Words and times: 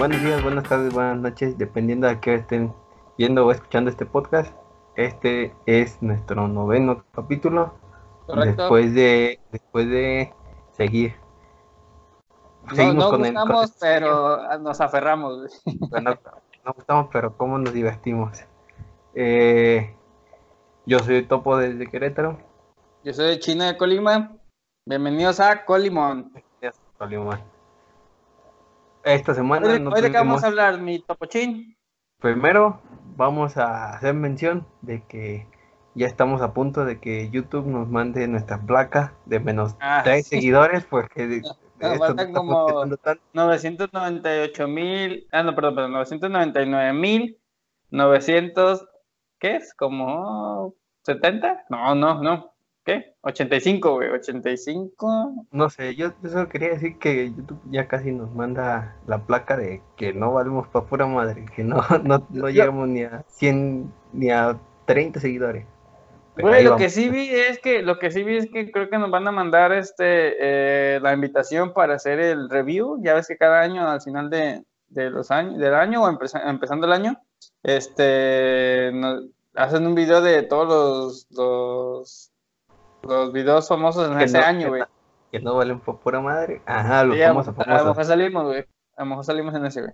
buenos 0.00 0.22
días, 0.22 0.42
buenas 0.42 0.64
tardes, 0.64 0.92
buenas 0.94 1.18
noches, 1.18 1.58
dependiendo 1.58 2.06
de 2.08 2.18
qué 2.20 2.34
estén 2.36 2.72
viendo 3.18 3.46
o 3.46 3.50
escuchando 3.52 3.90
este 3.90 4.06
podcast. 4.06 4.54
Este 4.96 5.54
es 5.66 6.02
nuestro 6.02 6.48
noveno 6.48 7.04
capítulo. 7.12 7.74
Correcto. 8.26 8.62
Después 8.62 8.94
de, 8.94 9.40
después 9.52 9.88
de 9.90 10.32
seguir. 10.72 11.14
No, 12.76 12.92
no 12.94 13.10
con 13.10 13.24
el- 13.26 13.34
con 13.34 13.42
gustamos, 13.42 13.64
el- 13.70 13.76
pero 13.80 14.58
nos 14.60 14.80
aferramos. 14.80 15.62
Bueno, 15.90 16.14
no 16.64 16.72
gustamos, 16.72 17.08
pero 17.12 17.36
cómo 17.36 17.58
nos 17.58 17.72
divertimos. 17.74 18.38
Eh, 19.14 19.94
yo 20.86 20.98
soy 21.00 21.24
Topo 21.26 21.56
desde 21.58 21.86
Querétaro. 21.86 22.38
Yo 23.04 23.12
soy 23.12 23.26
de 23.28 23.38
China 23.38 23.66
de 23.66 23.76
Colima. 23.76 24.32
Bienvenidos 24.86 25.40
a 25.40 25.64
Colimón. 25.64 26.32
Se 26.60 26.70
salió 26.98 27.24
mal. 27.24 27.42
Esta 29.04 29.34
semana 29.34 29.66
Hoy, 29.68 29.80
no 29.80 29.90
hoy 29.90 30.02
de 30.02 30.10
qué 30.10 30.16
vamos 30.18 30.44
a 30.44 30.48
hablar, 30.48 30.78
mi 30.80 31.00
Topochín. 31.00 31.76
Primero 32.20 32.80
vamos 33.16 33.56
a 33.56 33.94
hacer 33.94 34.14
mención 34.14 34.66
de 34.82 35.02
que 35.06 35.46
ya 35.94 36.06
estamos 36.06 36.42
a 36.42 36.52
punto 36.52 36.84
de 36.84 37.00
que 37.00 37.30
YouTube 37.30 37.66
nos 37.66 37.88
mande 37.88 38.26
nuestra 38.28 38.60
placa 38.60 39.14
de 39.24 39.40
menos 39.40 39.74
Ah, 39.80 40.02
3 40.04 40.26
sí. 40.26 40.36
seguidores 40.36 40.84
porque 40.84 41.24
esto 41.80 42.14
no 42.14 42.22
estamos 42.22 42.34
como- 42.34 42.66
quedando 42.66 42.96
tanto. 42.98 43.22
998 43.32 44.68
mil. 44.68 45.26
Ah, 45.32 45.42
no, 45.42 45.54
perdón, 45.54 45.74
perdón. 45.76 45.92
999 45.92 46.92
mil. 46.92 47.38
900. 47.90 48.86
¿Qué 49.38 49.56
es? 49.56 49.74
¿Como 49.74 50.74
70? 51.04 51.64
No, 51.70 51.94
no, 51.94 52.22
no. 52.22 52.52
¿Qué? 52.90 53.14
85, 53.22 53.94
güey. 53.94 54.08
85. 54.10 55.46
No 55.52 55.70
sé, 55.70 55.94
yo, 55.94 56.12
yo 56.22 56.28
solo 56.30 56.48
quería 56.48 56.70
decir 56.70 56.98
que 56.98 57.30
YouTube 57.30 57.60
ya 57.70 57.86
casi 57.86 58.10
nos 58.12 58.34
manda 58.34 58.96
la 59.06 59.24
placa 59.26 59.56
de 59.56 59.82
que 59.96 60.12
no 60.12 60.32
valemos 60.32 60.66
para 60.68 60.86
pura 60.86 61.06
madre, 61.06 61.44
que 61.54 61.62
no, 61.64 61.76
no, 62.04 62.26
no 62.30 62.48
llegamos 62.48 62.88
ni 62.88 63.02
a 63.04 63.24
100 63.28 63.92
ni 64.12 64.30
a 64.30 64.58
30 64.86 65.20
seguidores. 65.20 65.66
Pero 66.34 66.48
Güey, 66.48 66.64
lo 66.64 66.70
vamos. 66.70 66.82
que 66.82 66.90
sí 66.90 67.08
vi 67.10 67.28
es 67.28 67.58
que, 67.58 67.82
lo 67.82 67.98
que 67.98 68.10
sí 68.10 68.22
vi 68.24 68.36
es 68.38 68.50
que 68.50 68.70
creo 68.70 68.88
que 68.88 68.98
nos 68.98 69.10
van 69.10 69.26
a 69.28 69.32
mandar 69.32 69.72
este 69.72 70.36
eh, 70.40 71.00
la 71.00 71.12
invitación 71.12 71.72
para 71.72 71.94
hacer 71.94 72.18
el 72.20 72.48
review. 72.48 72.98
Ya 73.02 73.14
ves 73.14 73.26
que 73.28 73.36
cada 73.36 73.60
año, 73.60 73.86
al 73.88 74.00
final 74.00 74.30
de, 74.30 74.64
de 74.88 75.10
los 75.10 75.30
años, 75.30 75.58
del 75.58 75.74
año 75.74 76.02
o 76.02 76.08
empeza- 76.08 76.48
empezando 76.48 76.86
el 76.86 76.92
año, 76.92 77.20
este 77.62 78.90
nos 78.94 79.24
hacen 79.54 79.86
un 79.86 79.94
video 79.94 80.20
de 80.22 80.42
todos 80.44 80.68
los, 80.68 81.26
los, 81.36 82.29
los 83.02 83.32
videos 83.32 83.68
famosos 83.68 84.10
en 84.10 84.18
Que 84.18 84.24
ese 84.24 84.38
no- 84.38 84.44
año, 84.44 84.60
que 84.64 84.68
güey. 84.68 84.80
no- 84.82 84.88
Que 85.32 85.40
no 85.40 85.54
valen 85.56 85.80
para 85.80 85.98
pura 85.98 86.20
madre. 86.20 86.60
Ajá, 86.66 87.04
los 87.04 87.14
Sí, 87.16 87.20
lo- 87.22 87.28
famosos, 87.28 87.54
a 87.54 87.58
lo 87.58 87.64
famosos. 87.64 87.86
mejor 87.88 88.04
salimos, 88.04 88.44
güey. 88.44 88.64
A 88.96 89.02
lo 89.02 89.06
mejor 89.10 89.24
salimos 89.24 89.54
en 89.54 89.64
ese, 89.66 89.80
güey. 89.82 89.92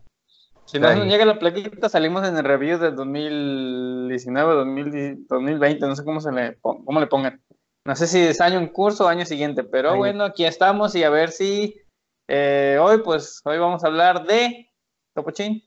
Si 0.64 0.80
no 0.80 0.92
nos 0.94 1.06
llega 1.06 1.24
la 1.24 1.38
plaquita, 1.38 1.88
salimos 1.88 2.26
en 2.26 2.36
el 2.36 2.42
review 2.44 2.78
del 2.78 2.96
2019, 2.96 4.54
2010 4.54 5.28
2020, 5.28 5.86
no 5.86 5.94
sé 5.94 6.04
cómo 6.04 6.20
se 6.20 6.32
le, 6.32 6.58
cómo 6.60 6.98
le 7.00 7.06
pongan. 7.06 7.40
No 7.84 7.94
sé 7.94 8.08
si 8.08 8.18
es 8.20 8.40
año 8.40 8.58
en 8.58 8.66
curso 8.68 9.04
o 9.04 9.08
año 9.08 9.24
siguiente, 9.26 9.62
pero 9.62 9.96
bueno, 9.96 10.24
aquí 10.24 10.44
estamos 10.44 10.94
y 10.96 11.04
a 11.04 11.10
ver 11.10 11.30
si 11.30 11.80
eh, 12.28 12.78
hoy, 12.82 12.98
pues, 13.04 13.40
hoy 13.44 13.58
vamos 13.58 13.84
a 13.84 13.86
hablar 13.86 14.24
de 14.26 14.68
Topochín. 15.14 15.62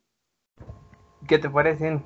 ¿Qué 1.27 1.37
te 1.39 1.49
parecen 1.49 2.03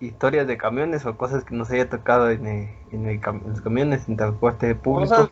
historias 0.00 0.46
de 0.46 0.58
camiones 0.58 1.06
o 1.06 1.16
cosas 1.16 1.44
que 1.44 1.54
nos 1.54 1.70
haya 1.70 1.88
tocado 1.88 2.30
en, 2.30 2.46
el- 2.46 2.68
en, 2.92 3.06
el 3.06 3.20
en 3.24 3.42
los 3.50 3.60
camiones 3.60 4.08
en 4.08 4.16
transporte 4.16 4.74
público? 4.74 5.14
Cosas, 5.14 5.30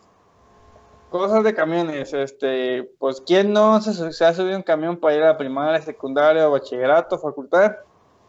cosas 1.09 1.45
de 1.45 1.55
camiones, 1.55 2.13
este, 2.13 2.85
pues, 2.99 3.23
¿quién 3.27 3.53
no 3.53 3.81
se, 3.81 4.25
ha 4.25 4.35
subido 4.35 4.57
un 4.57 4.63
camión 4.63 4.99
para 4.99 5.15
ir 5.17 5.23
a 5.23 5.27
la 5.29 5.37
primaria, 5.39 5.81
secundaria, 5.81 6.47
bachillerato, 6.49 7.19
facultad? 7.19 7.73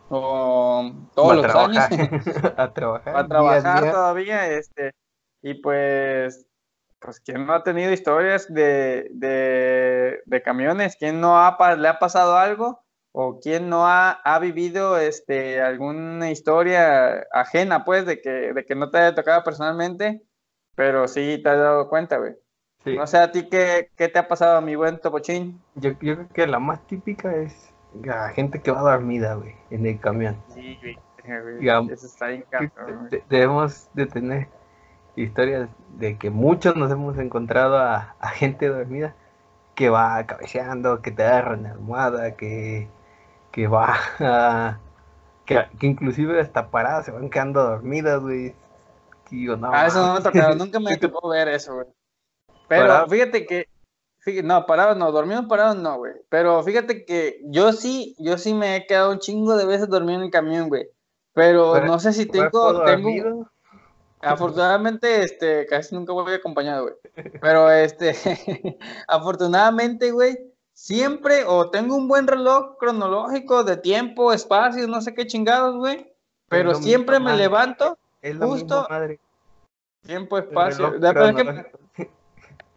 O 0.10 0.92
todos 1.16 1.32
a 1.32 1.36
los 1.36 1.46
trabajar, 1.48 1.92
años. 1.92 2.26
a 2.58 2.74
trabajar. 2.74 3.16
a 3.18 3.24
día 3.24 3.28
trabajar 3.28 3.82
día. 3.82 3.92
todavía, 3.92 4.48
este, 4.52 4.92
y 5.42 5.56
pues, 5.56 6.48
pues, 7.00 7.20
¿quién 7.22 7.46
no 7.46 7.54
ha 7.54 7.64
tenido 7.64 7.92
historias 7.92 8.48
de, 8.54 9.10
de, 9.14 10.22
de 10.26 10.42
camiones? 10.44 10.96
¿Quién 10.98 11.20
no 11.20 11.38
ha, 11.40 11.58
le 11.76 11.88
ha 11.88 12.00
pasado 12.00 12.38
algo? 12.38 12.85
¿O 13.18 13.40
quién 13.40 13.70
no 13.70 13.88
ha, 13.88 14.12
ha 14.12 14.40
vivido, 14.40 14.98
este, 14.98 15.62
alguna 15.62 16.32
historia 16.32 17.26
ajena, 17.32 17.86
pues, 17.86 18.06
de 18.06 18.20
que, 18.20 18.52
de 18.54 18.66
que 18.66 18.76
no 18.76 18.92
te 18.92 18.98
haya 18.98 19.16
tocado 19.16 19.42
personalmente, 19.42 20.22
pero 20.76 21.08
sí 21.08 21.40
te 21.42 21.50
has 21.50 21.58
dado 21.58 21.88
cuenta, 21.88 22.18
güey? 22.18 22.34
Sí. 22.84 22.98
No 22.98 23.08
sé, 23.08 23.18
¿a 23.20 23.32
ti 23.32 23.48
qué, 23.50 23.90
qué 23.96 24.10
te 24.10 24.20
ha 24.20 24.28
pasado, 24.28 24.60
mi 24.62 24.76
buen 24.76 25.00
Topochín? 25.00 25.62
Yo, 25.76 25.92
yo 26.02 26.16
creo 26.16 26.28
que 26.34 26.46
la 26.46 26.60
más 26.60 26.86
típica 26.88 27.34
es 27.36 27.74
la 28.04 28.30
gente 28.32 28.62
que 28.62 28.72
va 28.72 28.82
dormida, 28.82 29.36
güey, 29.36 29.56
en 29.70 29.86
el 29.86 29.98
camión. 30.00 30.36
Sí, 30.54 30.78
güey. 30.82 30.98
Ya, 31.62 31.80
Eso 31.90 32.06
está 32.08 32.28
bien 32.28 32.44
cabrón, 32.50 32.98
güey. 33.00 33.10
de- 33.12 33.24
debemos 33.30 33.90
de 33.94 34.06
tener 34.08 34.48
historias 35.16 35.70
de 35.98 36.18
que 36.18 36.30
muchos 36.30 36.76
nos 36.76 36.92
hemos 36.92 37.18
encontrado 37.18 37.78
a, 37.78 38.16
a 38.20 38.28
gente 38.30 38.68
dormida 38.68 39.16
que 39.74 39.90
va 39.90 40.22
cabeceando, 40.26 41.02
que 41.02 41.12
te 41.12 41.24
agarra 41.24 41.54
en 41.56 41.64
la 41.64 41.72
almohada, 41.72 42.36
que, 42.36 42.90
que 43.56 43.68
va 43.68 43.96
a- 44.20 44.78
que, 45.46 45.66
que 45.80 45.88
inclusive 45.88 46.42
hasta 46.42 46.70
paradas 46.70 47.06
se 47.06 47.12
van 47.12 47.30
quedando 47.30 47.64
dormidas, 47.64 48.20
güey. 48.22 48.54
Y 49.32 49.46
yo, 49.46 49.56
no, 49.56 49.72
Ah, 49.74 49.88
eso 49.88 50.06
no 50.06 50.14
me 50.16 50.22
tocado, 50.22 50.56
nunca 50.56 50.78
me 50.82 50.98
tocó 50.98 51.30
ver 51.30 51.48
eso, 51.48 51.76
güey. 51.76 51.88
Pero 52.68 52.88
Parado. 52.88 53.08
fíjate 53.08 53.46
que, 53.46 53.70
fí- 54.26 54.44
no, 54.44 54.66
parado 54.66 54.94
no, 54.96 55.10
dormido 55.14 55.48
parado 55.48 55.74
no, 55.74 55.98
güey. 56.00 56.14
Pero 56.28 56.62
fíjate 56.64 57.06
que 57.06 57.40
yo 57.46 57.72
sí, 57.72 58.14
yo 58.20 58.38
sí 58.38 58.54
me 58.54 58.76
he 58.76 58.86
quedado 58.88 59.12
un 59.12 59.20
chingo 59.20 59.56
de 59.56 59.66
veces 59.66 59.88
dormido 59.88 60.20
en 60.20 60.26
el 60.26 60.32
camión, 60.32 60.68
güey. 60.68 60.90
Pero 61.34 61.74
Pero, 61.74 61.86
no 61.86 61.98
sé 62.00 62.12
si 62.12 62.26
tengo, 62.26 62.84
tengo, 62.84 62.86
dormido, 62.86 63.52
afortunadamente, 64.22 65.22
este, 65.22 65.66
casi 65.68 65.96
nunca 65.96 66.12
voy 66.12 66.34
acompañado, 66.34 66.84
güey. 66.84 66.96
Pero 67.40 67.70
este, 67.72 68.16
afortunadamente, 69.08 70.12
güey, 70.12 70.38
siempre 70.76 71.46
o 71.46 71.72
tengo 71.72 71.96
un 71.96 72.08
buen 72.08 72.28
reloj 72.28 72.78
cronológico 72.78 73.64
de 73.64 73.78
tiempo, 73.78 74.34
espacio, 74.34 74.88
no 74.88 75.02
sé 75.02 75.16
qué 75.16 75.26
chingados, 75.26 75.78
güey. 75.78 76.14
Pero 76.50 76.76
siempre 76.76 77.16
mismo, 77.16 77.26
me 77.26 77.32
madre. 77.32 77.44
levanto, 77.44 77.98
es 78.22 78.38
justo 78.38 78.86
madre. 78.88 79.20
tiempo, 80.06 80.38
espacio. 80.38 81.00
que-. 81.00 81.66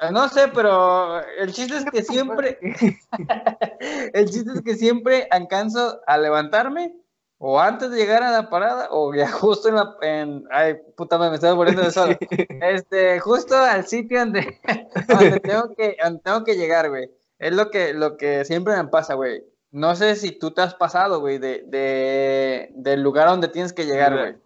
Eh, 0.01 0.13
No 0.13 0.29
sé, 0.29 0.49
pero 0.49 1.21
el 1.39 1.53
chiste 1.53 1.77
es 1.77 1.85
que 1.85 2.03
siempre, 2.03 2.59
el 4.15 4.31
chiste 4.31 4.53
es 4.55 4.63
que 4.63 4.77
siempre 4.77 5.27
alcanzo 5.31 6.01
a 6.07 6.17
levantarme 6.17 6.95
o 7.39 7.61
antes 7.61 7.91
de 7.91 7.99
llegar 7.99 8.23
a 8.23 8.31
la 8.31 8.49
parada 8.49 8.89
o 8.91 9.13
ya 9.15 9.31
justo 9.31 9.69
en 9.69 9.75
la, 9.75 9.97
en, 10.03 10.45
ay, 10.51 10.77
puta, 10.97 11.19
me 11.19 11.35
estoy 11.35 11.55
volviendo 11.55 11.83
de 11.83 11.91
sol. 11.91 12.17
Este, 12.63 13.19
justo 13.21 13.57
al 13.57 13.87
sitio 13.87 14.21
donde, 14.21 14.61
donde 15.07 15.41
tengo 15.41 15.75
que, 15.75 15.97
donde 16.03 16.21
tengo 16.21 16.45
que 16.45 16.57
llegar, 16.57 16.89
güey. 16.89 17.11
Es 17.39 17.55
lo 17.55 17.71
que, 17.71 17.95
lo 17.95 18.17
que 18.17 18.45
siempre 18.45 18.77
me 18.77 18.89
pasa, 18.89 19.15
güey. 19.15 19.45
No 19.71 19.95
sé 19.95 20.17
si 20.17 20.33
tú 20.33 20.51
te 20.51 20.63
has 20.63 20.75
pasado, 20.75 21.21
güey, 21.21 21.39
de, 21.39 21.63
de, 21.67 22.71
del 22.75 23.03
lugar 23.03 23.29
donde 23.29 23.49
tienes 23.49 23.73
que 23.73 23.85
llegar, 23.85 24.17
güey. 24.17 24.37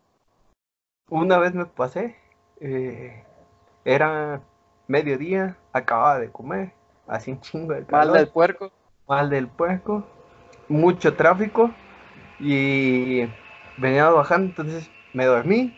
Una 1.09 1.39
vez 1.39 1.55
me 1.55 1.67
pasé, 1.67 2.17
eh, 2.61 3.25
era 3.85 4.43
mediodía, 4.89 5.57
acababa 5.73 6.19
de 6.19 6.31
comer, 6.31 6.73
así 7.07 7.33
un 7.33 7.41
chingo 7.41 7.73
de 7.73 7.81
Mal 7.81 7.87
calor, 7.87 8.17
del 8.17 8.29
puerco. 8.29 8.73
mal 9.07 9.31
del 9.31 9.49
puerco, 9.49 10.07
mucho 10.69 11.15
tráfico 11.15 11.71
y 12.41 13.29
venía 13.79 14.11
bajando, 14.11 14.49
entonces 14.49 14.91
me 15.13 15.27
dormí 15.27 15.77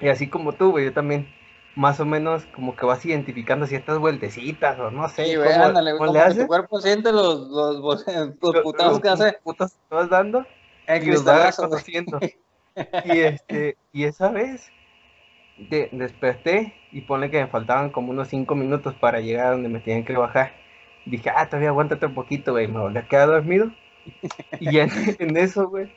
y 0.00 0.08
así 0.08 0.28
como 0.28 0.52
tú, 0.52 0.72
güey, 0.72 0.86
yo 0.86 0.92
también 0.92 1.33
más 1.76 1.98
o 2.00 2.06
menos 2.06 2.46
como 2.46 2.76
que 2.76 2.86
vas 2.86 3.04
identificando 3.04 3.66
ciertas 3.66 3.98
vueltecitas 3.98 4.78
o 4.78 4.90
no 4.90 5.08
sé 5.08 5.24
Sí, 5.26 5.34
cómo, 5.36 5.50
ándale, 5.50 5.90
güey, 5.92 5.98
cómo 5.98 6.06
como 6.06 6.12
le 6.12 6.18
que 6.20 6.24
haces. 6.24 6.42
tu 6.42 6.48
cuerpo 6.48 6.80
siente 6.80 7.12
los, 7.12 7.48
los, 7.48 7.76
los, 7.76 8.06
los 8.40 8.54
Lo- 8.54 8.62
putazos 8.62 9.00
que 9.00 9.08
hace 9.08 9.32
putas 9.42 9.72
que 9.88 9.94
vas 9.94 10.08
dando 10.10 10.46
el 10.86 11.02
y 11.02 11.06
los 11.06 11.26
va 11.26 11.32
cristalazo, 11.32 11.68
güey. 11.68 11.82
reconociendo. 11.82 12.20
Y 13.04 13.20
este, 13.20 13.76
y 13.92 14.04
esa 14.04 14.30
vez 14.30 14.70
de- 15.56 15.88
desperté 15.92 16.74
y 16.92 17.02
pone 17.02 17.30
que 17.30 17.40
me 17.40 17.48
faltaban 17.48 17.90
como 17.90 18.10
unos 18.10 18.28
5 18.28 18.54
minutos 18.54 18.94
para 18.94 19.20
llegar 19.20 19.46
a 19.48 19.50
donde 19.52 19.68
me 19.68 19.80
tenían 19.80 20.04
que 20.04 20.14
bajar. 20.16 20.52
Dije, 21.06 21.30
ah, 21.30 21.46
todavía 21.48 21.68
aguántate 21.70 22.06
un 22.06 22.14
poquito, 22.14 22.52
güey. 22.52 22.68
Me 22.68 22.80
volví 22.80 22.98
a 22.98 23.08
quedar 23.08 23.28
dormido. 23.28 23.70
Y 24.60 24.78
en, 24.78 24.90
en 25.20 25.36
eso, 25.36 25.68
güey, 25.68 25.88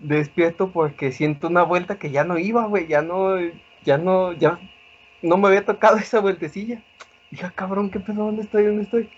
despierto 0.00 0.70
porque 0.72 1.12
siento 1.12 1.48
una 1.48 1.62
vuelta 1.62 1.98
que 1.98 2.10
ya 2.10 2.24
no 2.24 2.38
iba, 2.38 2.66
güey. 2.66 2.86
Ya 2.88 3.02
no, 3.02 3.36
ya 3.84 3.98
no, 3.98 4.32
ya 4.32 4.60
no 5.22 5.36
me 5.36 5.48
había 5.48 5.64
tocado 5.64 5.96
esa 5.98 6.20
vueltecilla. 6.20 6.82
Dije, 7.30 7.46
ah, 7.46 7.52
cabrón, 7.54 7.90
¿qué 7.90 8.00
pedo? 8.00 8.24
¿Dónde 8.24 8.42
estoy? 8.42 8.64
¿Dónde 8.64 8.84
estoy? 8.84 9.10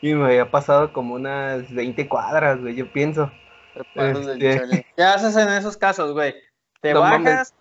Y 0.00 0.14
me 0.14 0.26
había 0.26 0.50
pasado 0.50 0.92
como 0.92 1.14
unas 1.14 1.72
20 1.72 2.08
cuadras, 2.08 2.60
güey, 2.60 2.74
yo 2.74 2.90
pienso. 2.90 3.30
Este-. 3.94 4.84
¿Qué 4.96 5.02
haces 5.02 5.36
en 5.36 5.48
esos 5.48 5.76
casos, 5.76 6.12
güey? 6.12 6.34
¿Te 6.80 6.92
No 6.92 7.00
bajas 7.00 7.54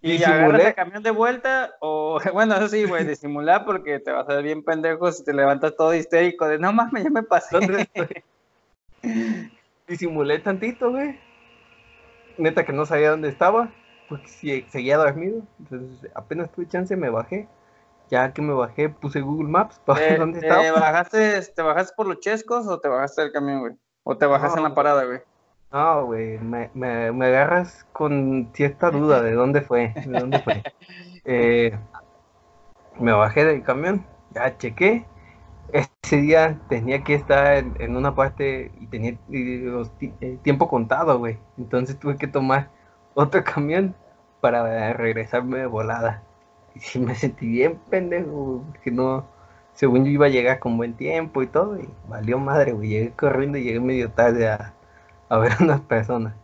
y 0.00 0.12
Disimulé. 0.12 0.38
agarras 0.38 0.66
el 0.66 0.74
camión 0.74 1.02
de 1.02 1.10
vuelta? 1.10 1.74
O, 1.80 2.20
bueno, 2.32 2.54
eso 2.56 2.68
sí, 2.68 2.84
güey, 2.84 3.04
disimular 3.04 3.64
porque 3.64 3.98
te 3.98 4.12
vas 4.12 4.28
a 4.28 4.34
ver 4.34 4.44
bien 4.44 4.62
pendejo 4.62 5.10
si 5.10 5.24
te 5.24 5.34
levantas 5.34 5.74
todo 5.76 5.94
histérico 5.94 6.46
de 6.46 6.58
no 6.58 6.72
mames, 6.72 7.04
ya 7.04 7.10
me 7.10 7.22
pasé. 7.24 7.58
¿Dónde 7.58 7.82
estoy? 7.82 8.22
disimulé 9.88 10.38
tantito, 10.38 10.90
güey. 10.90 11.18
Neta 12.36 12.64
que 12.64 12.72
no 12.72 12.86
sabía 12.86 13.10
dónde 13.10 13.28
estaba, 13.28 13.70
porque 14.08 14.28
seguía 14.68 14.96
dormido. 14.96 15.42
Entonces 15.58 16.10
apenas 16.14 16.50
tuve 16.50 16.68
chance 16.68 16.96
me 16.96 17.10
bajé. 17.10 17.48
Ya 18.10 18.32
que 18.32 18.40
me 18.40 18.54
bajé, 18.54 18.88
puse 18.88 19.20
Google 19.20 19.48
Maps 19.48 19.80
para 19.84 20.00
ver 20.00 20.18
dónde 20.18 20.40
estaba. 20.40 20.62
¿te 20.62 20.70
bajaste, 20.70 21.42
¿Te 21.54 21.62
bajaste 21.62 21.92
por 21.94 22.06
los 22.06 22.20
chescos 22.20 22.66
o 22.66 22.80
te 22.80 22.88
bajaste 22.88 23.20
del 23.20 23.32
camión, 23.32 23.60
güey? 23.60 23.74
¿O 24.02 24.16
te 24.16 24.24
bajaste 24.24 24.58
en 24.58 24.64
la 24.64 24.74
parada, 24.74 25.04
güey? 25.04 25.20
No, 25.70 26.06
güey, 26.06 26.38
me, 26.38 26.70
me, 26.72 27.12
me, 27.12 27.26
agarras 27.26 27.86
con 27.92 28.48
cierta 28.54 28.90
duda 28.90 29.20
de 29.20 29.32
dónde 29.32 29.60
fue, 29.60 29.92
de 29.94 30.18
dónde 30.18 30.38
fue. 30.40 30.62
Eh, 31.30 31.78
me 32.98 33.12
bajé 33.12 33.44
del 33.44 33.62
camión, 33.62 34.06
ya 34.30 34.56
chequé. 34.56 35.04
Ese 35.70 36.16
día 36.16 36.58
tenía 36.70 37.04
que 37.04 37.12
estar 37.12 37.58
en, 37.58 37.96
una 37.96 38.14
parte 38.14 38.72
y 38.80 38.86
tenía 38.86 39.18
eh, 39.30 40.38
tiempo 40.40 40.68
contado, 40.68 41.18
güey. 41.18 41.36
Entonces 41.58 41.98
tuve 41.98 42.16
que 42.16 42.28
tomar 42.28 42.70
otro 43.18 43.42
camión 43.44 43.94
para 44.40 44.92
regresarme 44.92 45.58
de 45.58 45.66
volada. 45.66 46.22
Y 46.94 46.98
me 47.00 47.14
sentí 47.16 47.48
bien 47.48 47.80
pendejo, 47.90 48.64
que 48.84 48.92
no, 48.92 49.26
según 49.74 50.04
yo 50.04 50.12
iba 50.12 50.26
a 50.26 50.28
llegar 50.28 50.60
con 50.60 50.76
buen 50.76 50.94
tiempo 50.94 51.42
y 51.42 51.48
todo, 51.48 51.76
y 51.76 51.88
valió 52.06 52.38
madre, 52.38 52.72
güey. 52.72 52.90
Llegué 52.90 53.12
corriendo 53.12 53.58
y 53.58 53.64
llegué 53.64 53.80
medio 53.80 54.10
tarde 54.12 54.48
a, 54.48 54.74
a 55.28 55.38
ver 55.38 55.52
a 55.52 55.64
unas 55.64 55.80
personas. 55.80 56.34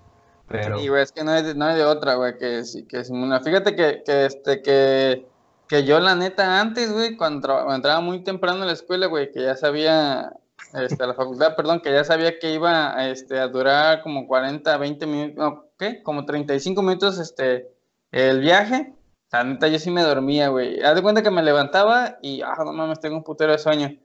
Pero... 0.49 0.79
Sí, 0.79 0.89
güey, 0.89 1.03
es 1.03 1.13
que 1.13 1.23
no 1.23 1.31
hay 1.31 1.43
de, 1.45 1.55
no 1.55 1.67
hay 1.67 1.77
de 1.77 1.85
otra, 1.85 2.17
güey, 2.17 2.37
que, 2.37 2.63
que. 2.89 3.05
Fíjate 3.05 3.77
que, 3.77 4.03
que, 4.05 4.27
este, 4.27 4.61
que, 4.63 5.27
que 5.69 5.85
yo, 5.85 6.01
la 6.01 6.17
neta, 6.17 6.61
antes, 6.61 6.93
güey, 6.93 7.17
cuando, 7.17 7.73
entraba 7.73 8.01
muy 8.01 8.25
temprano 8.25 8.65
a 8.65 8.67
la 8.67 8.73
escuela, 8.73 9.07
güey, 9.07 9.31
que 9.31 9.43
ya 9.43 9.57
sabía, 9.57 10.33
este, 10.75 11.03
a 11.03 11.07
la 11.07 11.15
facultad, 11.15 11.55
perdón, 11.55 11.81
que 11.81 11.93
ya 11.93 12.03
sabía 12.03 12.39
que 12.41 12.53
iba 12.53 13.07
este, 13.07 13.39
a 13.39 13.47
durar 13.47 14.03
como 14.03 14.27
40, 14.27 14.77
20 14.77 15.07
minutos, 15.07 15.37
no, 15.37 15.64
¿qué? 15.79 16.03
Como 16.03 16.25
35 16.25 16.83
minutos, 16.83 17.19
este, 17.19 17.71
el 18.13 18.41
viaje. 18.41 18.95
La 19.33 19.43
neta, 19.43 19.67
yo 19.67 19.79
sí 19.79 19.91
me 19.91 20.03
dormía, 20.03 20.49
güey. 20.49 20.81
Haz 20.81 20.95
de 20.95 21.03
cuenta 21.03 21.23
que 21.23 21.31
me 21.31 21.43
levantaba 21.43 22.19
y, 22.23 22.41
ah, 22.43 22.55
no 22.65 22.73
mames, 22.73 23.01
tengo 23.01 23.17
un 23.17 23.25
putero 23.25 23.53
de 23.53 23.59
sueño. 23.59 23.97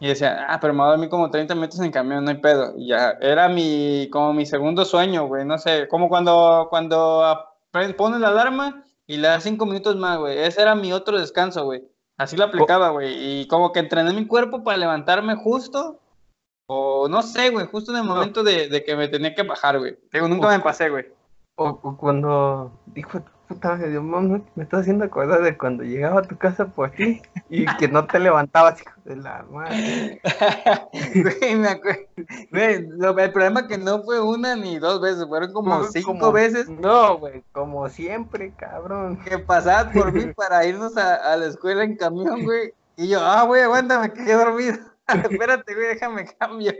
Y 0.00 0.08
decía, 0.08 0.46
ah, 0.48 0.58
pero 0.58 0.72
me 0.72 0.78
voy 0.78 0.88
a 0.88 0.90
dormir 0.92 1.10
como 1.10 1.30
30 1.30 1.54
minutos 1.54 1.80
en 1.80 1.92
camión, 1.92 2.24
no 2.24 2.30
hay 2.30 2.38
pedo. 2.38 2.72
Y 2.78 2.88
ya, 2.88 3.10
era 3.20 3.48
mi, 3.50 4.08
como 4.10 4.32
mi 4.32 4.46
segundo 4.46 4.86
sueño, 4.86 5.26
güey, 5.26 5.44
no 5.44 5.58
sé, 5.58 5.86
como 5.88 6.08
cuando, 6.08 6.68
cuando 6.70 7.36
pones 7.98 8.20
la 8.20 8.28
alarma 8.28 8.84
y 9.06 9.18
le 9.18 9.28
das 9.28 9.42
5 9.42 9.66
minutos 9.66 9.96
más, 9.96 10.18
güey. 10.18 10.38
Ese 10.38 10.62
era 10.62 10.74
mi 10.74 10.92
otro 10.94 11.20
descanso, 11.20 11.64
güey. 11.64 11.82
Así 12.16 12.36
lo 12.36 12.44
aplicaba, 12.44 12.88
güey. 12.90 13.42
Y 13.42 13.46
como 13.48 13.72
que 13.72 13.80
entrené 13.80 14.14
mi 14.14 14.26
cuerpo 14.26 14.64
para 14.64 14.78
levantarme 14.78 15.36
justo, 15.36 15.99
o 16.72 17.08
no 17.08 17.20
sé, 17.22 17.50
güey, 17.50 17.66
justo 17.66 17.90
en 17.90 17.98
el 17.98 18.04
momento 18.04 18.44
de, 18.44 18.68
de 18.68 18.84
que 18.84 18.94
me 18.94 19.08
tenía 19.08 19.34
que 19.34 19.42
bajar, 19.42 19.80
güey. 19.80 19.98
Nunca 20.12 20.50
me 20.50 20.60
pasé, 20.60 20.88
güey. 20.88 21.04
O, 21.56 21.96
cuando 21.96 22.70
dijo 22.86 23.20
puta, 23.48 23.76
Dios, 23.76 24.04
mamá, 24.04 24.40
me 24.54 24.62
estás 24.62 24.82
haciendo 24.82 25.04
acordar 25.04 25.42
de 25.42 25.58
cuando 25.58 25.82
llegaba 25.82 26.20
a 26.20 26.22
tu 26.22 26.38
casa 26.38 26.68
por 26.68 26.92
ti 26.92 27.20
y 27.48 27.66
que 27.76 27.88
no 27.88 28.06
te 28.06 28.20
levantabas, 28.20 28.80
hijo 28.80 29.00
de 29.04 29.16
la 29.16 29.44
madre. 29.50 30.20
Güey, 31.40 31.56
me 31.56 31.70
acuerdo. 31.70 32.02
el 32.52 33.32
problema 33.32 33.60
es 33.60 33.66
que 33.66 33.76
no 33.76 34.04
fue 34.04 34.20
una 34.20 34.54
ni 34.54 34.78
dos 34.78 35.00
veces, 35.00 35.26
fueron 35.26 35.52
como 35.52 35.82
cinco 35.88 36.30
veces. 36.30 36.68
No, 36.68 37.18
güey, 37.18 37.42
como 37.50 37.88
siempre, 37.88 38.54
cabrón. 38.56 39.18
Que 39.24 39.40
pasabas 39.40 39.92
por 39.92 40.12
mí 40.12 40.32
para 40.34 40.64
irnos 40.64 40.96
a, 40.96 41.36
la 41.36 41.46
escuela 41.46 41.82
en 41.82 41.96
camión, 41.96 42.44
güey. 42.44 42.72
Y 42.96 43.08
yo, 43.08 43.18
ah, 43.20 43.42
güey, 43.42 43.62
aguanta, 43.62 43.98
me 43.98 44.12
quedé 44.12 44.34
dormido. 44.34 44.89
Espérate, 45.30 45.74
güey, 45.74 45.88
déjame 45.88 46.26
cambio. 46.38 46.72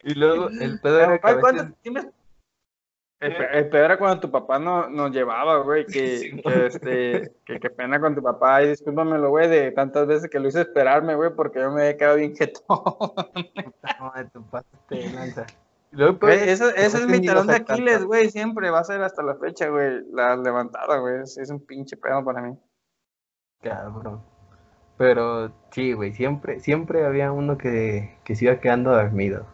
Y 0.00 0.14
luego 0.14 0.48
el 0.48 0.80
pedo 0.80 1.00
era 1.00 1.18
que 1.18 1.28
el, 3.20 3.68
peor 3.68 3.84
era 3.84 3.98
cuando 3.98 4.20
tu 4.20 4.30
papá 4.30 4.60
no, 4.60 4.88
nos 4.88 5.10
llevaba, 5.10 5.58
güey, 5.58 5.84
que, 5.86 6.40
que, 6.44 6.66
este, 6.66 7.32
que, 7.44 7.58
qué 7.58 7.70
pena 7.70 8.00
con 8.00 8.14
tu 8.14 8.22
papá, 8.22 8.62
y 8.62 8.68
discúlpamelo, 8.68 9.30
güey, 9.30 9.48
de 9.48 9.72
tantas 9.72 10.06
veces 10.06 10.30
que 10.30 10.38
lo 10.38 10.48
hice 10.48 10.60
esperarme, 10.60 11.16
güey, 11.16 11.30
porque 11.34 11.60
yo 11.60 11.72
me 11.72 11.90
he 11.90 11.96
quedado 11.96 12.16
bien 12.16 12.34
quieto. 12.34 12.60
no, 12.68 14.12
de 14.14 14.24
tu 14.26 14.42
papá 14.44 14.64
te 14.88 15.10
lanza. 15.10 15.46
Pues, 16.20 16.42
eso, 16.42 16.68
eso 16.68 16.98
es 16.98 17.06
mi 17.06 17.24
talón 17.24 17.48
de 17.48 17.56
Aquiles, 17.56 18.04
güey, 18.04 18.30
siempre 18.30 18.70
va 18.70 18.80
a 18.80 18.84
ser 18.84 19.02
hasta 19.02 19.22
la 19.22 19.34
fecha, 19.36 19.68
güey, 19.68 20.04
la 20.12 20.36
levantada, 20.36 20.98
güey, 20.98 21.22
es, 21.22 21.38
es, 21.38 21.50
un 21.50 21.64
pinche 21.64 21.96
pedo 21.96 22.24
para 22.24 22.42
mí. 22.42 22.56
Cabrón. 23.62 24.22
Pero 24.98 25.52
sí, 25.70 25.92
güey, 25.92 26.12
siempre, 26.12 26.58
siempre 26.58 27.06
había 27.06 27.30
uno 27.30 27.56
que, 27.56 28.18
que 28.24 28.34
se 28.34 28.46
iba 28.46 28.60
quedando 28.60 28.90
dormido. 28.90 29.46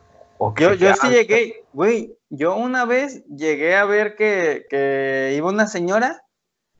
yo, 0.59 0.73
yo 0.73 0.95
sí 0.95 1.09
llegué, 1.11 1.65
güey, 1.75 2.17
yo 2.31 2.57
una 2.57 2.87
vez 2.87 3.25
llegué 3.27 3.77
a 3.77 3.85
ver 3.85 4.17
que, 4.17 4.65
que 4.71 5.35
iba 5.37 5.51
una 5.51 5.67
señora, 5.67 6.25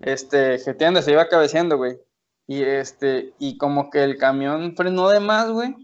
este, 0.01 0.59
jeteando, 0.59 1.03
se 1.03 1.13
iba 1.13 1.29
cabeceando, 1.29 1.77
güey. 1.77 1.99
Y 2.47 2.63
este, 2.63 3.35
y 3.39 3.59
como 3.59 3.91
que 3.91 4.03
el 4.03 4.17
camión 4.17 4.75
frenó 4.75 5.11
de 5.11 5.21
más, 5.21 5.51
güey. 5.51 5.75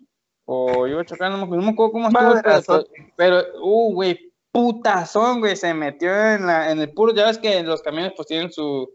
O 0.46 0.86
iba 0.86 1.04
chocando, 1.04 1.36
no 1.36 1.46
me 1.46 1.70
acuerdo 1.70 1.92
cómo 1.92 2.08
estuvo, 2.08 2.84
pero, 3.14 3.42
uh, 3.62 3.94
güey, 3.94 4.32
putazón, 4.50 5.40
güey, 5.40 5.54
se 5.54 5.72
metió 5.74 6.10
en, 6.10 6.46
la, 6.46 6.72
en 6.72 6.80
el 6.80 6.92
puro, 6.92 7.14
ya 7.14 7.26
ves 7.26 7.38
que 7.38 7.62
los 7.62 7.82
camiones 7.82 8.14
pues 8.16 8.26
tienen 8.26 8.50
su, 8.50 8.90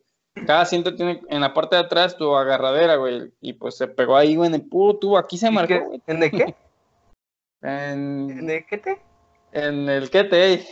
cada 0.46 0.62
asiento 0.62 0.96
tiene 0.96 1.22
en 1.30 1.42
la 1.42 1.54
parte 1.54 1.76
de 1.76 1.84
atrás 1.84 2.18
tu 2.18 2.36
agarradera, 2.36 2.96
güey, 2.96 3.32
y 3.42 3.54
pues 3.54 3.78
se 3.78 3.88
pegó 3.88 4.16
ahí, 4.16 4.36
güey, 4.36 4.50
en 4.50 4.56
el 4.56 4.68
puro 4.68 4.98
tubo, 4.98 5.18
aquí 5.18 5.38
se 5.38 5.52
marcó, 5.52 5.80
güey. 5.86 6.02
¿En 6.08 6.24
el 6.24 6.32
qué? 6.32 6.56
En... 7.62 8.30
¿En 8.30 8.50
el 8.50 8.66
qué 8.68 8.78
te? 8.78 9.02
en 9.56 9.88
el 9.88 10.10
te 10.10 10.54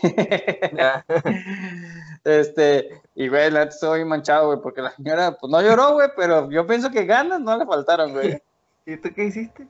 este, 2.26 3.02
y 3.16 3.30
güey, 3.30 3.50
la 3.50 3.64
estoy 3.64 4.04
manchado, 4.04 4.48
güey, 4.48 4.60
porque 4.62 4.82
la 4.82 4.92
señora, 4.92 5.38
pues 5.40 5.50
no 5.50 5.62
lloró, 5.62 5.94
güey, 5.94 6.10
pero 6.18 6.52
yo 6.52 6.68
pienso 6.68 6.92
que 6.92 7.06
ganas 7.06 7.40
no 7.40 7.58
le 7.58 7.66
faltaron, 7.66 8.12
güey. 8.12 8.42
¿Y 8.86 8.98
tú 8.98 9.10
qué 9.16 9.24
hiciste? 9.24 9.66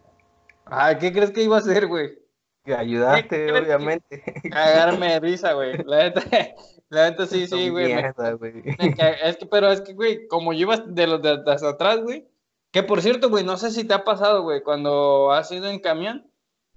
Ah, 0.66 0.98
¿qué 0.98 1.13
crees 1.13 1.30
que 1.30 1.44
iba 1.44 1.57
a 1.57 1.60
hacer, 1.60 1.86
güey? 1.86 2.18
Que 2.63 2.74
ayudaste, 2.74 3.51
obviamente. 3.51 4.24
Cagarme 4.50 5.13
de 5.13 5.19
risa, 5.19 5.54
güey. 5.54 5.77
La 5.86 6.04
neta, 6.04 6.21
la 6.89 7.10
neta 7.10 7.25
sí, 7.25 7.48
sí, 7.48 7.69
güey. 7.69 7.92
Es 7.92 9.38
que, 9.38 9.45
pero 9.45 9.71
es 9.71 9.81
que, 9.81 9.94
güey, 9.94 10.27
como 10.27 10.54
yo 10.54 10.62
iba 10.62 10.77
de 10.77 11.07
los 11.07 11.21
de, 11.21 11.44
hasta 11.45 11.69
atrás, 11.69 12.01
güey. 12.01 12.25
Que 12.71 12.81
por 12.81 13.01
cierto, 13.01 13.30
güey, 13.30 13.44
no 13.44 13.57
sé 13.57 13.71
si 13.71 13.83
te 13.83 13.94
ha 13.94 14.04
pasado, 14.04 14.44
güey, 14.44 14.63
cuando 14.63 15.31
has 15.31 15.51
ido 15.51 15.68
en 15.68 15.79
camión 15.79 16.25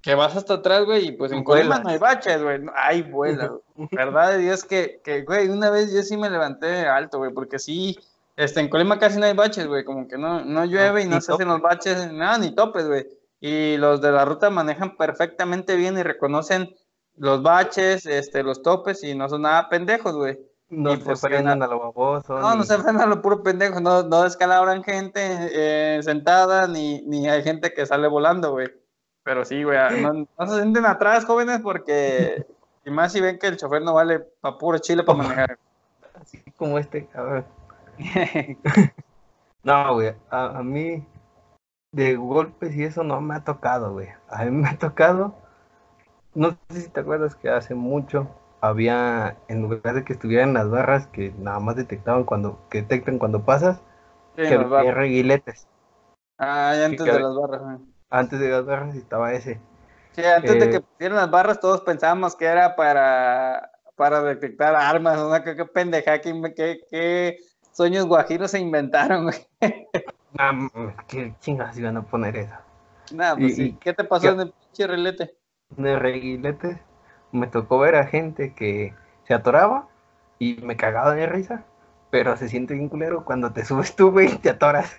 que 0.06 0.14
vas 0.14 0.36
hasta 0.36 0.54
atrás, 0.54 0.84
güey, 0.84 1.08
y 1.08 1.12
pues 1.12 1.32
en 1.32 1.42
Colima 1.42 1.80
no 1.80 1.88
hay 1.88 1.98
baches, 1.98 2.40
güey. 2.40 2.60
Ay, 2.76 3.02
vuela, 3.02 3.56
Verdad 3.90 4.32
de 4.32 4.38
Dios 4.38 4.62
que, 4.62 5.00
que, 5.02 5.22
güey, 5.22 5.48
una 5.48 5.68
vez 5.68 5.92
yo 5.92 6.00
sí 6.02 6.16
me 6.16 6.30
levanté 6.30 6.86
alto, 6.86 7.18
güey, 7.18 7.32
porque 7.32 7.58
sí, 7.58 7.98
este, 8.36 8.60
en 8.60 8.68
Colima 8.68 9.00
casi 9.00 9.18
no 9.18 9.26
hay 9.26 9.32
baches, 9.32 9.66
güey, 9.66 9.84
como 9.84 10.06
que 10.06 10.16
no, 10.16 10.44
no 10.44 10.64
llueve 10.64 11.02
y 11.02 11.08
no 11.08 11.20
se 11.20 11.32
hacen 11.32 11.48
los 11.48 11.60
baches, 11.60 12.12
nada, 12.12 12.38
ni 12.38 12.54
topes, 12.54 12.86
güey. 12.86 13.06
Y 13.40 13.76
los 13.76 14.00
de 14.00 14.12
la 14.12 14.24
ruta 14.24 14.50
manejan 14.50 14.96
perfectamente 14.96 15.76
bien 15.76 15.98
y 15.98 16.02
reconocen 16.02 16.74
los 17.16 17.42
baches, 17.42 18.06
este, 18.06 18.42
los 18.42 18.62
topes 18.62 19.02
y 19.04 19.14
no 19.14 19.28
son 19.28 19.42
nada 19.42 19.68
pendejos, 19.68 20.14
güey. 20.16 20.38
No 20.68 20.96
se 20.96 20.98
pues, 20.98 21.20
frenan 21.20 21.62
a 21.62 21.66
lo 21.68 21.78
baboso. 21.78 22.38
No, 22.38 22.56
no 22.56 22.64
se 22.64 22.76
frenan 22.76 23.00
a 23.00 23.06
lo 23.06 23.22
puro 23.22 23.42
pendejo, 23.42 23.80
no, 23.80 24.02
no 24.02 24.22
descalabran 24.24 24.82
gente 24.82 25.20
eh, 25.20 26.02
sentada, 26.02 26.66
ni, 26.66 27.02
ni 27.02 27.28
hay 27.28 27.42
gente 27.42 27.72
que 27.72 27.86
sale 27.86 28.08
volando, 28.08 28.50
güey. 28.50 28.68
Pero 29.22 29.44
sí, 29.44 29.62
güey, 29.62 29.76
ah, 29.76 29.90
no, 29.90 30.12
no, 30.12 30.46
se 30.46 30.54
sienten 30.54 30.86
atrás, 30.86 31.24
jóvenes, 31.24 31.60
porque. 31.60 32.46
Y 32.84 32.90
más 32.90 33.10
si 33.10 33.20
ven 33.20 33.36
que 33.40 33.48
el 33.48 33.56
chofer 33.56 33.82
no 33.82 33.94
vale 33.94 34.20
para 34.40 34.56
puro 34.58 34.78
chile 34.78 35.02
para 35.02 35.18
manejar. 35.18 35.58
Así 36.14 36.40
como 36.56 36.78
este 36.78 37.08
cabrón. 37.08 37.44
no, 39.64 39.94
güey, 39.94 40.14
a, 40.30 40.62
mí 40.62 41.04
de 41.92 42.16
golpes 42.16 42.74
y 42.74 42.84
eso 42.84 43.04
no 43.04 43.20
me 43.20 43.34
ha 43.34 43.44
tocado, 43.44 43.92
güey. 43.92 44.08
A 44.28 44.44
mí 44.44 44.50
me 44.50 44.68
ha 44.68 44.78
tocado. 44.78 45.34
No 46.34 46.56
sé 46.68 46.82
si 46.82 46.88
te 46.90 47.00
acuerdas 47.00 47.34
que 47.34 47.48
hace 47.48 47.74
mucho 47.74 48.28
había, 48.60 49.36
en 49.48 49.62
lugar 49.62 49.94
de 49.94 50.04
que 50.04 50.12
estuvieran 50.12 50.54
las 50.54 50.68
barras 50.68 51.06
que 51.06 51.32
nada 51.38 51.60
más 51.60 51.76
detectaban 51.76 52.24
cuando, 52.24 52.60
que 52.68 52.82
detectan 52.82 53.18
cuando 53.18 53.44
pasas, 53.44 53.80
que 54.34 54.48
había 54.48 54.92
reguiletes. 54.92 55.66
Ah, 56.38 56.72
antes 56.84 57.06
de 57.06 57.20
las 57.20 57.34
barras, 57.34 57.62
güey 57.62 57.96
antes 58.10 58.38
de 58.38 58.48
las 58.48 58.64
barras 58.64 58.94
estaba 58.94 59.32
ese. 59.32 59.60
Sí, 60.12 60.24
antes 60.24 60.58
de 60.58 60.70
que 60.70 60.80
pusieran 60.80 61.18
las 61.18 61.30
barras 61.30 61.60
todos 61.60 61.82
pensábamos 61.82 62.36
que 62.36 62.46
era 62.46 62.74
para, 62.74 63.70
para 63.96 64.22
detectar 64.22 64.74
armas, 64.74 65.18
una 65.18 65.42
que, 65.42 65.54
pendeja, 65.66 66.20
que, 66.20 66.80
qué 66.90 67.36
sueños 67.72 68.06
guajiros 68.06 68.50
se 68.50 68.58
inventaron, 68.58 69.24
güey. 69.24 69.36
qué 71.08 71.34
chingas 71.40 71.78
iban 71.78 71.96
a 71.96 72.02
poner 72.02 72.36
eso. 72.36 72.54
Nada, 73.12 73.36
pues 73.36 73.56
sí. 73.56 73.76
¿Qué 73.80 73.92
te 73.92 74.04
pasó 74.04 74.28
en 74.28 74.40
el 74.40 74.52
pinche 74.52 74.86
reguilete? 74.86 75.36
En 75.76 75.86
el 75.86 76.00
reguilete 76.00 76.82
me 77.32 77.46
tocó 77.46 77.78
ver 77.78 77.96
a 77.96 78.06
gente 78.06 78.54
que 78.54 78.94
se 79.24 79.34
atoraba 79.34 79.88
y 80.38 80.54
me 80.62 80.76
cagaba 80.76 81.14
de 81.14 81.26
risa, 81.26 81.64
pero 82.10 82.36
se 82.36 82.48
siente 82.48 82.74
bien 82.74 82.88
culero 82.88 83.24
cuando 83.24 83.52
te 83.52 83.64
subes 83.64 83.94
tú, 83.96 84.10
güey, 84.10 84.32
y 84.32 84.38
te 84.38 84.50
atoras. 84.50 84.96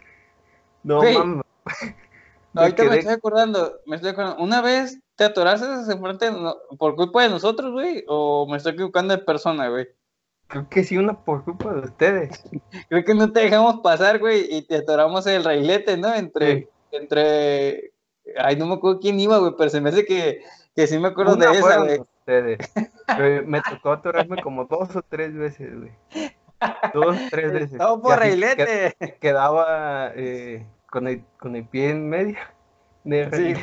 No 0.83 1.01
mames. 1.01 1.43
Ahorita 2.55 2.83
me 2.85 2.97
estoy 2.97 3.13
acordando, 3.13 3.79
me 3.85 3.97
estoy 3.97 4.11
acordando. 4.11 4.43
Una 4.43 4.61
vez 4.61 4.99
te 5.15 5.25
atoraste 5.25 5.65
enfrente 5.91 6.31
por 6.77 6.95
culpa 6.95 7.23
de 7.23 7.29
nosotros, 7.29 7.71
güey? 7.71 8.03
¿O 8.07 8.47
me 8.49 8.57
estoy 8.57 8.73
equivocando 8.73 9.15
de 9.15 9.23
persona, 9.23 9.69
güey? 9.69 9.87
Creo 10.47 10.69
que 10.69 10.83
sí, 10.83 10.97
una 10.97 11.13
por 11.13 11.43
culpa 11.43 11.73
de 11.73 11.81
ustedes. 11.81 12.43
Creo 12.89 13.03
que 13.03 13.13
no 13.13 13.31
te 13.31 13.41
dejamos 13.41 13.81
pasar, 13.81 14.19
güey, 14.19 14.47
y 14.49 14.61
te 14.61 14.77
atoramos 14.77 15.27
el 15.27 15.43
railete, 15.43 15.97
¿no? 15.97 16.13
Entre, 16.13 16.69
entre, 16.91 17.91
ay, 18.37 18.55
no 18.55 18.65
me 18.65 18.75
acuerdo 18.75 18.99
quién 18.99 19.19
iba, 19.19 19.37
güey, 19.39 19.53
pero 19.57 19.69
se 19.69 19.81
me 19.81 19.89
hace 19.89 20.05
que, 20.05 20.41
que 20.75 20.87
sí 20.87 20.97
me 20.97 21.09
acuerdo 21.09 21.35
de 21.35 21.45
esa, 21.51 21.79
güey. 21.79 21.99
Ustedes. 21.99 22.59
me 23.45 23.61
tocó 23.61 23.91
atorarme 23.91 24.41
como 24.41 24.65
dos 24.65 24.95
o 24.95 25.01
tres 25.01 25.35
veces, 25.35 25.77
güey. 25.77 25.91
Dos, 26.93 27.17
tres 27.29 27.51
veces. 27.51 27.73
No, 27.73 28.01
por 28.01 28.17
railete. 28.17 28.95
Quedaba 29.19 30.11
eh, 30.15 30.65
con, 30.89 31.07
el, 31.07 31.23
con 31.39 31.55
el 31.55 31.65
pie 31.65 31.91
en 31.91 32.09
medio. 32.09 32.37
Sí. 33.07 33.53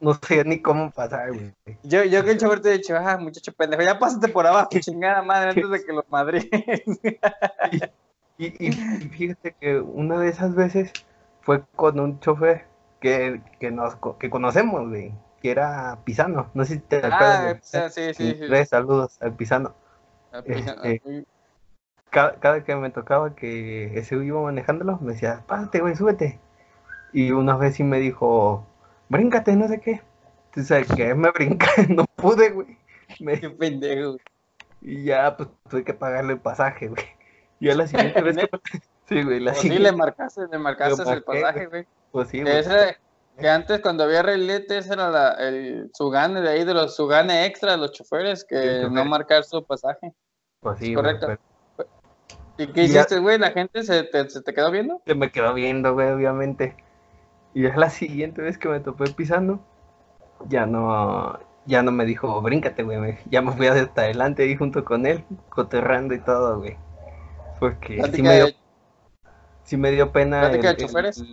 No, 0.00 0.14
sé 0.14 0.44
ni 0.44 0.60
cómo 0.62 0.90
pasar, 0.90 1.32
güey. 1.32 1.52
Yo, 1.82 2.04
yo 2.04 2.24
que 2.24 2.32
el 2.32 2.38
chofer 2.38 2.60
te 2.60 2.68
he 2.70 2.78
dicho, 2.78 2.96
ah, 2.96 3.16
muchacho 3.16 3.52
pendejo, 3.52 3.82
ya 3.82 3.98
pásate 3.98 4.28
por 4.28 4.46
abajo, 4.46 4.70
chingada 4.80 5.22
madre, 5.22 5.50
antes 5.50 5.70
de 5.70 5.84
que 5.84 5.92
lo 5.92 6.04
madre. 6.08 6.48
y, 8.38 8.66
y, 8.66 8.72
fíjate 8.72 9.54
que 9.60 9.80
una 9.80 10.20
de 10.20 10.28
esas 10.28 10.54
veces 10.54 10.92
fue 11.40 11.64
con 11.74 11.98
un 11.98 12.20
chofer 12.20 12.66
que, 13.00 13.40
que, 13.58 13.72
nos, 13.72 13.96
que 14.18 14.30
conocemos, 14.30 14.88
güey, 14.88 15.12
que 15.40 15.50
era 15.50 15.98
Pisano. 16.04 16.50
No 16.54 16.64
sé 16.64 16.74
si 16.74 16.80
te 16.80 16.98
acuerdas. 16.98 17.74
Ah, 17.74 17.88
sí, 17.88 18.14
sí, 18.14 18.36
sí. 18.38 18.66
saludos 18.66 19.20
al 19.20 19.34
Pisano. 19.34 19.74
Este, 20.44 21.26
cada, 22.10 22.34
cada, 22.36 22.64
que 22.64 22.76
me 22.76 22.90
tocaba 22.90 23.34
que 23.34 23.98
ese 23.98 24.16
iba 24.16 24.40
manejándolo, 24.40 24.98
me 25.00 25.12
decía, 25.12 25.42
pásate, 25.46 25.80
güey, 25.80 25.96
súbete. 25.96 26.38
Y 27.12 27.32
una 27.32 27.56
vez 27.56 27.74
sí 27.74 27.84
me 27.84 27.98
dijo, 27.98 28.66
bríncate, 29.12 29.54
no 29.54 29.68
sé 29.68 29.80
qué. 29.80 30.02
Sabes 30.62 30.88
que 30.88 31.14
me 31.14 31.30
brinca, 31.30 31.66
no 31.88 32.04
pude, 32.16 32.50
güey. 32.50 32.76
Me... 33.20 33.38
Qué 33.38 33.50
pendejo. 33.50 34.16
Y 34.80 35.04
ya, 35.04 35.36
pues 35.36 35.48
tuve 35.68 35.84
que 35.84 35.94
pagarle 35.94 36.32
el 36.32 36.40
pasaje, 36.40 36.88
güey. 36.88 37.04
Y 37.60 37.70
a 37.70 37.76
la 37.76 37.86
siguiente 37.88 38.20
vez 38.20 38.36
que... 38.36 38.80
Sí, 39.08 39.22
güey, 39.22 39.40
la 39.40 39.50
pues 39.50 39.62
siguiente... 39.62 39.88
Sí, 39.88 39.92
le 39.92 39.96
marcaste, 39.96 40.40
le 40.50 40.58
marcaste 40.58 41.12
el 41.12 41.22
pasaje, 41.22 41.66
güey. 41.66 41.86
Pues 42.12 42.28
sí, 42.28 42.42
güey. 42.42 42.56
Ese, 42.56 42.96
que 43.38 43.48
antes 43.48 43.80
cuando 43.80 44.04
había 44.04 44.22
relete, 44.22 44.78
ese 44.78 44.92
era 44.94 45.10
la, 45.10 45.32
el 45.32 45.90
Sugane 45.92 46.40
de 46.40 46.48
ahí, 46.48 46.64
de 46.64 46.72
los 46.72 46.96
Sugane 46.96 47.44
extra, 47.44 47.76
los 47.76 47.92
choferes, 47.92 48.44
que 48.44 48.88
no 48.90 49.04
marcar 49.04 49.44
su 49.44 49.62
pasaje. 49.64 50.12
Pues 50.60 50.78
sí, 50.78 50.94
Correcto. 50.94 51.36
¿Y 52.58 52.68
qué 52.68 52.84
hiciste, 52.84 53.18
güey? 53.18 53.38
¿La 53.38 53.50
gente 53.50 53.82
se 53.82 54.04
te, 54.04 54.30
se 54.30 54.40
te 54.42 54.54
quedó 54.54 54.70
viendo? 54.70 55.02
Se 55.04 55.14
me 55.14 55.30
quedó 55.30 55.52
viendo, 55.52 55.94
güey, 55.94 56.10
obviamente. 56.12 56.76
Y 57.54 57.66
es 57.66 57.76
la 57.76 57.90
siguiente 57.90 58.42
vez 58.42 58.58
que 58.58 58.68
me 58.68 58.80
topé 58.80 59.10
pisando, 59.10 59.60
ya 60.48 60.66
no, 60.66 61.38
ya 61.66 61.82
no 61.82 61.92
me 61.92 62.04
dijo, 62.04 62.40
bríncate, 62.42 62.82
güey. 62.82 63.18
Ya 63.30 63.42
me 63.42 63.52
fui 63.52 63.66
hasta 63.66 64.02
adelante 64.02 64.42
ahí 64.42 64.56
junto 64.56 64.84
con 64.84 65.06
él, 65.06 65.24
coterrando 65.48 66.14
y 66.14 66.20
todo, 66.20 66.58
güey. 66.58 66.76
Porque 67.60 68.02
sí 68.12 68.22
me, 68.22 68.34
dio, 68.34 68.46
sí 69.62 69.76
me 69.76 69.92
dio 69.92 70.10
pena. 70.10 70.40
¿Plática 70.40 70.74
de 70.74 70.76
choferes? 70.76 71.24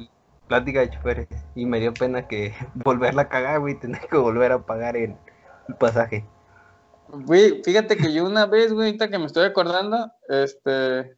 plática 0.50 0.82
de 0.82 0.90
choferes. 0.90 1.28
Y 1.56 1.66
me 1.66 1.80
dio 1.80 1.94
pena 1.94 2.28
que 2.28 2.54
volverla 2.74 3.24
a 3.24 3.30
cagar, 3.30 3.62
güey, 3.62 3.80
tener 3.80 4.02
que 4.02 4.18
volver 4.18 4.52
a 4.52 4.66
pagar 4.66 4.98
el, 4.98 5.16
pasaje. 5.80 6.26
Güey, 7.08 7.62
fíjate 7.64 7.96
que 7.96 8.12
yo 8.12 8.26
una 8.26 8.46
vez, 8.46 8.74
güey, 8.74 8.88
ahorita 8.88 9.10
que 9.10 9.18
me 9.18 9.26
estoy 9.26 9.46
acordando, 9.46 10.12
este. 10.28 11.18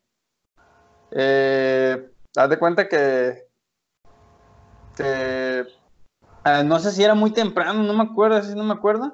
Eh, 1.11 2.09
haz 2.35 2.49
de 2.49 2.59
cuenta 2.59 2.87
que 2.87 3.50
este, 5.01 5.71
ah, 6.43 6.63
no 6.63 6.79
sé 6.79 6.91
si 6.91 7.03
era 7.03 7.15
muy 7.15 7.31
temprano, 7.31 7.83
no 7.83 7.93
me 7.93 8.03
acuerdo, 8.03 8.41
si 8.43 8.55
no 8.55 8.63
me 8.63 8.73
acuerdo. 8.73 9.13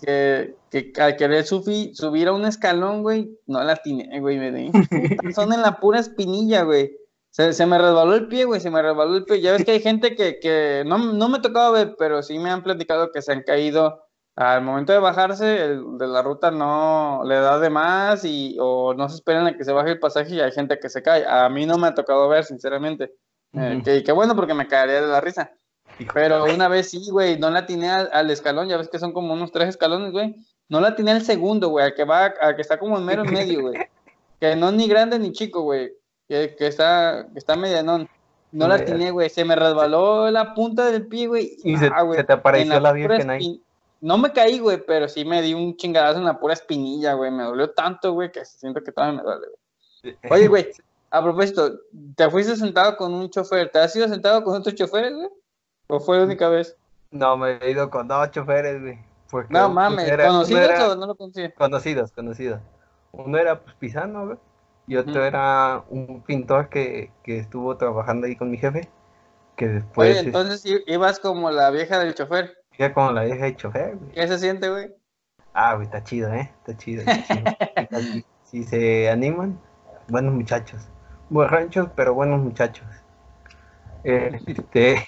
Que, 0.00 0.54
que 0.70 0.92
al 1.00 1.16
querer 1.16 1.44
subir 1.44 2.28
a 2.28 2.32
un 2.32 2.44
escalón, 2.44 3.02
güey, 3.02 3.30
no 3.46 3.62
la 3.62 3.76
tiene, 3.76 4.20
güey, 4.20 4.38
me 4.38 4.52
di. 4.52 4.70
Son 5.34 5.52
en 5.52 5.62
la 5.62 5.80
pura 5.80 6.00
espinilla, 6.00 6.62
güey. 6.62 6.94
Se, 7.30 7.66
me 7.66 7.78
resbaló 7.78 8.14
el 8.14 8.28
pie, 8.28 8.44
güey, 8.44 8.60
se 8.60 8.70
me 8.70 8.80
resbaló 8.80 9.16
el 9.16 9.24
pie. 9.24 9.40
Ya 9.40 9.52
ves 9.52 9.64
que 9.64 9.72
hay 9.72 9.80
gente 9.80 10.14
que, 10.14 10.38
que 10.38 10.84
no, 10.86 10.98
no 10.98 11.28
me 11.28 11.40
tocaba 11.40 11.70
ver, 11.70 11.94
pero 11.98 12.22
sí 12.22 12.38
me 12.38 12.50
han 12.50 12.62
platicado 12.62 13.12
que 13.12 13.20
se 13.20 13.32
han 13.32 13.42
caído 13.42 14.06
al 14.36 14.62
momento 14.62 14.92
de 14.92 14.98
bajarse 14.98 15.64
el, 15.64 15.96
de 15.96 16.06
la 16.06 16.20
ruta 16.20 16.50
no 16.50 17.22
le 17.24 17.36
da 17.36 17.58
de 17.58 17.70
más 17.70 18.22
y 18.24 18.56
o 18.60 18.92
no 18.92 19.08
se 19.08 19.16
esperan 19.16 19.46
a 19.46 19.56
que 19.56 19.64
se 19.64 19.72
baje 19.72 19.92
el 19.92 19.98
pasaje 19.98 20.34
y 20.34 20.40
hay 20.40 20.52
gente 20.52 20.78
que 20.78 20.90
se 20.90 21.02
cae. 21.02 21.24
A 21.26 21.48
mí 21.48 21.64
no 21.64 21.78
me 21.78 21.88
ha 21.88 21.94
tocado 21.94 22.28
ver, 22.28 22.44
sinceramente. 22.44 23.14
Eh, 23.56 24.02
que, 24.04 24.12
bueno 24.12 24.36
porque 24.36 24.54
me 24.54 24.68
caería 24.68 25.00
de 25.00 25.08
la 25.08 25.20
risa. 25.20 25.52
Pero 26.12 26.44
una 26.44 26.68
vez 26.68 26.90
sí, 26.90 27.10
güey, 27.10 27.38
no 27.38 27.50
la 27.50 27.60
atiné 27.60 27.90
al, 27.90 28.30
escalón, 28.30 28.68
ya 28.68 28.76
ves 28.76 28.88
que 28.88 28.98
son 28.98 29.12
como 29.12 29.32
unos 29.32 29.50
tres 29.50 29.70
escalones, 29.70 30.12
güey. 30.12 30.36
No 30.68 30.80
la 30.80 30.88
atiné 30.88 31.12
al 31.12 31.22
segundo, 31.22 31.68
güey, 31.70 31.86
al 31.86 31.94
que 31.94 32.04
va, 32.04 32.26
al 32.26 32.54
que 32.54 32.62
está 32.62 32.78
como 32.78 32.98
en 32.98 33.04
mero 33.04 33.24
en 33.24 33.32
medio, 33.32 33.62
güey. 33.62 33.74
Que 34.38 34.54
no 34.54 34.68
es 34.68 34.74
ni 34.74 34.86
grande 34.86 35.18
ni 35.18 35.32
chico, 35.32 35.62
güey. 35.62 35.92
Que, 36.28 36.54
que, 36.58 36.66
está, 36.66 37.26
que 37.32 37.38
está 37.38 37.56
medianón. 37.56 38.06
No 38.52 38.68
la 38.68 38.74
atiné, 38.74 39.10
güey. 39.10 39.30
Se 39.30 39.46
me 39.46 39.56
resbaló 39.56 40.30
la 40.30 40.52
punta 40.52 40.90
del 40.90 41.06
pie, 41.06 41.26
güey. 41.26 41.56
Y 41.64 41.78
se, 41.78 41.88
se, 41.88 42.24
te 42.24 42.32
apareció 42.34 42.78
la, 42.78 42.92
virgen 42.92 43.30
ahí. 43.30 43.62
No 44.02 44.18
me 44.18 44.32
caí, 44.32 44.58
güey, 44.58 44.84
pero 44.86 45.08
sí 45.08 45.24
me 45.24 45.40
di 45.40 45.54
un 45.54 45.74
chingadazo 45.76 46.18
en 46.18 46.26
la 46.26 46.38
pura 46.38 46.52
espinilla, 46.52 47.14
güey. 47.14 47.30
Me 47.30 47.44
dolió 47.44 47.70
tanto, 47.70 48.12
güey, 48.12 48.30
que 48.30 48.44
siento 48.44 48.82
que 48.82 48.92
todavía 48.92 49.16
me 49.16 49.22
duele, 49.22 49.46
güey. 49.46 50.16
Oye, 50.30 50.48
güey, 50.48 50.70
a 51.16 51.22
propósito, 51.22 51.80
¿te 52.14 52.30
fuiste 52.30 52.56
sentado 52.56 52.96
con 52.96 53.14
un 53.14 53.30
chofer? 53.30 53.70
¿Te 53.70 53.78
has 53.78 53.96
ido 53.96 54.06
sentado 54.06 54.44
con 54.44 54.56
otros 54.56 54.74
choferes, 54.74 55.14
güey? 55.14 55.28
¿O 55.88 55.98
fue 55.98 56.18
la 56.18 56.24
única 56.24 56.48
vez? 56.48 56.76
No, 57.10 57.36
me 57.38 57.56
he 57.62 57.70
ido 57.70 57.88
con 57.88 58.06
dos 58.06 58.30
choferes, 58.30 58.82
güey. 58.82 58.98
No 59.48 59.70
mames, 59.70 60.10
¿conocidos 60.10 60.80
o 60.80 60.96
no 60.96 61.06
lo 61.06 61.14
conocías? 61.14 61.52
Conocidos, 61.54 62.12
conocidos. 62.12 62.60
Uno 63.12 63.38
era 63.38 63.60
pues 63.60 63.74
Pisano, 63.76 64.26
güey. 64.26 64.38
Y 64.88 64.96
otro 64.96 65.24
era 65.24 65.82
un 65.88 66.22
pintor 66.22 66.68
que, 66.68 67.10
que 67.24 67.38
estuvo 67.38 67.76
trabajando 67.76 68.26
ahí 68.26 68.36
con 68.36 68.50
mi 68.50 68.58
jefe. 68.58 68.88
Que 69.56 69.68
después. 69.68 70.10
Oye, 70.10 70.26
entonces 70.26 70.62
ibas 70.86 71.18
como 71.18 71.50
la 71.50 71.70
vieja 71.70 71.98
del 71.98 72.14
chofer. 72.14 72.56
Iba 72.78 72.92
como 72.92 73.10
la 73.12 73.24
vieja 73.24 73.44
del 73.44 73.56
chofer, 73.56 73.96
güey. 73.96 74.12
¿Qué 74.12 74.28
se 74.28 74.38
siente, 74.38 74.68
güey? 74.68 74.94
Ah, 75.54 75.74
güey, 75.74 75.86
está 75.86 76.04
chido, 76.04 76.32
¿eh? 76.32 76.52
Está 76.58 76.76
chido. 76.76 77.02
Está 77.06 77.98
chido. 77.98 78.22
si 78.44 78.62
se 78.64 79.08
animan, 79.08 79.58
buenos 80.08 80.34
muchachos 80.34 80.86
ranchos, 81.30 81.88
pero 81.94 82.14
buenos 82.14 82.40
muchachos. 82.40 82.86
Este, 84.04 85.04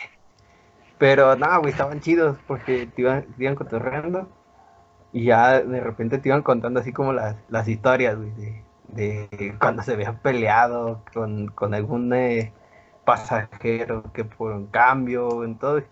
pero 0.98 1.36
nada, 1.36 1.58
güey, 1.58 1.70
estaban 1.70 2.00
chidos 2.00 2.36
porque 2.46 2.86
te 2.86 3.02
iban, 3.02 3.22
te 3.22 3.44
iban 3.44 3.54
cotorreando 3.54 4.28
y 5.12 5.24
ya 5.24 5.60
de 5.60 5.80
repente 5.80 6.18
te 6.18 6.28
iban 6.28 6.42
contando 6.42 6.80
así 6.80 6.92
como 6.92 7.12
las, 7.12 7.36
las 7.48 7.68
historias, 7.68 8.16
güey, 8.16 8.32
de, 8.88 9.56
cuando 9.60 9.82
se 9.82 9.92
habían 9.92 10.18
peleado 10.18 11.02
con, 11.12 11.48
con 11.48 11.74
algún 11.74 12.12
eh, 12.12 12.52
pasajero 13.04 14.02
que 14.12 14.24
por 14.24 14.52
un 14.52 14.66
cambio 14.66 15.44
en 15.44 15.56
todo. 15.56 15.82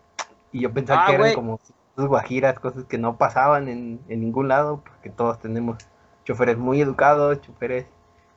Y 0.53 0.61
yo 0.61 0.73
pensaba 0.73 1.05
ah, 1.05 1.07
que 1.07 1.15
eran 1.15 1.35
como 1.35 1.61
guajiras, 1.97 2.59
cosas 2.59 2.85
que 2.85 2.99
no 2.99 3.17
pasaban 3.17 3.69
en, 3.69 4.01
en 4.09 4.21
ningún 4.21 4.49
lado, 4.49 4.83
porque 4.85 5.11
todos 5.11 5.39
tenemos 5.39 5.79
choferes 6.25 6.59
muy 6.59 6.81
educados, 6.81 7.41
choferes 7.41 7.87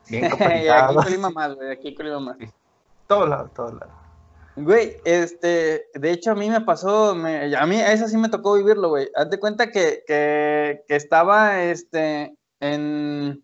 Bien 0.10 0.26
aquí 0.72 0.96
Colima 0.96 1.30
más, 1.30 1.56
güey, 1.56 1.72
aquí 1.72 1.94
Colima 1.94 2.20
más. 2.20 2.38
Todos 3.08 3.30
lados, 3.30 3.54
todos 3.54 3.74
lados. 3.74 3.94
Güey, 4.56 4.98
este, 5.06 5.88
de 5.94 6.12
hecho 6.12 6.32
a 6.32 6.36
mí 6.36 6.50
me 6.50 6.62
pasó, 6.62 7.16
me, 7.16 7.56
a 7.56 7.66
mí 7.66 7.78
a 7.78 7.94
eso 7.94 8.08
sí 8.08 8.18
me 8.18 8.30
tocó 8.30 8.56
vivirlo, 8.56 8.90
güey. 8.90 9.10
Hazte 9.16 9.40
cuenta 9.40 9.72
que, 9.72 10.04
que, 10.06 10.84
que 10.88 10.96
estaba, 10.96 11.64
este, 11.64 12.36
en, 12.60 13.44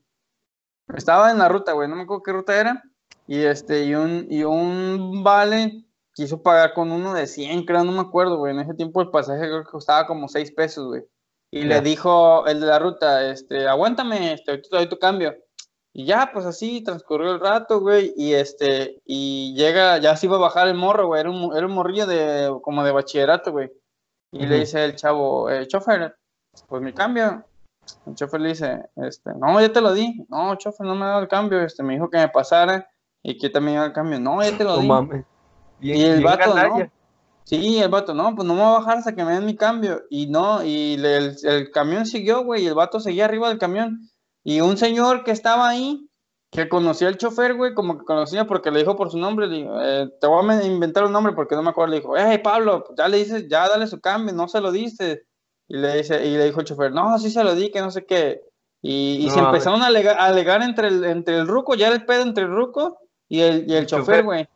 estaba 0.93 1.31
en 1.31 1.38
la 1.38 1.48
ruta, 1.48 1.72
güey, 1.72 1.88
no 1.88 1.95
me 1.95 2.03
acuerdo 2.03 2.24
qué 2.24 2.31
ruta 2.34 2.60
era, 2.60 2.84
y 3.27 3.43
este, 3.43 3.86
y 3.86 3.95
un, 3.95 4.27
y 4.29 4.43
un 4.43 5.24
vale 5.24 5.86
quiso 6.13 6.41
pagar 6.41 6.74
con 6.74 6.91
uno 6.91 7.13
de 7.13 7.27
100, 7.27 7.65
creo, 7.65 7.84
no 7.84 7.91
me 7.91 8.01
acuerdo, 8.01 8.38
güey, 8.38 8.53
en 8.53 8.62
ese 8.62 8.74
tiempo 8.74 9.01
el 9.01 9.10
pasaje 9.10 9.39
creo 9.39 9.63
que 9.63 9.72
costaba 9.72 10.07
como 10.07 10.27
6 10.27 10.51
pesos, 10.51 10.88
güey. 10.88 11.03
Y 11.51 11.63
le 11.63 11.79
dijo 11.79 12.45
el 12.48 12.60
de 12.60 12.65
la 12.65 12.79
ruta, 12.79 13.29
este, 13.31 13.67
aguántame, 13.67 14.34
este, 14.34 14.51
ahorita 14.51 14.69
te 14.69 14.75
doy 14.75 14.89
tu 14.89 15.00
cambio. 15.00 15.34
Y 15.98 16.04
ya, 16.04 16.32
pues 16.34 16.46
así 16.46 16.84
transcurrió 16.84 17.32
el 17.32 17.40
rato, 17.40 17.80
güey, 17.80 18.14
y 18.18 18.34
este, 18.34 19.02
y 19.06 19.56
llega, 19.56 19.98
ya 19.98 20.18
se 20.18 20.25
iba 20.25 20.36
a 20.36 20.40
bajar 20.40 20.68
el 20.68 20.75
morro, 20.75 21.08
güey, 21.08 21.22
era 21.22 21.32
un, 21.32 21.56
era 21.56 21.66
un 21.66 21.72
morrillo 21.72 22.06
de, 22.06 22.54
como 22.62 22.84
de 22.84 22.92
bachillerato, 22.92 23.54
güey. 23.54 23.72
Y 24.30 24.46
le 24.46 24.60
dice 24.60 24.84
el 24.84 24.98
chavo, 24.98 25.50
eh, 25.50 25.66
chofer, 25.68 26.18
pues 26.68 26.82
mi 26.82 26.92
cambio. 26.92 27.46
El 28.06 28.14
chofer 28.14 28.42
le 28.42 28.50
dice, 28.50 28.90
este, 28.98 29.32
no, 29.40 29.62
ya 29.62 29.72
te 29.72 29.80
lo 29.80 29.94
di. 29.94 30.25
No, 30.28 30.54
chofer, 30.56 30.86
no 30.86 30.96
me 30.96 31.06
ha 31.06 31.08
dado 31.08 31.22
el 31.22 31.30
cambio, 31.30 31.62
este, 31.62 31.82
me 31.82 31.94
dijo 31.94 32.10
que 32.10 32.18
me 32.18 32.28
pasara 32.28 32.90
y 33.24 33.38
que 33.38 33.50
también 33.50 33.78
iba 33.78 33.86
el 33.86 33.94
cambio. 33.94 34.20
No, 34.20 34.44
ya 34.44 34.58
te 34.58 34.66
lo 34.66 34.78
di. 34.80 34.90
y 35.80 36.04
el 36.04 36.22
vato, 36.22 36.54
no. 36.54 36.92
Sí, 37.46 37.80
el 37.80 37.88
vato, 37.90 38.14
no, 38.14 38.36
pues 38.36 38.46
no 38.46 38.54
me 38.54 38.60
voy 38.64 38.70
a 38.70 38.80
bajar 38.80 38.98
hasta 38.98 39.16
que 39.16 39.24
me 39.24 39.32
den 39.32 39.46
mi 39.46 39.56
cambio. 39.56 40.04
Y 40.10 40.28
no, 40.28 40.62
y 40.62 40.96
el, 40.96 41.38
el 41.42 41.72
camión 41.72 42.06
siguió, 42.06 42.44
güey, 42.44 42.64
y 42.64 42.68
el 42.68 42.74
vato 42.74 43.00
seguía 43.00 43.24
arriba 43.24 43.48
del 43.48 43.60
camión. 43.60 44.10
Y 44.46 44.62
un 44.62 44.78
señor 44.78 45.24
que 45.24 45.32
estaba 45.32 45.68
ahí, 45.68 46.08
que 46.52 46.70
conocía 46.70 47.08
al 47.08 47.18
chofer, 47.18 47.56
güey, 47.56 47.74
como 47.74 47.98
que 47.98 48.06
conocía 48.06 48.46
porque 48.46 48.70
le 48.70 48.80
dijo 48.80 48.96
por 48.96 49.10
su 49.10 49.18
nombre, 49.18 49.48
le 49.48 49.58
dijo, 49.58 49.82
eh, 49.82 50.08
te 50.22 50.28
voy 50.28 50.48
a 50.48 50.64
inventar 50.64 51.04
un 51.04 51.12
nombre 51.12 51.34
porque 51.34 51.56
no 51.56 51.64
me 51.64 51.72
acuerdo, 51.72 51.92
le 51.92 52.00
dijo, 52.00 52.14
hey 52.16 52.40
Pablo, 52.44 52.86
ya 52.96 53.08
le 53.08 53.18
dices, 53.18 53.48
ya 53.50 53.68
dale 53.68 53.88
su 53.88 54.00
cambio, 54.00 54.36
no 54.36 54.48
se 54.48 54.62
lo 54.62 54.72
dices. 54.72 55.24
Y 55.68 55.78
le, 55.78 55.98
dice, 55.98 56.24
y 56.24 56.38
le 56.38 56.46
dijo 56.46 56.60
el 56.60 56.68
chofer, 56.68 56.92
no, 56.92 57.18
sí 57.18 57.32
se 57.32 57.44
lo 57.44 57.56
di, 57.56 57.72
que 57.72 57.82
no 57.82 57.90
sé 57.90 58.06
qué. 58.06 58.44
Y, 58.84 59.28
se 59.32 59.40
empezaron 59.40 59.82
a 59.82 59.88
alegar, 59.88 60.62
entre, 60.62 60.90
el, 60.90 61.04
entre 61.06 61.38
el 61.38 61.48
ruco, 61.48 61.74
ya 61.74 61.88
el 61.88 62.06
pedo 62.06 62.22
entre 62.22 62.44
el 62.44 62.52
ruco 62.52 63.00
y 63.28 63.42
el, 63.42 63.68
y 63.68 63.74
el, 63.74 63.88
chofer, 63.88 64.24
güey. 64.24 64.48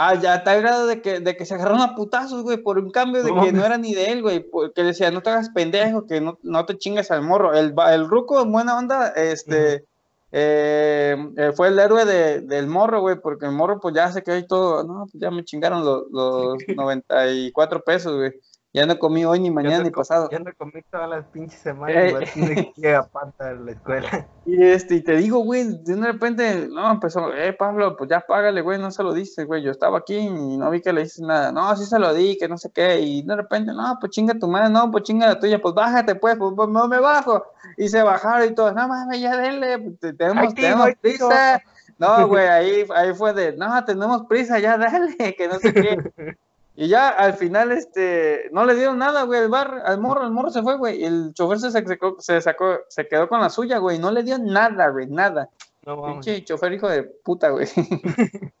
Ah, 0.00 0.14
ya 0.14 0.36
está 0.36 0.54
el 0.54 0.62
grado 0.62 0.86
de 0.86 1.02
que, 1.02 1.18
de 1.18 1.36
que 1.36 1.44
se 1.44 1.54
agarraron 1.54 1.80
a 1.80 1.96
putazos, 1.96 2.44
güey, 2.44 2.58
por 2.58 2.78
un 2.78 2.92
cambio 2.92 3.24
de 3.24 3.34
que 3.34 3.52
no 3.52 3.64
era 3.64 3.78
ni 3.78 3.94
de 3.94 4.12
él, 4.12 4.22
güey. 4.22 4.46
Que 4.72 4.84
decía, 4.84 5.10
no 5.10 5.22
te 5.22 5.30
hagas 5.30 5.50
pendejo, 5.50 6.06
que 6.06 6.20
no, 6.20 6.38
no 6.44 6.64
te 6.66 6.78
chingas 6.78 7.10
al 7.10 7.22
morro. 7.22 7.52
El, 7.52 7.74
el 7.90 8.08
ruco, 8.08 8.40
en 8.40 8.52
buena 8.52 8.78
onda, 8.78 9.08
este, 9.08 9.86
eh, 10.30 11.16
eh, 11.36 11.52
fue 11.52 11.68
el 11.68 11.80
héroe 11.80 12.04
de, 12.04 12.42
del 12.42 12.68
morro, 12.68 13.00
güey, 13.00 13.16
porque 13.20 13.46
el 13.46 13.52
morro, 13.52 13.80
pues 13.80 13.92
ya 13.92 14.12
se 14.12 14.22
quedó 14.22 14.36
ahí 14.36 14.46
todo. 14.46 14.84
No, 14.84 15.06
pues 15.10 15.20
ya 15.20 15.32
me 15.32 15.44
chingaron 15.44 15.84
los, 15.84 16.04
los 16.12 16.58
94 16.76 17.82
pesos, 17.82 18.16
güey. 18.16 18.34
Ya 18.74 18.84
no 18.84 18.98
comí 18.98 19.24
hoy, 19.24 19.40
ni 19.40 19.50
mañana, 19.50 19.82
ni 19.82 19.90
pasado. 19.90 20.28
Ya 20.30 20.40
no 20.40 20.50
comí 20.58 20.82
todas 20.90 21.08
las 21.08 21.24
pinches 21.28 21.58
semanas, 21.58 22.12
güey, 22.34 22.72
que 22.74 22.94
aparte 22.94 23.42
de 23.44 23.56
la 23.56 23.72
escuela. 23.72 24.28
Y 24.48 24.62
este, 24.64 24.94
y 24.94 25.02
te 25.02 25.14
digo, 25.16 25.40
güey, 25.40 25.64
de 25.84 25.96
repente, 25.96 26.68
no, 26.70 26.90
empezó, 26.90 27.34
eh, 27.34 27.52
Pablo, 27.52 27.98
pues 27.98 28.08
ya 28.08 28.20
págale, 28.20 28.62
güey, 28.62 28.78
no 28.78 28.90
se 28.90 29.02
lo 29.02 29.12
dices, 29.12 29.46
güey, 29.46 29.62
yo 29.62 29.70
estaba 29.70 29.98
aquí 29.98 30.16
y 30.16 30.56
no 30.56 30.70
vi 30.70 30.80
que 30.80 30.90
le 30.90 31.02
dices 31.02 31.20
nada. 31.20 31.52
No, 31.52 31.76
sí 31.76 31.84
se 31.84 31.98
lo 31.98 32.14
di, 32.14 32.38
que 32.38 32.48
no 32.48 32.56
sé 32.56 32.70
qué, 32.72 32.98
y 32.98 33.20
de 33.20 33.36
repente, 33.36 33.72
no, 33.74 33.98
pues 34.00 34.10
chinga 34.10 34.38
tu 34.38 34.48
madre, 34.48 34.70
no, 34.70 34.90
pues 34.90 35.04
chinga 35.04 35.26
la 35.26 35.38
tuya, 35.38 35.60
pues 35.60 35.74
bájate, 35.74 36.14
pues, 36.14 36.38
pues, 36.38 36.54
pues 36.56 36.68
no 36.70 36.88
me 36.88 36.98
bajo. 36.98 37.44
Y 37.76 37.88
se 37.88 38.02
bajaron 38.02 38.48
y 38.48 38.54
todo, 38.54 38.72
no 38.72 38.88
mames, 38.88 39.20
ya 39.20 39.36
denle, 39.36 39.78
pues, 40.00 40.16
tenemos, 40.16 40.54
tenemos 40.54 40.90
prisa. 40.98 41.62
No, 41.98 42.26
güey, 42.26 42.46
ahí, 42.46 42.86
ahí 42.94 43.12
fue 43.12 43.34
de, 43.34 43.54
no, 43.54 43.84
tenemos 43.84 44.22
prisa, 44.26 44.58
ya 44.58 44.78
dale, 44.78 45.14
que 45.36 45.46
no 45.46 45.58
sé 45.58 45.74
qué. 45.74 46.36
Y 46.80 46.86
ya 46.86 47.08
al 47.08 47.34
final, 47.34 47.72
este, 47.72 48.48
no 48.52 48.64
le 48.64 48.76
dieron 48.76 48.98
nada, 48.98 49.24
güey, 49.24 49.40
al 49.40 49.48
bar, 49.48 49.82
al 49.84 49.98
morro, 50.00 50.22
el 50.22 50.30
morro 50.30 50.50
se 50.50 50.62
fue, 50.62 50.76
güey. 50.76 51.00
Y 51.00 51.06
el 51.06 51.34
chofer 51.34 51.58
se 51.58 51.72
sacó, 51.72 52.14
se 52.20 52.40
sacó, 52.40 52.78
se 52.88 53.08
quedó 53.08 53.28
con 53.28 53.40
la 53.40 53.50
suya, 53.50 53.78
güey. 53.78 53.98
No 53.98 54.12
le 54.12 54.22
dio 54.22 54.38
nada, 54.38 54.88
güey, 54.90 55.08
nada. 55.08 55.48
No, 55.84 56.00
Pinche 56.04 56.44
chofer 56.44 56.74
hijo 56.74 56.88
de 56.88 57.02
puta, 57.02 57.48
güey. 57.48 57.66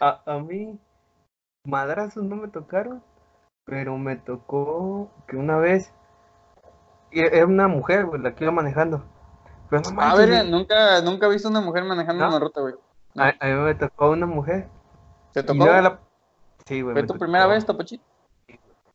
a, 0.00 0.22
a 0.26 0.38
mí, 0.40 0.76
madrazos 1.62 2.24
no 2.24 2.34
me 2.34 2.48
tocaron, 2.48 3.00
pero 3.64 3.96
me 3.96 4.16
tocó 4.16 5.08
que 5.28 5.36
una 5.36 5.56
vez, 5.56 5.92
era 7.12 7.46
una 7.46 7.68
mujer, 7.68 8.06
güey, 8.06 8.20
la 8.22 8.34
que 8.34 8.42
iba 8.42 8.52
manejando. 8.52 9.04
a 9.98 10.16
ver, 10.16 10.46
nunca, 10.46 11.00
nunca 11.02 11.26
he 11.26 11.30
visto 11.30 11.48
una 11.48 11.60
mujer 11.60 11.84
manejando 11.84 12.26
una 12.26 12.40
ruta, 12.40 12.60
güey. 12.60 12.74
A, 13.14 13.46
mí 13.46 13.52
me 13.52 13.74
tocó 13.76 14.10
una 14.10 14.26
mujer. 14.26 14.66
¿Te 15.32 15.44
tocó? 15.44 15.64
¿Fue 16.92 17.02
tu 17.02 17.18
primera 17.18 17.46
vez, 17.46 17.66
Topo 17.66 17.82
Esa 17.82 17.98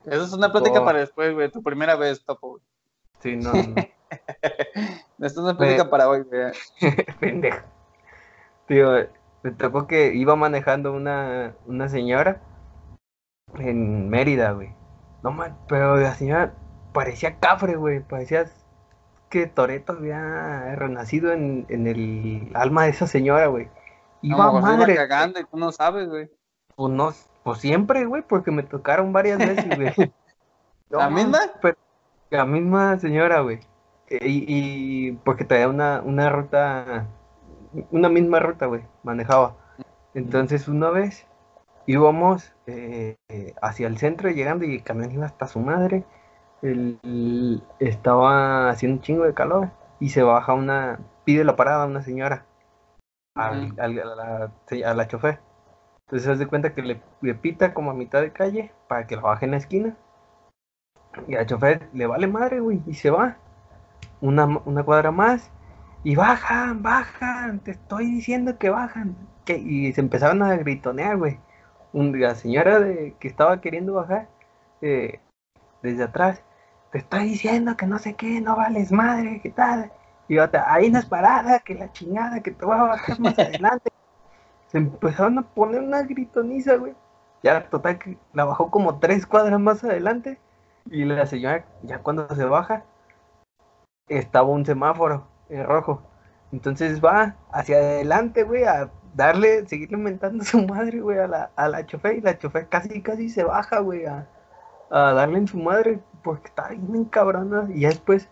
es 0.05 0.33
una 0.33 0.51
plática 0.51 0.83
para 0.83 0.99
después, 0.99 1.33
güey. 1.33 1.51
Tu 1.51 1.61
primera 1.61 1.95
vez, 1.95 2.23
Topo, 2.23 2.49
güey. 2.51 2.61
Sí, 3.19 3.35
no, 3.35 3.51
no. 3.51 3.75
Esta 5.19 5.25
es 5.25 5.37
una 5.37 5.57
plática 5.57 5.89
para 5.89 6.07
hoy, 6.07 6.21
güey. 6.23 6.53
Pendejo. 7.19 7.65
Tío, 8.67 8.91
me 9.43 9.51
tocó 9.51 9.87
que 9.87 10.13
iba 10.13 10.35
manejando 10.35 10.93
una, 10.93 11.55
una 11.65 11.89
señora 11.89 12.41
en 13.57 14.09
Mérida, 14.09 14.51
güey. 14.51 14.73
No 15.23 15.31
man, 15.31 15.57
pero 15.67 15.97
la 15.97 16.15
señora 16.15 16.53
parecía 16.93 17.39
cafre, 17.39 17.75
güey. 17.75 17.99
Parecía 17.99 18.45
que 19.29 19.47
Toreto 19.47 19.93
había 19.93 20.75
renacido 20.75 21.33
en, 21.33 21.65
en 21.69 21.87
el 21.87 22.51
alma 22.53 22.83
de 22.83 22.91
esa 22.91 23.07
señora, 23.07 23.47
güey. 23.47 23.69
Iba 24.21 24.51
madre. 24.61 24.93
Iba 24.93 25.07
cagando 25.07 25.39
y 25.39 25.43
tú 25.45 25.57
no 25.57 25.71
sabes, 25.71 26.07
güey. 26.07 26.29
Pues 26.75 26.91
no, 26.91 27.13
pues 27.45 27.59
siempre, 27.59 28.05
güey, 28.05 28.23
porque 28.23 28.49
me 28.49 28.63
tocaron 28.63 29.13
varias 29.13 29.37
veces, 29.37 29.77
güey. 29.77 29.93
¿La 30.89 31.11
misma? 31.11 31.37
la 32.31 32.43
misma 32.43 32.97
señora, 32.97 33.41
güey. 33.41 33.59
Eh, 34.09 34.17
y, 34.23 35.11
porque 35.23 35.45
traía 35.45 35.69
una, 35.69 36.01
una 36.03 36.27
ruta, 36.31 37.05
una 37.91 38.09
misma 38.09 38.39
ruta, 38.39 38.65
güey, 38.65 38.81
manejaba. 39.03 39.57
Entonces 40.15 40.67
una 40.67 40.89
vez 40.89 41.27
íbamos 41.85 42.51
eh, 42.65 43.15
hacia 43.61 43.85
el 43.85 43.99
centro 43.99 44.31
llegando 44.31 44.65
y 44.65 44.77
el 44.77 44.83
camión 44.83 45.11
iba 45.11 45.27
hasta 45.27 45.45
su 45.45 45.59
madre. 45.59 46.03
El, 46.63 47.61
estaba 47.77 48.71
haciendo 48.71 48.97
un 48.97 49.01
chingo 49.03 49.23
de 49.23 49.35
calor 49.35 49.69
y 49.99 50.09
se 50.09 50.23
baja 50.23 50.53
una, 50.53 50.99
pide 51.25 51.43
la 51.43 51.55
parada 51.55 51.83
a 51.83 51.87
una 51.87 52.01
señora, 52.01 52.47
al, 53.35 53.75
a, 53.77 53.87
la, 53.87 54.51
a 54.83 54.93
la 54.95 55.07
chofer. 55.07 55.44
Entonces 56.05 56.25
se 56.25 56.31
hace 56.33 56.45
cuenta 56.45 56.75
que 56.75 56.83
le, 56.83 57.33
pita 57.35 57.73
como 57.73 57.89
a 57.89 57.95
mitad 57.95 58.21
de 58.21 58.31
calle 58.31 58.71
para 58.87 59.07
que 59.07 59.15
lo 59.15 59.23
baje 59.23 59.45
en 59.45 59.51
la 59.51 59.57
esquina. 59.57 59.97
Y 61.27 61.35
al 61.35 61.47
chofer 61.47 61.89
le 61.93 62.05
vale 62.05 62.27
madre, 62.27 62.59
güey, 62.59 62.81
y 62.85 62.93
se 62.93 63.09
va. 63.09 63.37
Una, 64.21 64.45
una 64.45 64.83
cuadra 64.83 65.09
más. 65.09 65.51
Y 66.03 66.15
bajan, 66.15 66.83
bajan, 66.83 67.59
te 67.59 67.71
estoy 67.71 68.05
diciendo 68.05 68.59
que 68.59 68.69
bajan. 68.69 69.15
Que, 69.45 69.57
y 69.57 69.91
se 69.93 70.01
empezaron 70.01 70.43
a 70.43 70.55
gritonear, 70.57 71.17
güey. 71.17 71.39
la 71.93 72.35
señora 72.35 72.79
de, 72.79 73.15
que 73.19 73.27
estaba 73.27 73.59
queriendo 73.59 73.95
bajar 73.95 74.29
eh, 74.81 75.19
desde 75.81 76.03
atrás, 76.03 76.43
te 76.91 76.99
estoy 76.99 77.23
diciendo 77.29 77.75
que 77.75 77.87
no 77.87 77.97
sé 77.97 78.13
qué, 78.13 78.41
no 78.41 78.55
vales 78.55 78.91
madre, 78.91 79.39
qué 79.41 79.49
tal. 79.49 79.91
Y 80.27 80.37
otra, 80.37 80.71
ahí 80.71 80.91
no 80.91 80.99
es 80.99 81.05
parada, 81.05 81.59
que 81.59 81.73
la 81.73 81.91
chingada, 81.91 82.41
que 82.41 82.51
te 82.51 82.63
voy 82.63 82.77
a 82.77 82.83
bajar 82.83 83.19
más 83.19 83.39
adelante 83.39 83.94
se 84.75 84.79
empezaron 84.79 85.39
a 85.39 85.41
poner 85.41 85.79
una 85.79 86.01
gritoniza, 86.01 86.75
güey. 86.75 86.93
Ya, 87.43 87.69
total, 87.69 87.97
que 87.97 88.17
la 88.33 88.43
bajó 88.43 88.69
como 88.69 88.99
tres 88.99 89.25
cuadras 89.25 89.57
más 89.57 89.81
adelante. 89.85 90.37
Y 90.91 91.05
la 91.05 91.25
señora, 91.25 91.63
ya 91.83 91.99
cuando 91.99 92.27
se 92.35 92.43
baja, 92.43 92.83
estaba 94.09 94.49
un 94.49 94.65
semáforo 94.65 95.29
en 95.47 95.63
rojo. 95.63 96.01
Entonces 96.51 97.01
va 97.01 97.37
hacia 97.53 97.77
adelante, 97.77 98.43
güey, 98.43 98.65
a 98.65 98.91
darle, 99.13 99.65
seguirle 99.65 99.95
mentando 99.95 100.43
a 100.43 100.45
su 100.45 100.61
madre, 100.67 100.99
güey, 100.99 101.19
a 101.19 101.27
la, 101.27 101.51
a 101.55 101.69
la 101.69 101.85
chofer. 101.85 102.17
Y 102.17 102.21
la 102.21 102.37
chofer 102.37 102.67
casi, 102.67 103.01
casi 103.01 103.29
se 103.29 103.45
baja, 103.45 103.79
güey, 103.79 104.05
a, 104.05 104.27
darle 104.89 105.37
en 105.37 105.47
su 105.47 105.57
madre, 105.57 106.01
porque 106.21 106.49
está 106.49 106.67
bien 106.67 106.93
encabronada. 106.93 107.69
Y 107.73 107.79
ya 107.79 107.87
después 107.87 108.29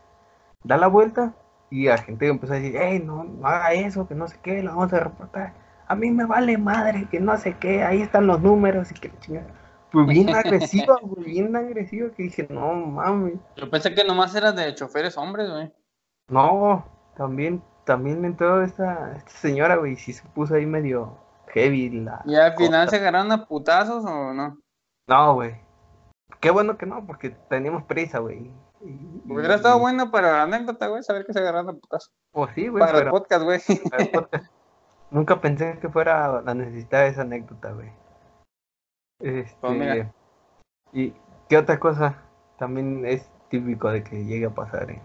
da 0.66 0.76
la 0.76 0.88
vuelta 0.88 1.36
y 1.70 1.86
la 1.86 2.00
gente 2.00 2.28
empezó 2.28 2.52
a 2.52 2.58
decir, 2.58 2.76
hey, 2.78 3.02
no, 3.02 3.24
no 3.24 3.48
haga 3.48 3.72
eso, 3.72 4.10
que 4.10 4.16
no 4.16 4.28
sé 4.28 4.38
qué, 4.44 4.62
la 4.62 4.72
vamos 4.72 4.92
a 4.92 5.00
reportar 5.00 5.63
a 5.88 5.96
mí 5.96 6.12
me 6.12 6.26
vale 6.26 6.58
madre, 6.58 7.08
que 7.10 7.20
no 7.20 7.38
sé 7.38 7.58
qué, 7.58 7.84
ahí 7.84 8.02
están 8.02 8.28
los 8.28 8.42
números 8.42 8.92
y 8.92 8.94
que 8.96 9.12
chingada. 9.20 9.48
Pues 9.92 10.08
bien 10.08 10.34
agresiva, 10.34 10.98
bien 11.18 11.56
agresiva, 11.56 12.10
que 12.12 12.24
dije, 12.24 12.48
no 12.50 12.74
mames. 12.74 13.36
Yo 13.56 13.70
pensé 13.70 13.94
que 13.94 14.04
nomás 14.04 14.34
era 14.34 14.52
de 14.52 14.74
choferes 14.74 15.18
hombres, 15.18 15.52
güey. 15.52 15.72
No, 16.30 16.86
también, 17.16 17.62
también 17.86 18.26
entró 18.26 18.64
esta, 18.64 19.14
esta 19.16 19.32
señora, 19.32 19.76
güey, 19.76 19.96
sí 19.96 20.14
se 20.14 20.28
puso 20.30 20.56
ahí 20.56 20.66
medio 20.66 21.20
heavy 21.50 21.90
la. 21.92 22.24
¿Y 22.26 22.36
al 22.36 22.56
final 22.56 22.90
se 22.90 22.96
agarraron 22.96 23.32
a 23.32 23.46
putazos 23.46 24.04
o 24.04 24.34
no? 24.34 24.58
No, 25.08 25.34
güey. 25.36 25.62
Qué 26.40 26.50
bueno 26.50 26.76
que 26.78 26.88
no, 26.88 27.06
porque 27.06 27.30
teníamos 27.50 27.84
prisa, 27.84 28.18
güey. 28.20 28.52
Hubiera 29.30 29.56
estado 29.56 29.80
bueno 29.80 30.12
para 30.12 30.32
la 30.32 30.44
anécdota, 30.44 30.88
güey, 30.88 31.04
saber 31.04 31.26
que 31.26 31.34
se 31.34 31.40
agarraron 31.40 31.70
a 31.70 31.80
putazos. 31.80 32.12
Pues 32.32 32.52
sí, 32.56 32.68
güey. 32.68 32.84
Para 32.84 33.00
el 33.00 33.10
podcast, 33.10 33.44
güey. 33.44 33.60
Nunca 35.14 35.40
pensé 35.40 35.78
que 35.80 35.90
fuera 35.90 36.42
la 36.42 36.56
necesidad 36.56 37.04
de 37.04 37.08
esa 37.10 37.22
anécdota, 37.22 37.72
güey. 37.72 37.92
Este, 39.20 39.56
pues 39.62 40.08
¿Y 40.92 41.14
qué 41.48 41.58
otra 41.58 41.80
cosa 41.80 42.20
también 42.58 43.06
es 43.06 43.30
típico 43.50 43.92
de 43.92 44.04
que 44.04 44.26
llegue 44.26 44.48
a 44.48 44.56
pasar 44.56 44.90
en, 44.90 45.04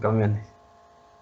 camiones? 0.00 0.50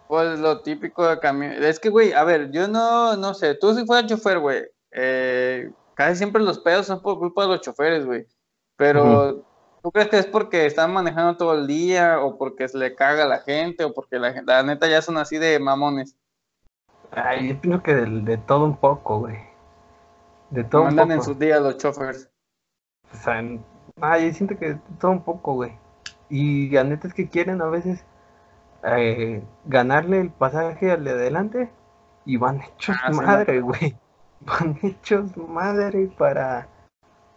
Pues 0.06 0.38
lo 0.38 0.60
típico 0.60 1.04
de 1.08 1.18
camiones. 1.18 1.60
Es 1.62 1.80
que, 1.80 1.88
güey, 1.88 2.12
a 2.12 2.22
ver, 2.22 2.52
yo 2.52 2.68
no, 2.68 3.16
no 3.16 3.34
sé, 3.34 3.56
tú 3.56 3.74
si 3.74 3.84
fueras 3.84 4.08
chofer, 4.08 4.38
güey, 4.38 4.66
eh, 4.92 5.72
casi 5.94 6.18
siempre 6.18 6.40
los 6.40 6.60
pedos 6.60 6.86
son 6.86 7.02
por 7.02 7.18
culpa 7.18 7.42
de 7.42 7.48
los 7.48 7.60
choferes, 7.60 8.06
güey. 8.06 8.24
Pero, 8.76 9.44
¿tú 9.82 9.90
crees 9.90 10.08
que 10.10 10.18
es 10.18 10.26
porque 10.26 10.64
están 10.64 10.92
manejando 10.92 11.36
todo 11.36 11.54
el 11.54 11.66
día 11.66 12.20
o 12.20 12.38
porque 12.38 12.68
se 12.68 12.78
le 12.78 12.94
caga 12.94 13.24
a 13.24 13.28
la 13.28 13.40
gente 13.40 13.82
o 13.82 13.92
porque 13.92 14.20
la, 14.20 14.42
la 14.46 14.62
neta 14.62 14.86
ya 14.88 15.02
son 15.02 15.18
así 15.18 15.38
de 15.38 15.58
mamones? 15.58 16.16
Ay, 17.12 17.48
yo 17.48 17.60
pienso 17.60 17.82
que 17.82 17.94
de, 17.94 18.36
todo 18.38 18.64
un 18.64 18.76
poco, 18.76 19.20
güey. 19.20 19.38
De 20.50 20.64
todo 20.64 20.82
un 20.82 20.96
poco. 20.96 21.12
en 21.12 21.22
sus 21.22 21.38
días 21.38 21.60
los 21.60 21.76
choferes. 21.78 22.30
O 23.12 23.16
sea, 23.16 23.42
ay, 24.00 24.28
yo 24.28 24.34
siento 24.34 24.58
que 24.58 24.74
de 24.74 24.80
todo 24.98 25.10
un 25.12 25.22
poco, 25.22 25.54
güey. 25.54 25.78
Y 26.28 26.70
la 26.70 26.84
neta 26.84 27.08
es 27.08 27.14
que 27.14 27.28
quieren 27.28 27.62
a 27.62 27.66
veces 27.66 28.04
eh, 28.84 29.42
ganarle 29.64 30.20
el 30.20 30.30
pasaje 30.30 30.90
al 30.90 31.04
de 31.04 31.10
adelante 31.10 31.70
y 32.24 32.36
van 32.36 32.60
hechos 32.60 32.96
ah, 33.02 33.10
madre, 33.12 33.60
güey. 33.60 33.96
Van 34.40 34.78
hechos 34.84 35.36
madre 35.36 36.12
para, 36.16 36.68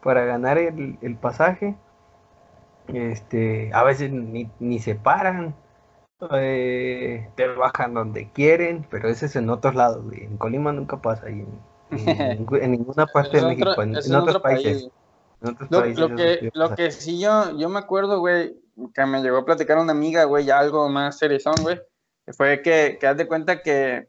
para 0.04 0.24
ganar 0.26 0.60
el, 0.60 1.00
el 1.02 1.16
pasaje. 1.16 1.76
Este, 2.88 3.72
a 3.74 3.84
veces 3.84 4.12
ni, 4.12 4.52
ni 4.60 4.78
se 4.78 4.94
paran 4.94 5.56
eh, 6.32 7.30
te 7.36 7.48
bajan 7.48 7.94
donde 7.94 8.32
quieren, 8.32 8.86
pero 8.90 9.10
ese 9.10 9.26
es 9.26 9.36
en 9.36 9.50
otros 9.50 9.76
lados, 9.76 10.04
güey. 10.04 10.24
En 10.24 10.38
Colima 10.38 10.72
nunca 10.72 11.02
pasa 11.02 11.28
ahí. 11.28 11.46
En, 11.92 12.72
ninguna 12.72 13.06
parte 13.14 13.38
de 13.38 13.48
México, 13.48 13.82
en, 13.82 14.16
otros 14.16 14.42
países. 14.42 14.90
lo, 15.40 16.16
que, 16.16 16.52
lo 16.54 16.76
que 16.76 16.92
sí 16.92 17.20
yo, 17.20 17.58
yo 17.58 17.70
me 17.70 17.80
acuerdo, 17.80 18.20
güey, 18.20 18.56
que 18.94 19.06
me 19.06 19.22
llegó 19.22 19.38
a 19.38 19.46
platicar 19.46 19.78
una 19.78 19.92
amiga, 19.92 20.24
güey, 20.26 20.46
ya 20.46 20.60
algo 20.60 20.88
más 20.90 21.18
seriezón, 21.18 21.56
güey, 21.62 21.82
fue 22.28 22.62
que, 22.62 22.98
que 23.00 23.08
haz 23.08 23.18
de 23.18 23.28
cuenta 23.28 23.62
que, 23.62 24.08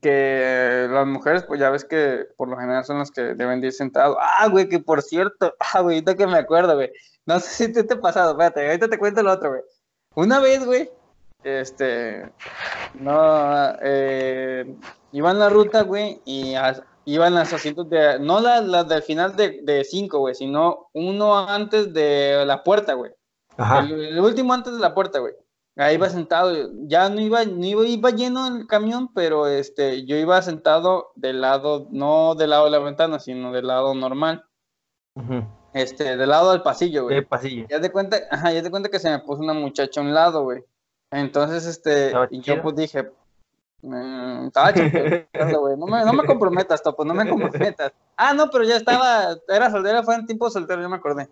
que 0.00 0.88
las 0.90 1.06
mujeres, 1.06 1.44
pues 1.44 1.60
ya 1.60 1.70
ves 1.70 1.84
que 1.84 2.26
por 2.36 2.48
lo 2.48 2.56
general 2.56 2.84
son 2.84 2.98
las 2.98 3.10
que 3.10 3.34
deben 3.34 3.60
de 3.60 3.68
ir 3.68 3.72
sentados. 3.72 4.16
Ah, 4.20 4.48
güey, 4.48 4.68
que 4.68 4.80
por 4.80 5.02
cierto, 5.02 5.54
ah, 5.74 5.80
güey, 5.80 5.96
ahorita 5.96 6.16
que 6.16 6.26
me 6.26 6.38
acuerdo, 6.38 6.74
güey. 6.74 6.90
No 7.26 7.38
sé 7.38 7.66
si 7.66 7.72
te, 7.72 7.84
te 7.84 7.94
ha 7.94 8.00
pasado, 8.00 8.32
espérate, 8.32 8.66
ahorita 8.66 8.88
te 8.88 8.98
cuento 8.98 9.22
lo 9.22 9.32
otro, 9.32 9.50
güey. 9.50 9.62
Una 10.14 10.40
vez, 10.40 10.64
güey, 10.64 10.90
este, 11.44 12.30
no, 12.94 13.74
eh, 13.82 14.76
iba 15.12 15.30
en 15.30 15.38
la 15.38 15.48
ruta, 15.48 15.82
güey, 15.82 16.20
y 16.24 16.54
iban 17.04 17.34
los 17.34 17.52
asientos 17.52 17.88
de, 17.88 18.18
no 18.20 18.40
las 18.40 18.64
la 18.64 18.84
del 18.84 19.02
final 19.02 19.36
de, 19.36 19.60
de 19.62 19.84
cinco, 19.84 20.18
güey, 20.18 20.34
sino 20.34 20.88
uno 20.92 21.38
antes 21.38 21.92
de 21.92 22.44
la 22.46 22.62
puerta, 22.62 22.94
güey. 22.94 23.12
El, 23.58 23.92
el, 23.92 24.20
último 24.20 24.54
antes 24.54 24.72
de 24.72 24.78
la 24.78 24.94
puerta, 24.94 25.18
güey. 25.18 25.34
Ahí 25.76 25.94
iba 25.94 26.08
sentado, 26.10 26.52
ya 26.86 27.08
no 27.08 27.20
iba, 27.20 27.44
no 27.44 27.64
iba, 27.64 27.86
iba, 27.86 28.10
lleno 28.10 28.46
el 28.46 28.66
camión, 28.66 29.12
pero 29.14 29.46
este, 29.46 30.04
yo 30.04 30.16
iba 30.16 30.42
sentado 30.42 31.12
del 31.14 31.40
lado, 31.40 31.88
no 31.90 32.34
del 32.34 32.50
lado 32.50 32.64
de 32.64 32.70
la 32.70 32.78
ventana, 32.80 33.18
sino 33.18 33.52
del 33.52 33.66
lado 33.66 33.94
normal. 33.94 34.44
Este, 35.72 36.16
del 36.16 36.28
lado 36.28 36.50
del 36.52 36.62
pasillo, 36.62 37.04
güey. 37.04 37.16
Del 37.16 37.26
pasillo. 37.26 37.66
Ya 37.68 37.80
te 37.80 37.90
cuenta, 37.90 38.18
ajá, 38.30 38.52
ya 38.52 38.62
te 38.62 38.70
cuenta 38.70 38.88
que 38.88 38.98
se 38.98 39.10
me 39.10 39.20
puso 39.20 39.42
una 39.42 39.54
muchacha 39.54 40.00
a 40.00 40.04
un 40.04 40.12
lado, 40.12 40.42
güey. 40.42 40.62
Entonces, 41.10 41.66
este, 41.66 42.12
y 42.30 42.40
yo 42.40 42.62
pues 42.62 42.76
dije, 42.76 43.10
mmm, 43.82 44.46
estaba 44.46 44.72
güey, 44.72 45.76
no 45.76 45.86
me, 45.86 46.04
no 46.04 46.12
me 46.12 46.24
comprometas, 46.24 46.82
Topo, 46.82 47.04
no 47.04 47.14
me 47.14 47.28
comprometas. 47.28 47.92
Ah, 48.16 48.32
no, 48.32 48.48
pero 48.50 48.64
ya 48.64 48.76
estaba, 48.76 49.36
era 49.48 49.70
soltera, 49.70 50.02
fue 50.02 50.14
en 50.14 50.26
tiempo 50.26 50.50
soltero, 50.50 50.82
yo 50.82 50.88
me 50.88 50.96
acordé. 50.96 51.28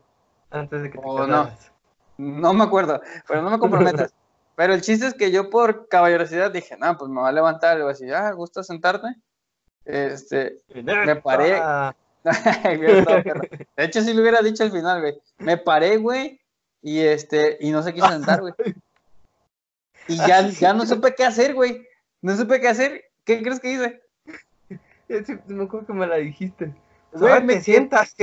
Antes 0.50 0.82
de 0.82 0.90
que 0.90 0.98
te 0.98 1.04
o 1.04 1.26
no, 1.26 1.50
no 2.16 2.54
me 2.54 2.64
acuerdo, 2.64 3.00
pero 3.26 3.42
no 3.42 3.50
me 3.50 3.58
comprometas. 3.58 4.12
Pero 4.56 4.74
el 4.74 4.80
chiste 4.80 5.06
es 5.06 5.14
que 5.14 5.30
yo 5.30 5.50
por 5.50 5.86
caballerosidad 5.86 6.50
dije, 6.50 6.76
no, 6.76 6.98
pues 6.98 7.08
me 7.08 7.20
va 7.20 7.28
a 7.28 7.32
levantar, 7.32 7.76
le 7.76 7.84
voy 7.84 7.90
a 7.90 7.92
decir, 7.92 8.12
ah, 8.12 8.32
¿gusta 8.32 8.64
sentarte? 8.64 9.06
Este, 9.84 10.58
me 10.74 11.14
paré. 11.16 11.62
de 12.24 13.64
hecho, 13.76 14.02
sí 14.02 14.12
lo 14.12 14.22
hubiera 14.22 14.42
dicho 14.42 14.64
al 14.64 14.72
final, 14.72 15.00
güey. 15.00 15.22
Me 15.38 15.56
paré, 15.58 15.96
güey, 15.98 16.40
y 16.82 16.98
este, 16.98 17.56
y 17.60 17.70
no 17.70 17.84
se 17.84 17.94
quiso 17.94 18.08
sentar, 18.08 18.40
güey. 18.40 18.52
Y 20.08 20.16
ya, 20.16 20.48
ya 20.60 20.72
no 20.72 20.84
supe 20.86 21.14
qué 21.14 21.24
hacer, 21.24 21.54
güey. 21.54 21.86
No 22.20 22.36
supe 22.36 22.60
qué 22.60 22.68
hacer. 22.68 23.04
¿Qué 23.24 23.42
crees 23.42 23.60
que 23.60 23.72
hice? 23.72 24.02
Me 25.46 25.64
acuerdo 25.64 25.86
que 25.86 25.92
me 25.92 26.06
la 26.06 26.16
dijiste. 26.16 26.74
Güey, 27.12 27.42
me 27.42 27.60
sientas. 27.60 28.14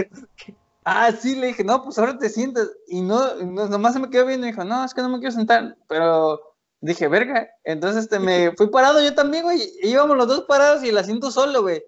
Ah, 0.83 1.11
sí, 1.11 1.35
le 1.35 1.47
dije, 1.47 1.63
no, 1.63 1.83
pues 1.83 1.97
ahora 1.97 2.17
te 2.17 2.29
sientas. 2.29 2.69
Y 2.87 3.01
no, 3.01 3.35
nomás 3.43 3.93
se 3.93 3.99
me 3.99 4.09
quedó 4.09 4.25
viendo 4.25 4.45
y 4.45 4.51
dijo, 4.51 4.63
no, 4.63 4.83
es 4.83 4.93
que 4.93 5.01
no 5.01 5.09
me 5.09 5.19
quiero 5.19 5.31
sentar. 5.31 5.77
Pero 5.87 6.39
dije, 6.81 7.07
verga. 7.07 7.49
Entonces 7.63 8.03
este, 8.03 8.19
me 8.19 8.51
fui 8.57 8.67
parado 8.69 9.01
yo 9.01 9.15
también, 9.15 9.43
güey. 9.43 9.61
íbamos 9.81 10.17
los 10.17 10.27
dos 10.27 10.41
parados 10.41 10.83
y 10.83 10.89
el 10.89 10.97
asiento 10.97 11.31
solo, 11.31 11.63
güey. 11.63 11.83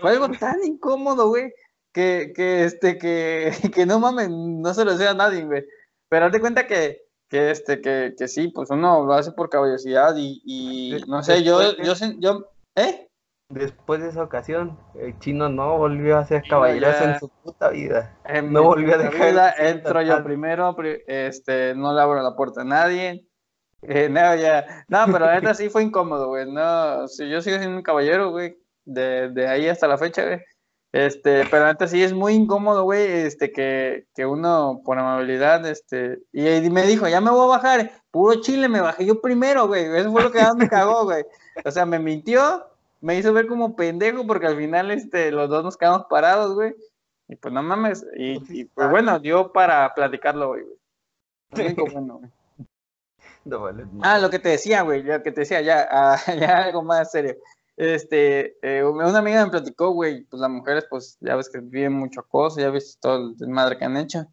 Fue 0.00 0.10
algo 0.10 0.28
tan 0.30 0.62
incómodo, 0.64 1.28
güey. 1.28 1.52
Que, 1.92 2.32
que, 2.34 2.64
este, 2.64 2.98
que, 2.98 3.52
que 3.74 3.86
no 3.86 4.00
mames, 4.00 4.30
no 4.30 4.72
se 4.74 4.84
lo 4.84 4.92
decía 4.92 5.10
a 5.10 5.14
nadie, 5.14 5.44
güey. 5.44 5.64
Pero 6.08 6.26
hazte 6.26 6.40
cuenta 6.40 6.66
que, 6.66 7.02
que, 7.32 7.50
este, 7.50 7.80
que, 7.80 8.14
que 8.16 8.28
sí, 8.28 8.48
pues 8.48 8.68
uno 8.68 9.06
lo 9.06 9.14
hace 9.14 9.32
por 9.32 9.48
caballerosidad 9.48 10.14
y, 10.18 10.42
y 10.44 11.02
no 11.08 11.22
sé, 11.22 11.42
yo, 11.42 11.74
yo, 11.78 11.94
yo, 12.18 12.46
¿eh? 12.76 13.08
Después 13.48 14.02
de 14.02 14.10
esa 14.10 14.22
ocasión, 14.22 14.78
el 14.94 15.18
chino 15.18 15.48
no 15.48 15.78
volvió 15.78 16.18
a 16.18 16.26
ser 16.26 16.42
caballeroso 16.46 17.04
en 17.04 17.18
su 17.18 17.30
puta 17.30 17.70
vida. 17.70 18.18
no 18.44 18.64
volvió 18.64 18.96
a 18.96 18.98
dejar. 18.98 19.30
Vida, 19.30 19.54
entro 19.56 20.02
yo 20.02 20.22
primero, 20.22 20.76
este, 21.06 21.74
no 21.74 21.94
le 21.94 22.02
abro 22.02 22.22
la 22.22 22.36
puerta 22.36 22.60
a 22.60 22.64
nadie. 22.64 23.26
Eh, 23.84 24.08
no, 24.08 24.36
ya. 24.36 24.84
No, 24.86 25.06
pero 25.06 25.26
la 25.26 25.34
neta 25.34 25.54
sí 25.54 25.68
fue 25.68 25.82
incómodo, 25.82 26.28
güey. 26.28 26.48
No, 26.48 27.08
si 27.08 27.28
yo 27.28 27.42
sigo 27.42 27.58
siendo 27.58 27.76
un 27.76 27.82
caballero, 27.82 28.30
güey, 28.30 28.56
de, 28.84 29.30
de 29.30 29.48
ahí 29.48 29.66
hasta 29.66 29.88
la 29.88 29.98
fecha, 29.98 30.24
güey. 30.24 30.40
Este, 30.92 31.46
pero 31.50 31.64
antes 31.64 31.90
sí 31.90 32.02
es 32.02 32.12
muy 32.12 32.34
incómodo, 32.34 32.84
güey, 32.84 33.02
este, 33.02 33.50
que, 33.50 34.06
que 34.14 34.26
uno 34.26 34.82
por 34.84 34.98
amabilidad, 34.98 35.66
este, 35.66 36.18
y, 36.32 36.68
me 36.68 36.82
dijo, 36.82 37.08
ya 37.08 37.22
me 37.22 37.30
voy 37.30 37.44
a 37.44 37.56
bajar, 37.56 37.92
puro 38.10 38.42
chile, 38.42 38.68
me 38.68 38.82
bajé 38.82 39.06
yo 39.06 39.22
primero, 39.22 39.66
güey, 39.66 39.84
eso 39.96 40.12
fue 40.12 40.22
lo 40.22 40.30
que 40.30 40.42
más 40.42 40.54
me 40.54 40.68
cagó, 40.68 41.04
güey. 41.04 41.24
O 41.64 41.70
sea, 41.70 41.86
me 41.86 41.98
mintió, 41.98 42.66
me 43.00 43.16
hizo 43.16 43.32
ver 43.32 43.46
como 43.46 43.74
pendejo 43.74 44.26
porque 44.26 44.46
al 44.46 44.56
final 44.58 44.90
este, 44.90 45.32
los 45.32 45.48
dos 45.48 45.64
nos 45.64 45.78
quedamos 45.78 46.04
parados, 46.10 46.54
güey. 46.54 46.74
Y 47.26 47.36
pues 47.36 47.54
no 47.54 47.62
mames, 47.62 48.04
y, 48.14 48.64
pues 48.66 48.90
bueno, 48.90 49.18
dio 49.18 49.50
para 49.50 49.94
platicarlo, 49.94 50.48
güey. 50.48 50.64
Bueno, 51.52 52.20
no, 53.44 53.60
vale, 53.60 53.86
Ah, 54.02 54.18
lo 54.18 54.28
que 54.28 54.38
te 54.38 54.50
decía, 54.50 54.82
güey, 54.82 55.02
lo 55.02 55.22
que 55.22 55.32
te 55.32 55.40
decía, 55.40 55.62
ya, 55.62 55.88
ah, 55.90 56.18
ya 56.38 56.64
algo 56.64 56.82
más 56.82 57.10
serio. 57.10 57.36
Este, 57.76 58.58
eh, 58.62 58.84
una 58.84 59.18
amiga 59.18 59.44
me 59.44 59.50
platicó, 59.50 59.90
güey, 59.90 60.24
pues 60.24 60.40
las 60.40 60.50
mujeres, 60.50 60.86
pues 60.90 61.16
ya 61.20 61.36
ves 61.36 61.48
que 61.48 61.60
viven 61.60 61.94
mucho 61.94 62.20
acoso, 62.20 62.60
ya 62.60 62.70
ves 62.70 62.98
todo 63.00 63.16
el 63.16 63.36
desmadre 63.36 63.78
que 63.78 63.84
han 63.84 63.96
hecho. 63.96 64.26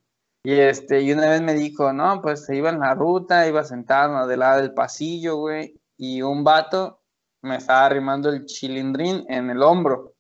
Y 0.43 0.53
este, 0.53 1.01
y 1.01 1.11
una 1.11 1.29
vez 1.29 1.41
me 1.41 1.53
dijo, 1.53 1.91
no, 1.93 2.21
pues 2.21 2.45
se 2.45 2.55
iba 2.55 2.69
en 2.69 2.79
la 2.79 2.95
ruta, 2.95 3.47
iba 3.47 3.63
sentado 3.63 4.27
del 4.27 4.39
lado 4.39 4.61
del 4.61 4.73
pasillo, 4.73 5.37
güey, 5.37 5.79
y 5.97 6.21
un 6.21 6.43
vato 6.43 7.01
me 7.41 7.57
estaba 7.57 7.85
arrimando 7.85 8.29
el 8.29 8.45
chilindrín 8.45 9.25
en 9.29 9.49
el 9.49 9.61
hombro. 9.63 10.13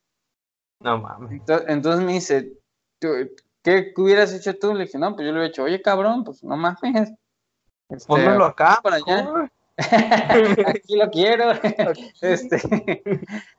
No 0.81 0.97
mames. 0.97 1.41
Entonces, 1.67 2.05
me 2.05 2.13
dice, 2.13 2.53
¿qué, 2.99 3.93
hubieras 3.97 4.33
hecho 4.33 4.57
tú? 4.57 4.73
Le 4.73 4.85
dije, 4.85 4.97
no, 4.97 5.13
pues 5.15 5.27
yo 5.27 5.33
le 5.33 5.41
he 5.41 5.47
dicho, 5.47 5.63
oye, 5.63 5.81
cabrón, 5.81 6.23
pues 6.23 6.43
no 6.43 6.55
mames. 6.55 7.11
Este, 7.89 8.13
acá. 8.13 8.79
Para 8.83 8.97
allá. 8.97 9.51
Aquí 10.65 10.95
lo 10.95 11.09
quiero. 11.09 11.51
este, 12.21 12.61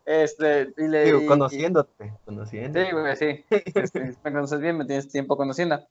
este, 0.05 0.73
y 0.77 0.89
le, 0.89 1.05
Digo, 1.05 1.27
conociéndote, 1.27 2.13
conociéndote. 2.25 2.87
Sí, 2.87 2.93
güey, 2.93 3.17
sí. 3.17 3.45
Este, 3.75 4.01
me 4.25 4.33
conoces 4.33 4.61
bien, 4.61 4.79
me 4.79 4.85
tienes 4.85 5.09
tiempo 5.09 5.37
conociendo. 5.37 5.83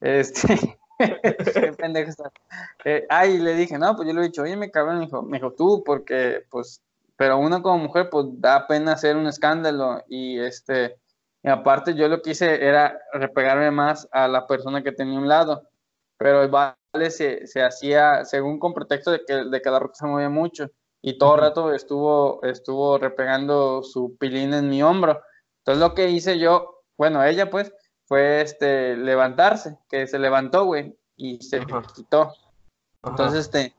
Este, 0.00 0.78
qué 0.98 1.72
pendejo 1.72 2.10
está. 2.10 2.32
Eh, 2.84 3.06
ay, 3.08 3.38
le 3.38 3.54
dije, 3.54 3.78
no, 3.78 3.94
pues 3.96 4.08
yo 4.08 4.14
le 4.14 4.22
he 4.22 4.24
dicho, 4.24 4.42
oye, 4.42 4.56
me 4.56 4.70
cabrón, 4.70 4.98
me 4.98 5.04
dijo, 5.06 5.22
me 5.22 5.38
dijo 5.38 5.52
tú, 5.52 5.82
porque, 5.84 6.44
pues, 6.50 6.82
pero 7.16 7.38
uno 7.38 7.62
como 7.62 7.78
mujer, 7.78 8.10
pues 8.10 8.26
da 8.38 8.66
pena 8.66 8.92
hacer 8.92 9.16
un 9.16 9.26
escándalo 9.26 10.02
y 10.08 10.38
este, 10.38 10.96
y 11.42 11.48
aparte 11.48 11.94
yo 11.94 12.08
lo 12.08 12.20
que 12.22 12.30
hice 12.30 12.66
era 12.66 12.98
repegarme 13.12 13.70
más 13.70 14.08
a 14.10 14.26
la 14.26 14.46
persona 14.46 14.82
que 14.82 14.92
tenía 14.92 15.18
un 15.18 15.28
lado, 15.28 15.68
pero 16.18 16.42
el 16.42 16.50
se, 17.10 17.46
se 17.46 17.62
hacía 17.62 18.24
según 18.24 18.58
con 18.58 18.74
pretexto 18.74 19.10
de 19.10 19.24
que, 19.26 19.34
de 19.44 19.62
que 19.62 19.70
la 19.70 19.78
ropa 19.78 19.94
se 19.94 20.06
movía 20.06 20.28
mucho 20.28 20.70
y 21.02 21.18
todo 21.18 21.36
el 21.36 21.40
rato 21.40 21.72
estuvo, 21.72 22.42
estuvo 22.42 22.98
repegando 22.98 23.82
su 23.82 24.16
pilín 24.18 24.52
en 24.54 24.68
mi 24.68 24.82
hombro. 24.82 25.22
Entonces 25.58 25.80
lo 25.80 25.94
que 25.94 26.10
hice 26.10 26.38
yo, 26.38 26.82
bueno, 26.96 27.22
ella 27.24 27.50
pues, 27.50 27.72
fue 28.06 28.40
este, 28.40 28.96
levantarse, 28.96 29.78
que 29.88 30.06
se 30.06 30.18
levantó, 30.18 30.64
güey, 30.64 30.96
y 31.16 31.40
se 31.42 31.60
quitó. 31.94 32.32
Entonces, 33.04 33.46
este, 33.46 33.74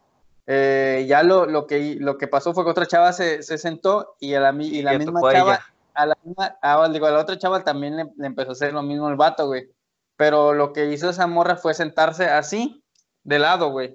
eh, 0.46 1.06
ya 1.08 1.24
lo, 1.24 1.46
lo, 1.46 1.68
que, 1.68 1.98
lo 2.00 2.18
que 2.18 2.28
pasó 2.28 2.54
fue 2.54 2.64
que 2.64 2.72
otra 2.72 2.88
chava 2.88 3.12
se, 3.14 3.44
se 3.44 3.58
sentó 3.58 4.16
y, 4.20 4.34
a 4.34 4.40
la, 4.40 4.56
y 4.64 4.82
la 4.82 4.98
misma 4.98 5.20
chava, 5.32 5.60
a 5.94 6.06
la, 6.06 6.18
misma, 6.24 6.58
a, 6.62 6.90
digo, 6.90 7.08
a 7.08 7.12
la 7.12 7.20
otra 7.20 7.38
chava 7.38 7.64
también 7.64 7.98
le, 7.98 8.26
empezó 8.26 8.50
a 8.50 8.54
hacer 8.54 8.74
lo 8.74 8.84
mismo 8.84 9.10
el 9.10 9.16
vato, 9.16 9.48
güey. 9.48 9.70
Pero 10.16 10.54
lo 10.54 10.74
que 10.74 10.92
hizo 10.92 11.10
esa 11.10 11.28
morra 11.28 11.58
fue 11.58 11.74
sentarse 11.74 12.26
así, 12.26 12.84
de 13.28 13.40
lado, 13.40 13.70
güey. 13.72 13.94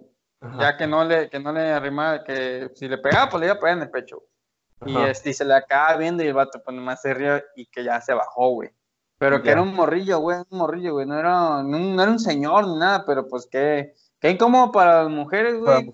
Ya 0.58 0.76
que 0.76 0.86
no 0.86 1.04
le, 1.04 1.30
que 1.30 1.38
no 1.38 1.52
le 1.52 1.70
arrimaba, 1.70 2.24
que 2.24 2.70
si 2.74 2.88
le 2.88 2.98
pegaba, 2.98 3.30
pues 3.30 3.40
le 3.40 3.46
iba 3.46 3.54
a 3.54 3.60
pegar 3.60 3.76
en 3.76 3.84
el 3.84 3.90
pecho. 3.90 4.22
Y, 4.84 4.96
este, 4.98 5.30
y 5.30 5.34
se 5.34 5.44
le 5.44 5.54
acaba 5.54 5.96
viendo 5.96 6.24
y 6.24 6.26
el 6.26 6.34
vato 6.34 6.60
pues 6.62 6.76
nomás 6.76 7.00
se 7.00 7.14
rió 7.14 7.40
y 7.54 7.66
que 7.66 7.84
ya 7.84 8.00
se 8.00 8.12
bajó, 8.12 8.50
güey. 8.50 8.70
Pero 9.18 9.40
que 9.40 9.50
era 9.50 9.62
un 9.62 9.72
morrillo, 9.72 10.18
güey, 10.18 10.38
un 10.50 10.58
morrillo, 10.58 10.94
güey. 10.94 11.06
No 11.06 11.16
era, 11.16 11.62
no, 11.62 12.02
era 12.02 12.10
un 12.10 12.18
señor 12.18 12.66
ni 12.66 12.76
nada, 12.76 13.04
pero 13.06 13.28
pues 13.28 13.46
que, 13.46 13.94
que 14.20 14.30
incómodo 14.30 14.72
para 14.72 15.04
las 15.04 15.12
mujeres, 15.12 15.58
güey. 15.60 15.92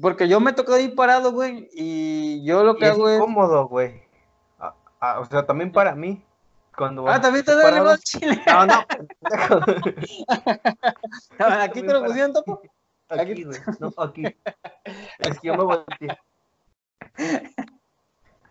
Porque 0.00 0.28
yo 0.28 0.38
me 0.40 0.52
tocó 0.52 0.74
ahí 0.74 0.88
parado, 0.88 1.32
güey, 1.32 1.68
y 1.72 2.44
yo 2.44 2.62
lo 2.62 2.76
que 2.76 2.86
hago 2.86 3.08
es... 3.08 3.18
cómodo, 3.18 3.66
güey. 3.66 4.02
o 5.00 5.24
sea, 5.24 5.44
también 5.44 5.72
para 5.72 5.94
mí. 5.94 6.24
Cuando 6.76 7.08
ah, 7.08 7.20
también 7.20 7.44
te 7.44 7.52
duele 7.52 7.78
el 7.78 7.98
chile. 8.00 8.42
No, 8.46 8.66
no. 8.66 8.86
aquí 11.62 11.80
te 11.80 11.92
lo 11.92 12.04
pusieron, 12.04 12.32
topo. 12.32 12.60
Aquí, 13.08 13.44
güey. 13.44 13.58
No, 13.80 13.92
aquí. 13.96 14.24
Es 15.18 15.40
que 15.40 15.48
yo 15.48 15.56
me 15.56 15.64
volteé. 15.64 16.18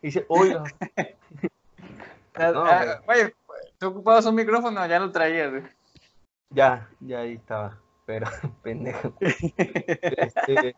Dice, 0.01 0.25
oiga. 0.29 0.63
Ah, 2.37 2.99
güey, 3.05 3.33
tú 3.77 3.87
ocupabas 3.87 4.25
un 4.25 4.35
micrófono, 4.35 4.85
ya 4.87 4.99
lo 4.99 5.09
traías, 5.09 5.51
güey. 5.51 5.63
Ya, 6.49 6.89
ya 6.99 7.19
ahí 7.19 7.35
estaba. 7.35 7.79
Pero, 8.05 8.27
pendejo. 8.61 9.13
Este, 9.21 10.75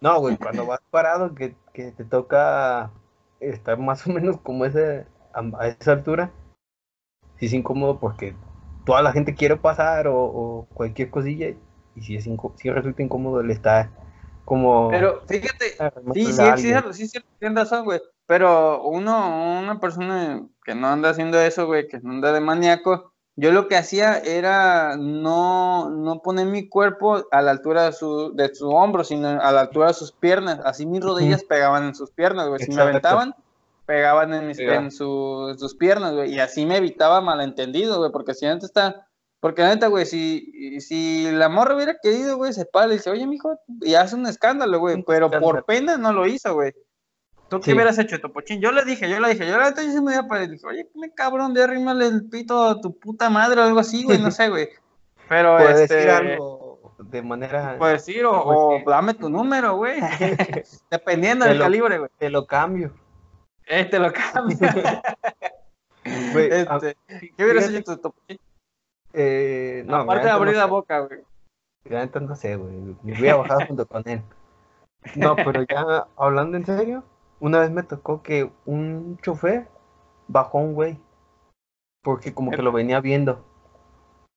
no, 0.00 0.18
güey, 0.18 0.36
cuando 0.36 0.66
vas 0.66 0.80
parado, 0.90 1.32
que, 1.32 1.54
que 1.72 1.92
te 1.92 2.04
toca 2.04 2.90
estar 3.38 3.78
más 3.78 4.04
o 4.08 4.10
menos 4.10 4.40
como 4.40 4.64
ese, 4.64 5.06
a 5.32 5.68
esa 5.68 5.92
altura, 5.92 6.32
sí 7.38 7.46
es 7.46 7.52
incómodo 7.52 7.98
porque 7.98 8.34
toda 8.84 9.02
la 9.02 9.12
gente 9.12 9.34
quiere 9.34 9.56
pasar 9.56 10.06
o, 10.08 10.66
cualquier 10.74 11.10
cosilla 11.10 11.48
y 11.94 12.02
si, 12.02 12.16
es 12.16 12.24
si 12.56 12.70
resulta 12.70 13.02
incómodo 13.02 13.40
el 13.40 13.50
estar 13.50 13.90
como... 14.44 14.88
Pero 14.90 15.22
fíjate, 15.26 15.70
sí, 16.14 16.32
sí, 16.32 16.42
sí, 16.56 16.74
sí, 16.92 17.08
sí, 17.08 17.18
tienes 17.38 17.58
razón, 17.58 17.84
güey. 17.84 18.00
Pero 18.26 18.82
uno, 18.84 19.60
una 19.60 19.80
persona 19.80 20.46
que 20.64 20.74
no 20.74 20.88
anda 20.88 21.10
haciendo 21.10 21.38
eso, 21.40 21.66
güey, 21.66 21.88
que 21.88 22.00
no 22.00 22.12
anda 22.12 22.32
de 22.32 22.40
maníaco, 22.40 23.12
yo 23.36 23.52
lo 23.52 23.68
que 23.68 23.76
hacía 23.76 24.18
era 24.18 24.96
no, 24.96 25.90
no 25.90 26.22
poner 26.22 26.46
mi 26.46 26.68
cuerpo 26.68 27.26
a 27.30 27.42
la 27.42 27.50
altura 27.50 27.84
de 27.84 27.92
su, 27.92 28.34
de 28.34 28.54
su 28.54 28.70
hombro, 28.70 29.04
sino 29.04 29.28
a 29.28 29.52
la 29.52 29.60
altura 29.60 29.88
de 29.88 29.94
sus 29.94 30.10
piernas. 30.10 30.60
Así 30.64 30.86
mis 30.86 31.02
rodillas 31.02 31.44
pegaban 31.44 31.84
en 31.84 31.94
sus 31.94 32.10
piernas, 32.10 32.48
güey. 32.48 32.64
Si 32.64 32.72
me 32.72 32.80
aventaban, 32.80 33.34
pegaban 33.86 34.34
en, 34.34 34.46
mis, 34.48 34.58
en, 34.58 34.90
su- 34.90 35.48
en 35.50 35.58
sus 35.58 35.74
piernas, 35.76 36.12
güey. 36.14 36.34
Y 36.34 36.40
así 36.40 36.66
me 36.66 36.76
evitaba 36.78 37.20
malentendido, 37.20 37.98
güey, 37.98 38.10
porque 38.12 38.34
si 38.34 38.46
antes 38.46 38.68
está... 38.70 39.06
Porque 39.40 39.62
la 39.62 39.68
neta, 39.68 39.86
güey, 39.88 40.06
si, 40.06 40.80
si 40.80 41.30
la 41.30 41.48
morra 41.48 41.76
hubiera 41.76 41.96
querido, 42.02 42.36
güey, 42.36 42.52
se 42.52 42.64
para 42.64 42.88
y 42.88 42.96
dice, 42.96 43.10
oye, 43.10 43.26
mijo, 43.26 43.58
y 43.82 43.94
hace 43.94 44.16
un 44.16 44.26
escándalo, 44.26 44.78
güey, 44.80 45.02
pero 45.06 45.30
por 45.30 45.64
pena 45.64 45.98
no 45.98 46.12
lo 46.12 46.26
hizo, 46.26 46.54
güey. 46.54 46.72
¿Tú 47.48 47.60
qué 47.60 47.66
Sí. 47.66 47.72
hubieras 47.74 47.96
hecho, 47.98 48.18
Topochín? 48.18 48.60
Yo 48.60 48.72
le 48.72 48.82
dije, 48.84 49.08
yo 49.08 49.20
le 49.20 49.28
dije, 49.28 49.46
yo 49.46 49.56
la 49.56 49.66
neta 49.68 49.82
yo 49.84 49.92
sí 49.92 50.00
me 50.00 50.14
iba 50.14 50.26
para 50.26 50.46
dije, 50.48 50.66
oye, 50.66 50.88
me 50.94 51.12
cabrón, 51.12 51.54
de 51.54 51.62
arrímale 51.62 52.06
el 52.06 52.28
pito 52.28 52.60
a 52.64 52.80
tu 52.80 52.98
puta 52.98 53.30
madre 53.30 53.60
o 53.60 53.64
algo 53.64 53.78
así, 53.78 54.02
güey, 54.04 54.18
no 54.18 54.30
sé, 54.32 54.48
güey. 54.48 54.68
Pero, 55.28 55.58
este, 55.60 55.94
decir 55.96 56.10
algo 56.10 56.94
de 56.98 57.22
manera... 57.22 57.76
puedes 57.78 58.04
decir, 58.06 58.24
o, 58.24 58.42
Pues 58.42 58.56
o 58.58 58.76
sí. 58.78 58.84
dame 58.90 59.14
tu 59.14 59.28
número, 59.28 59.76
güey. 59.76 60.00
Dependiendo 60.90 61.44
Te 61.44 61.50
del 61.50 61.58
lo- 61.58 61.64
calibre, 61.64 61.98
güey. 61.98 62.10
Te 62.18 62.30
lo 62.30 62.46
cambio. 62.46 62.92
Este 63.66 63.98
lo 63.98 64.12
cambio. 64.12 64.56
Güey, 66.32 66.52
a- 66.52 66.76
este, 66.76 66.96
¿Qué 67.36 67.44
hubieras 67.44 67.68
hecho 67.68 67.96
tú, 67.96 68.02
Topochín? 68.02 68.38
eh, 69.12 69.82
no, 69.86 69.96
Aparte 69.96 70.26
de 70.26 70.30
abrir 70.30 70.52
no 70.54 70.60
la 70.60 70.66
boca, 70.66 71.00
güey. 71.00 71.20
Neta 71.84 72.20
no 72.20 72.36
sé, 72.36 72.54
güey. 72.56 72.96
Me 73.02 73.18
hubiera 73.18 73.36
bajado 73.36 73.66
junto 73.66 73.86
con 73.86 74.02
él. 74.08 74.22
No, 75.16 75.34
pero 75.36 75.62
ya 75.68 76.06
hablando 76.16 76.56
en 76.56 76.64
serio, 76.66 77.02
una 77.40 77.58
vez 77.60 77.70
me 77.72 77.82
tocó 77.82 78.22
que 78.22 78.50
un 78.66 79.18
chofer 79.22 79.66
bajó 80.28 80.58
a 80.58 80.62
un 80.62 80.74
güey. 80.74 81.00
Porque 82.02 82.32
como 82.34 82.52
que 82.52 82.62
lo 82.62 82.70
venía 82.70 83.00
viendo. 83.00 83.44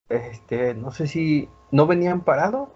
Este, 0.08 0.74
no 0.74 0.90
sé 0.90 1.06
si 1.06 1.48
no 1.70 1.86
venían 1.86 2.22
parado. 2.22 2.68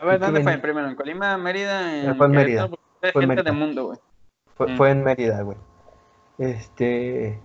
A 0.00 0.06
ver, 0.06 0.16
¿Y 0.16 0.18
qué 0.20 0.24
¿dónde 0.24 0.42
fue? 0.42 0.56
Primero, 0.58 0.88
¿en 0.88 0.96
Colima, 0.96 1.36
Mérida? 1.36 2.02
En 2.02 2.16
Fue 2.16 2.26
en 2.26 2.32
Mérida. 2.32 2.62
Querétaro? 2.68 2.82
Porque 3.02 3.06
es 3.08 3.12
Fue 3.12 3.22
en 3.24 3.28
gente 3.30 3.42
Mérida. 3.52 3.66
mundo, 3.66 3.84
güey. 3.88 3.98
Fue, 4.54 4.66
Mm. 4.72 4.76
fue 4.78 4.90
en 4.90 5.04
Mérida, 5.04 5.42
güey. 5.42 5.58
Este, 6.38 7.38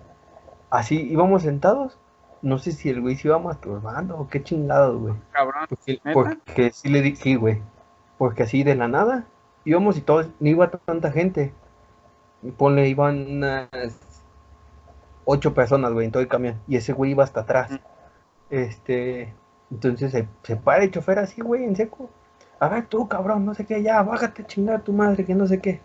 así 0.69 1.01
íbamos 1.11 1.43
sentados. 1.43 1.97
No 2.41 2.59
sé 2.59 2.71
si 2.71 2.89
el 2.89 3.01
güey 3.01 3.15
se 3.15 3.27
iba 3.27 3.39
masturbando 3.39 4.17
o 4.17 4.27
qué 4.27 4.43
chingados, 4.43 4.99
güey. 4.99 5.15
Cabrón. 5.31 5.67
Porque, 6.13 6.71
sí 6.71 6.89
le 6.89 7.15
sí, 7.15 7.35
güey. 7.35 7.61
Porque 8.17 8.43
así 8.43 8.63
de 8.63 8.75
la 8.75 8.87
nada 8.87 9.25
íbamos 9.67 9.97
y 9.97 10.01
todos, 10.01 10.29
no 10.39 10.49
iba 10.49 10.71
tanta 10.71 11.11
gente. 11.11 11.53
Y 12.41 12.51
ponle, 12.51 12.87
iban 12.87 13.29
unas 13.29 13.69
ocho 15.25 15.53
personas, 15.53 15.91
güey, 15.91 16.05
en 16.05 16.11
todo 16.11 16.23
el 16.23 16.29
camión. 16.29 16.55
Y 16.67 16.77
ese 16.77 16.93
güey 16.93 17.11
iba 17.11 17.23
hasta 17.23 17.41
atrás. 17.41 17.71
Mm. 17.71 17.75
Este, 18.49 19.33
entonces 19.69 20.11
se, 20.11 20.27
se 20.43 20.55
para 20.55 20.83
el 20.83 20.91
chofer 20.91 21.19
así, 21.19 21.41
güey, 21.41 21.65
en 21.65 21.75
seco. 21.75 22.09
A 22.59 22.69
ver, 22.69 22.87
tú, 22.87 23.07
cabrón, 23.09 23.45
no 23.45 23.53
sé 23.53 23.65
qué, 23.65 23.83
ya, 23.83 24.01
bájate, 24.01 24.45
chingada 24.45 24.79
tu 24.79 24.93
madre, 24.93 25.25
que 25.25 25.35
no 25.35 25.47
sé 25.47 25.59
qué. 25.59 25.81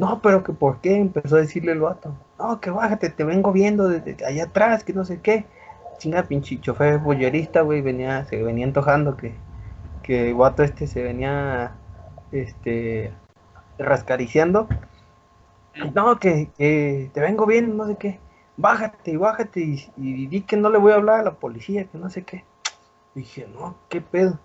No, 0.00 0.22
pero 0.22 0.42
que 0.42 0.54
por 0.54 0.80
qué, 0.80 0.96
empezó 0.96 1.36
a 1.36 1.40
decirle 1.40 1.72
el 1.72 1.80
vato. 1.80 2.14
No, 2.38 2.58
que 2.58 2.70
bájate, 2.70 3.10
te 3.10 3.22
vengo 3.22 3.52
viendo 3.52 3.86
desde 3.86 4.24
allá 4.24 4.44
atrás, 4.44 4.82
que 4.82 4.94
no 4.94 5.04
sé 5.04 5.20
qué. 5.20 5.44
Chinga, 5.98 6.22
pinche 6.22 6.58
chofer 6.58 6.98
bollerista, 7.00 7.60
güey, 7.60 7.82
venía, 7.82 8.24
se 8.24 8.42
venía 8.42 8.64
antojando 8.64 9.18
que, 9.18 9.34
que 10.02 10.30
el 10.30 10.34
vato 10.36 10.62
este 10.62 10.86
se 10.86 11.02
venía, 11.02 11.72
este, 12.32 13.12
rascariciando. 13.78 14.68
No, 15.94 16.18
que, 16.18 16.48
que 16.56 17.10
te 17.12 17.20
vengo 17.20 17.44
viendo, 17.44 17.74
no 17.74 17.86
sé 17.86 17.96
qué. 17.96 18.20
Bájate 18.56 19.10
y 19.10 19.16
bájate 19.16 19.60
y, 19.60 19.92
y 19.98 20.26
di 20.28 20.40
que 20.40 20.56
no 20.56 20.70
le 20.70 20.78
voy 20.78 20.92
a 20.92 20.94
hablar 20.94 21.20
a 21.20 21.24
la 21.24 21.32
policía, 21.32 21.84
que 21.84 21.98
no 21.98 22.08
sé 22.08 22.22
qué. 22.22 22.44
Dije, 23.14 23.46
no, 23.52 23.76
qué 23.90 24.00
pedo. 24.00 24.38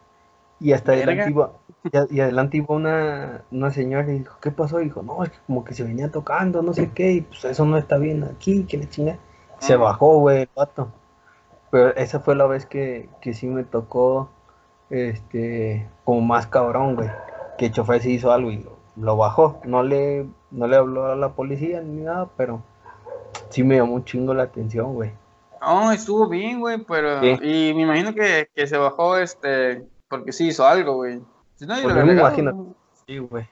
Y 0.60 0.72
hasta 0.74 0.94
adelante 0.94 1.30
iba, 1.30 1.52
y, 1.84 2.16
y 2.16 2.20
adelante 2.22 2.58
iba 2.58 2.76
una, 2.76 3.44
una 3.52 3.72
señora 3.72 4.12
y 4.12 4.20
dijo, 4.20 4.38
¿qué 4.42 4.52
pasó? 4.52 4.80
Y 4.80 4.86
dijo, 4.86 5.04
no, 5.04 5.24
es 5.24 5.30
que 5.30 5.38
como 5.48 5.64
que 5.64 5.74
se 5.74 5.84
venía 5.84 6.10
tocando, 6.12 6.62
no 6.62 6.74
sé 6.74 6.92
qué, 6.92 7.12
y 7.12 7.22
pues 7.22 7.44
eso 7.46 7.66
no 7.66 7.78
está 7.78 7.98
bien 7.98 8.24
aquí, 8.24 8.64
que 8.64 8.78
le 8.78 8.90
chinga. 8.90 9.18
Se 9.60 9.76
bajó, 9.76 10.20
güey, 10.20 10.44
el 10.44 10.50
vato. 10.56 10.92
Pero 11.72 11.96
esa 11.96 12.20
fue 12.20 12.36
la 12.36 12.46
vez 12.46 12.66
que, 12.66 13.10
que 13.22 13.34
sí 13.34 13.48
me 13.48 13.64
tocó, 13.64 14.30
este, 14.90 15.88
como 16.04 16.22
más 16.22 16.48
cabrón, 16.48 16.96
güey. 16.96 17.10
Que 17.58 17.68
el 17.68 17.72
chofer 17.72 18.02
sí 18.02 18.14
hizo 18.14 18.32
algo 18.32 18.52
y 18.52 18.60
lo, 18.60 18.78
lo 18.96 19.18
bajó. 19.18 19.60
No 19.66 19.84
le, 19.84 20.26
no 20.52 20.68
le 20.68 20.76
habló 20.76 21.08
a 21.08 21.16
la 21.16 21.34
policía 21.34 21.82
ni 21.82 22.02
nada, 22.02 22.30
pero 22.38 22.62
sí 23.50 23.64
me 23.64 23.76
llamó 23.78 23.96
un 23.96 24.06
chingo 24.06 24.34
la 24.34 24.44
atención, 24.44 24.94
güey. 24.94 25.12
No, 25.62 25.92
estuvo 25.92 26.28
bien, 26.30 26.60
güey, 26.60 26.78
pero... 26.86 27.20
Sí. 27.22 27.38
Y 27.42 27.74
me 27.74 27.84
imagino 27.84 28.14
que, 28.14 28.50
que 28.54 28.68
se 28.68 28.78
bajó, 28.78 29.18
este, 29.18 29.84
porque 30.18 30.32
sí 30.34 30.48
hizo 30.48 30.66
algo, 30.66 30.96
güey. 30.96 31.22
Si 31.56 31.66
no, 31.66 31.76
yo 31.78 31.84
Pues 31.84 31.96
lo 31.96 32.02
yo 32.02 32.06
me 32.06 32.12
hubiera 32.14 32.28
imagino. 32.28 32.76
Sí, 33.08 33.18
güey. 33.20 33.48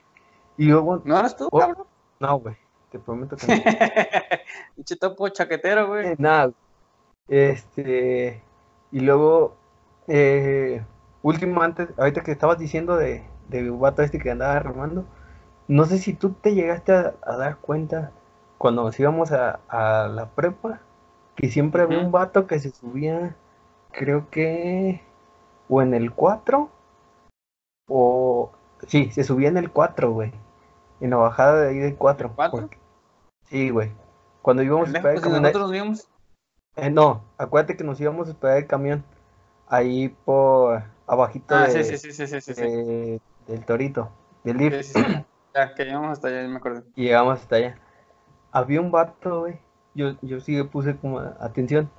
Y 0.57 0.65
luego, 0.65 1.01
¿No 1.05 1.17
eras 1.17 1.35
tú, 1.35 1.47
Oh. 1.51 1.59
cabrón? 1.59 1.87
no, 2.19 2.39
güey, 2.39 2.55
te 2.91 2.99
prometo 2.99 3.35
que 3.37 3.47
no. 3.47 3.53
Pinche 4.75 4.95
topo 4.97 5.29
chaquetero, 5.29 5.87
güey. 5.87 6.07
Eh, 6.09 6.15
nada. 6.17 6.51
Este, 7.27 8.41
y 8.91 8.99
luego, 8.99 9.55
eh, 10.07 10.83
último 11.21 11.61
antes, 11.61 11.89
ahorita 11.97 12.21
que 12.21 12.31
estabas 12.31 12.57
diciendo 12.59 12.95
de, 12.97 13.23
de 13.49 13.71
un 13.71 13.79
vato 13.79 14.01
este 14.01 14.19
que 14.19 14.31
andaba 14.31 14.59
remando, 14.59 15.05
no 15.67 15.85
sé 15.85 15.97
si 15.97 16.13
tú 16.13 16.31
te 16.33 16.53
llegaste 16.53 16.93
a, 16.93 17.13
a 17.23 17.37
dar 17.37 17.57
cuenta 17.57 18.11
cuando 18.57 18.83
nos 18.83 18.99
íbamos 18.99 19.31
a, 19.31 19.59
a 19.69 20.07
la 20.07 20.27
prepa, 20.29 20.81
que 21.35 21.49
siempre 21.49 21.81
había 21.81 21.99
un 21.99 22.11
vato 22.11 22.45
que 22.47 22.59
se 22.59 22.69
subía, 22.71 23.35
creo 23.91 24.29
que, 24.29 25.01
o 25.69 25.81
en 25.81 25.93
el 25.93 26.13
4, 26.13 26.69
o, 27.87 28.51
sí, 28.87 29.11
se 29.11 29.23
subía 29.23 29.49
en 29.49 29.57
el 29.57 29.71
4, 29.71 30.11
güey, 30.11 30.31
en 30.99 31.09
la 31.11 31.17
bajada 31.17 31.61
de 31.61 31.69
ahí 31.69 31.77
del 31.79 31.95
4. 31.95 32.29
¿El 32.29 32.35
cuatro? 32.35 32.59
porque- 32.61 32.77
Sí, 33.45 33.69
güey. 33.69 33.91
Cuando 34.41 34.63
íbamos 34.63 34.87
a 34.87 34.91
esperar 34.91 35.07
el 35.09 35.13
pues, 35.15 35.23
camión, 35.23 35.41
nosotros 35.43 35.63
nos 35.63 35.71
vimos. 35.71 36.09
eh, 36.75 36.89
no, 36.89 37.23
acuérdate 37.37 37.77
que 37.77 37.83
nos 37.83 37.99
íbamos 38.01 38.27
a 38.27 38.31
esperar 38.31 38.57
el 38.57 38.67
camión 38.67 39.03
ahí 39.67 40.09
por 40.25 40.83
abajito 41.07 41.55
Ah, 41.55 41.67
de- 41.67 41.83
sí, 41.83 41.97
sí, 41.97 42.11
sí, 42.11 42.13
sí, 42.13 42.27
sí, 42.27 42.41
sí. 42.41 42.53
sí. 42.55 42.61
de- 42.61 43.21
del 43.47 43.65
torito, 43.65 44.09
del 44.43 44.57
DIF, 44.57 44.73
Sí, 44.81 44.83
sí, 44.93 45.03
sí. 45.03 45.25
Ya, 45.53 45.75
que 45.75 45.85
llegamos 45.85 46.09
hasta 46.11 46.29
allá, 46.29 46.41
ya 46.41 46.47
me 46.47 46.57
acuerdo. 46.57 46.83
y 46.95 47.03
llegamos 47.03 47.39
hasta 47.39 47.57
allá. 47.57 47.77
Había 48.51 48.81
un 48.81 48.91
vato, 48.91 49.41
güey, 49.41 49.59
yo, 49.93 50.13
yo 50.21 50.39
sí 50.39 50.55
le 50.55 50.63
puse 50.63 50.97
como 50.97 51.19
atención, 51.19 51.91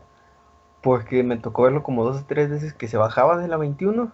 porque 0.84 1.22
me 1.22 1.38
tocó 1.38 1.62
verlo 1.62 1.82
como 1.82 2.04
dos 2.04 2.20
o 2.20 2.24
tres 2.26 2.50
veces 2.50 2.74
que 2.74 2.88
se 2.88 2.98
bajaba 2.98 3.38
de 3.38 3.48
la 3.48 3.56
21, 3.56 4.12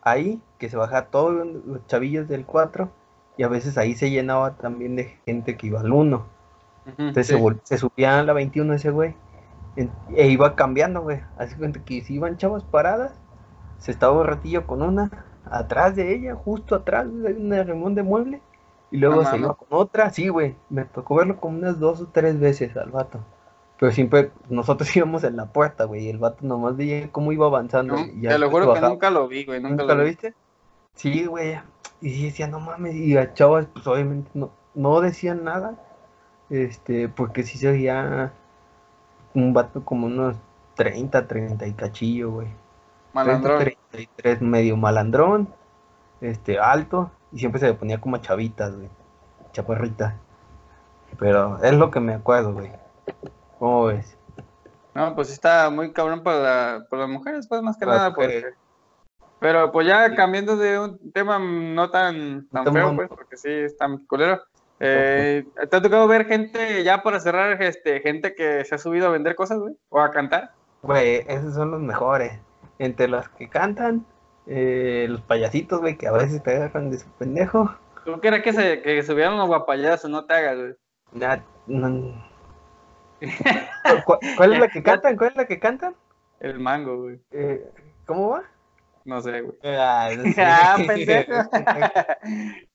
ahí, 0.00 0.40
que 0.58 0.70
se 0.70 0.78
bajaba 0.78 1.08
todos 1.08 1.34
los 1.34 1.86
chavillos 1.88 2.26
del 2.26 2.46
4, 2.46 2.88
y 3.36 3.42
a 3.42 3.48
veces 3.48 3.76
ahí 3.76 3.94
se 3.94 4.10
llenaba 4.10 4.56
también 4.56 4.96
de 4.96 5.18
gente 5.26 5.58
que 5.58 5.66
iba 5.66 5.80
al 5.80 5.92
1. 5.92 6.16
Ujú, 6.16 6.94
Entonces 6.96 7.26
sí. 7.26 7.34
se, 7.34 7.56
se 7.64 7.78
subía 7.78 8.18
a 8.18 8.22
la 8.22 8.32
21 8.32 8.72
ese 8.72 8.90
güey. 8.90 9.14
E 10.14 10.28
iba 10.28 10.56
cambiando, 10.56 11.02
güey. 11.02 11.20
Así 11.36 11.54
cuenta 11.54 11.84
que 11.84 12.00
si 12.00 12.14
iban 12.14 12.38
chavas 12.38 12.64
paradas, 12.64 13.12
se 13.78 13.90
estaba 13.90 14.18
un 14.18 14.26
ratillo 14.26 14.66
con 14.66 14.80
una, 14.80 15.10
atrás 15.44 15.96
de 15.96 16.14
ella, 16.14 16.34
justo 16.34 16.74
atrás, 16.74 17.06
güey, 17.10 17.34
hay 17.34 17.42
un 17.42 17.50
remón 17.52 17.94
de 17.94 18.02
mueble. 18.02 18.40
Y 18.90 18.96
luego 18.96 19.22
se 19.26 19.36
iba 19.36 19.52
con 19.52 19.68
otra, 19.70 20.08
sí, 20.08 20.28
güey. 20.28 20.56
Me 20.70 20.86
tocó 20.86 21.16
verlo 21.16 21.38
como 21.38 21.58
unas 21.58 21.78
dos 21.78 22.00
o 22.00 22.06
tres 22.06 22.40
veces 22.40 22.74
al 22.78 22.90
vato. 22.90 23.20
Pero 23.78 23.92
siempre 23.92 24.30
nosotros 24.48 24.88
íbamos 24.96 25.24
en 25.24 25.36
la 25.36 25.46
puerta, 25.46 25.84
güey. 25.84 26.06
Y 26.06 26.08
el 26.10 26.18
vato 26.18 26.38
nomás 26.46 26.76
veía 26.76 27.10
cómo 27.12 27.32
iba 27.32 27.46
avanzando. 27.46 27.96
No, 27.96 28.06
y 28.06 28.22
ya 28.22 28.30
te 28.30 28.38
lo 28.38 28.50
juro 28.50 28.72
que 28.74 28.80
nunca 28.80 29.10
lo 29.10 29.28
vi, 29.28 29.44
güey. 29.44 29.60
Nunca, 29.60 29.82
¿Nunca 29.82 29.94
lo 29.94 30.02
vi. 30.02 30.10
viste? 30.10 30.34
Sí, 30.94 31.26
güey. 31.26 31.58
Y 32.00 32.10
sí 32.10 32.24
decía, 32.24 32.46
no 32.46 32.60
mames. 32.60 32.94
Y 32.94 33.16
a 33.16 33.34
chavas, 33.34 33.66
pues 33.66 33.86
obviamente 33.86 34.30
no, 34.34 34.50
no 34.74 35.00
decían 35.00 35.44
nada. 35.44 35.74
Este, 36.48 37.08
porque 37.08 37.42
sí 37.42 37.58
se 37.58 37.72
veía 37.72 38.32
un 39.34 39.52
vato 39.52 39.84
como 39.84 40.06
unos 40.06 40.36
30, 40.76 41.26
30 41.26 41.66
y 41.66 41.72
cachillo, 41.72 42.30
güey. 42.30 42.46
30, 42.46 42.60
Malandrón. 43.12 43.58
33, 43.58 44.42
medio 44.42 44.76
malandrón. 44.76 45.48
Este, 46.20 46.58
alto. 46.58 47.10
Y 47.32 47.40
siempre 47.40 47.60
se 47.60 47.66
le 47.66 47.74
ponía 47.74 48.00
como 48.00 48.16
a 48.16 48.20
chavitas, 48.20 48.74
güey. 48.74 48.88
Chaparrita. 49.52 50.16
Pero 51.18 51.62
es 51.62 51.72
lo 51.72 51.90
que 51.90 52.00
me 52.00 52.14
acuerdo, 52.14 52.52
güey. 52.52 52.70
¿Cómo 53.58 53.86
ves? 53.86 54.16
No, 54.94 55.14
pues 55.14 55.30
está 55.30 55.68
muy 55.70 55.92
cabrón 55.92 56.22
para, 56.22 56.38
la- 56.38 56.86
para 56.88 57.02
las 57.02 57.10
mujeres, 57.10 57.46
pues 57.48 57.62
más 57.62 57.76
que 57.76 57.84
Para 57.86 57.98
nada. 57.98 58.14
Porque... 58.14 58.44
Pero 59.38 59.70
pues 59.70 59.86
ya 59.86 60.14
cambiando 60.14 60.56
de 60.56 60.78
un 60.78 61.12
tema 61.12 61.38
no 61.38 61.90
tan, 61.90 62.48
tan 62.48 62.64
Tan 62.64 62.72
feo, 62.74 62.96
pues, 62.96 63.08
porque 63.08 63.36
sí, 63.36 63.50
está 63.50 63.86
muy 63.86 64.04
culero. 64.06 64.42
Eh, 64.80 65.44
¿Te 65.70 65.76
ha 65.76 65.82
tocado 65.82 66.06
ver 66.08 66.26
gente, 66.26 66.82
ya 66.84 67.02
para 67.02 67.20
cerrar, 67.20 67.62
este, 67.62 68.00
gente 68.00 68.34
que 68.34 68.64
se 68.64 68.74
ha 68.74 68.78
subido 68.78 69.06
a 69.06 69.10
vender 69.10 69.34
cosas, 69.36 69.58
güey? 69.58 69.74
O 69.90 70.00
a 70.00 70.10
cantar. 70.10 70.52
Güey, 70.82 71.24
esos 71.28 71.54
son 71.54 71.70
los 71.70 71.80
mejores. 71.80 72.38
Entre 72.78 73.08
los 73.08 73.28
que 73.30 73.48
cantan 73.48 74.06
eh, 74.46 75.06
los 75.08 75.20
payasitos, 75.22 75.80
güey, 75.80 75.96
que 75.98 76.06
a 76.08 76.12
veces 76.12 76.42
te 76.42 76.56
agarran 76.56 76.90
de 76.90 76.98
su 76.98 77.08
pendejo. 77.12 77.74
¿Tú 78.04 78.20
quieres 78.20 78.42
que 78.42 78.52
se 78.52 78.80
que 78.82 79.02
subieran 79.02 79.36
los 79.36 79.48
guapayazos? 79.48 80.10
No 80.10 80.24
te 80.24 80.34
hagas, 80.34 80.56
güey. 80.56 80.74
Ya, 81.12 81.42
no. 81.66 82.24
¿Cu- 84.04 84.18
¿Cuál 84.36 84.52
es 84.54 84.58
la 84.60 84.68
que 84.68 84.82
cantan? 84.82 85.16
¿Cuál 85.16 85.30
es 85.30 85.36
la 85.36 85.46
que 85.46 85.58
cantan? 85.58 85.94
El 86.40 86.58
mango, 86.60 87.02
güey. 87.02 87.20
Eh, 87.30 87.64
¿Cómo 88.06 88.30
va? 88.30 88.42
No 89.04 89.20
sé, 89.20 89.40
güey. 89.40 89.56
Ah, 89.64 90.10
no 90.16 90.22
sé. 90.32 90.42
Ah, 90.42 90.76
pendejo. 90.86 91.32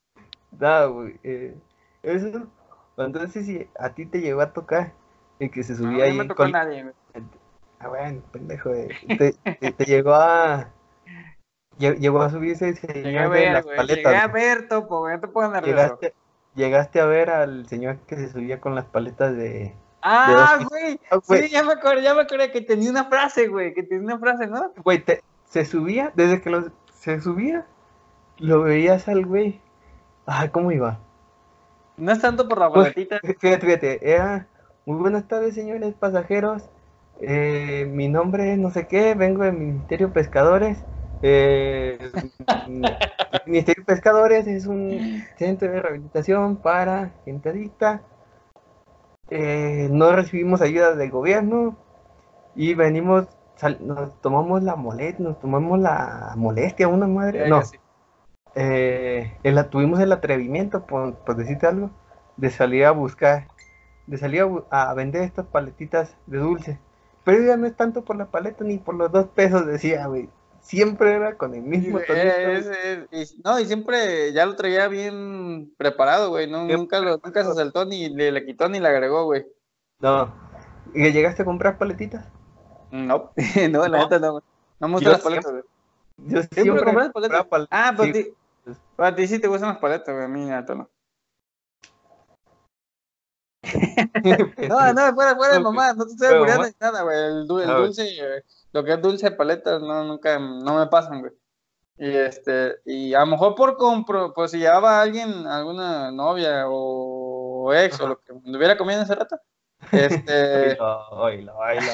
No, 0.59 0.93
güey. 0.93 1.19
eh, 1.23 1.55
eso. 2.03 2.47
Entonces, 2.97 3.45
si 3.45 3.67
a 3.79 3.93
ti 3.93 4.05
te 4.05 4.21
llegó 4.21 4.41
a 4.41 4.53
tocar 4.53 4.91
el 5.39 5.49
que 5.49 5.63
se 5.63 5.73
No, 5.73 5.79
subía 5.79 5.97
no 5.99 6.03
ahí 6.03 6.13
me 6.17 6.25
tocó 6.25 6.43
con- 6.43 6.51
nadie, 6.51 6.83
güey. 6.83 6.95
Ah, 7.79 7.87
bueno, 7.87 8.21
pendejo. 8.31 8.73
eh, 8.73 8.89
Te, 9.17 9.33
te- 9.33 9.71
te 9.71 9.85
llegó 9.85 10.13
a. 10.13 10.67
lle- 11.79 11.97
Llegó 11.97 12.21
a 12.21 12.29
subirse 12.29 12.69
el 12.69 12.75
Llegué 13.03 13.17
a 13.19 13.27
ver, 13.27 13.53
las 13.53 13.63
güey. 13.65 13.77
Llegué 13.87 14.03
paletas. 14.03 14.23
a 14.23 14.27
güey. 14.27 14.43
ver, 14.43 14.67
Topo, 14.67 14.99
güey. 14.99 15.15
No 15.15 15.21
te 15.21 15.27
pongas 15.29 15.51
nervioso. 15.51 15.77
Llegaste, 15.99 16.13
llegaste 16.53 16.99
a 17.01 17.05
ver 17.05 17.29
al 17.31 17.67
señor 17.67 17.97
que 18.05 18.17
se 18.17 18.29
subía 18.29 18.59
con 18.61 18.75
las 18.75 18.85
paletas 18.85 19.35
de. 19.35 19.73
Ah, 20.01 20.59
güey. 20.69 20.99
Ah, 21.11 21.19
Sí, 21.23 21.49
ya 21.49 21.63
me 21.63 21.73
acordé, 21.73 22.01
ya 22.01 22.13
me 22.13 22.21
acordé 22.21 22.51
que 22.51 22.61
tenía 22.61 22.89
una 22.89 23.05
frase, 23.05 23.47
güey. 23.47 23.73
Que 23.73 23.83
tenía 23.83 24.05
una 24.05 24.19
frase, 24.19 24.47
¿no? 24.47 24.71
güey, 24.83 25.03
te- 25.03 25.21
se 25.45 25.65
subía, 25.65 26.11
desde 26.15 26.41
que 26.41 26.49
lo, 26.49 26.71
se 26.93 27.19
subía, 27.21 27.65
lo 28.37 28.61
veías 28.61 29.07
al 29.07 29.25
güey. 29.25 29.59
Ah, 30.25 30.47
¿cómo 30.51 30.71
iba? 30.71 30.99
No 31.97 32.11
es 32.11 32.19
tanto 32.19 32.47
por 32.47 32.57
la 32.59 32.71
Pues, 32.71 32.93
paletita. 32.93 33.19
Fíjate, 33.39 33.65
fíjate, 33.65 34.11
era 34.13 34.47
muy 34.85 34.97
buenas 34.97 35.27
tardes, 35.27 35.53
señores 35.55 35.93
pasajeros. 35.93 36.63
Eh, 37.19 37.87
mi 37.91 38.07
nombre 38.07 38.53
es 38.53 38.57
no 38.57 38.71
sé 38.71 38.87
qué, 38.87 39.13
vengo 39.13 39.43
del 39.43 39.53
Ministerio 39.53 40.11
Pescadores. 40.11 40.79
Eh, 41.21 41.99
Ministerio 43.45 43.83
Pescadores 43.85 44.47
es 44.47 44.65
un 44.65 45.23
centro 45.37 45.71
de 45.71 45.81
rehabilitación 45.81 46.55
para 46.57 47.11
gente 47.25 47.49
adicta. 47.49 48.01
Eh, 49.31 49.87
no 49.91 50.11
recibimos 50.13 50.61
ayuda 50.61 50.95
del 50.95 51.09
gobierno 51.11 51.77
y 52.55 52.73
venimos, 52.75 53.27
sal- 53.55 53.79
nos 53.81 54.19
tomamos 54.21 54.63
la 54.63 54.75
molestia, 54.75 55.25
nos 55.25 55.39
tomamos 55.39 55.79
la 55.79 56.33
molestia, 56.37 56.87
una 56.89 57.07
madre. 57.07 57.47
No, 57.49 57.61
eh, 58.55 59.37
el- 59.43 59.69
tuvimos 59.69 59.99
el 59.99 60.11
atrevimiento, 60.11 60.85
por, 60.85 61.15
por 61.15 61.35
decirte 61.37 61.67
algo, 61.67 61.91
de 62.37 62.49
salir 62.49 62.85
a 62.85 62.91
buscar, 62.91 63.47
de 64.07 64.17
salir 64.17 64.43
a, 64.71 64.91
a 64.91 64.93
vender 64.93 65.23
estas 65.23 65.45
paletitas 65.47 66.17
de 66.27 66.37
dulce. 66.39 66.79
Pero 67.23 67.43
ya 67.43 67.57
no 67.57 67.67
es 67.67 67.75
tanto 67.75 68.03
por 68.03 68.15
la 68.17 68.25
paleta 68.31 68.63
ni 68.65 68.77
por 68.79 68.95
los 68.95 69.11
dos 69.11 69.27
pesos, 69.27 69.65
decía, 69.67 70.07
güey. 70.07 70.29
Siempre 70.61 71.13
era 71.15 71.37
con 71.37 71.53
el 71.55 71.63
mismo 71.63 71.99
Eh, 71.99 72.05
tonito, 72.07 72.35
güey. 72.43 72.57
es- 72.57 73.09
es- 73.11 73.33
y- 73.33 73.41
no, 73.43 73.59
y 73.59 73.65
siempre 73.65 74.31
ya 74.31 74.45
lo 74.45 74.55
traía 74.55 74.87
bien 74.87 75.73
preparado, 75.77 76.29
güey. 76.29 76.49
No, 76.49 76.65
nunca, 76.65 76.99
lo, 76.99 77.17
nunca 77.23 77.43
se 77.43 77.53
saltó 77.53 77.83
ni 77.85 78.09
le, 78.09 78.31
le 78.31 78.45
quitó 78.45 78.69
ni 78.69 78.79
le 78.79 78.87
agregó, 78.87 79.25
güey. 79.25 79.45
No. 79.99 80.33
¿Y 80.93 81.11
llegaste 81.11 81.41
a 81.41 81.45
comprar 81.45 81.77
paletitas? 81.77 82.25
No, 82.91 83.31
no, 83.71 83.87
la 83.87 83.97
neta 83.99 84.19
no, 84.19 84.31
güey. 84.33 84.43
No 84.79 84.87
me 84.87 84.93
gustan 84.95 85.13
las 85.13 85.21
paletas, 85.21 85.51
güey. 85.51 85.63
Yo 86.17 86.41
¿Siempre 86.51 86.83
compras 86.83 87.11
paletas? 87.11 87.39
compraba 87.43 87.49
pal- 87.49 87.67
Ah, 87.71 87.93
pues 87.97 88.15
sí. 88.15 88.23
ti- 88.23 88.33
pues 88.63 88.77
a 89.11 89.15
ti 89.15 89.27
sí 89.27 89.39
te 89.39 89.47
gustan 89.47 89.69
las 89.69 89.79
paletas, 89.79 90.13
güey. 90.13 90.25
A 90.25 90.27
mí, 90.27 90.45
neta, 90.45 90.75
no. 90.75 90.89
No, 94.69 94.93
no, 94.93 95.13
fuera, 95.15 95.35
fuera 95.35 95.59
mamá, 95.59 95.93
no 95.93 96.05
te 96.05 96.11
estoy 96.13 96.39
mamá. 96.39 96.67
ni 96.67 96.73
nada, 96.79 97.01
güey. 97.03 97.17
El, 97.17 97.47
el 97.63 97.69
Ah, 97.69 97.77
dulce, 97.77 98.03
eh, 98.07 98.43
lo 98.73 98.83
que 98.83 98.93
es 98.93 99.01
dulce 99.01 99.29
de 99.29 99.35
paletas, 99.35 99.81
no, 99.81 100.03
nunca, 100.03 100.39
no 100.39 100.77
me 100.77 100.87
pasan, 100.87 101.21
güey. 101.21 101.33
Y 101.97 102.07
este, 102.07 102.77
y 102.85 103.13
a 103.13 103.19
lo 103.19 103.27
mejor 103.27 103.55
por 103.55 103.77
compro, 103.77 104.33
pues 104.33 104.51
si 104.51 104.57
llevaba 104.57 104.97
a 104.97 105.01
alguien, 105.03 105.45
alguna 105.45 106.11
novia 106.11 106.63
o 106.67 107.71
ex 107.73 107.99
o 107.99 108.07
lo 108.07 108.19
que 108.19 108.33
me 108.43 108.57
hubiera 108.57 108.77
comido 108.77 109.01
hace 109.01 109.13
rato, 109.13 109.37
este, 109.91 110.77
Oílo, 110.79 111.11
oílo, 111.11 111.57
oílo. 111.57 111.91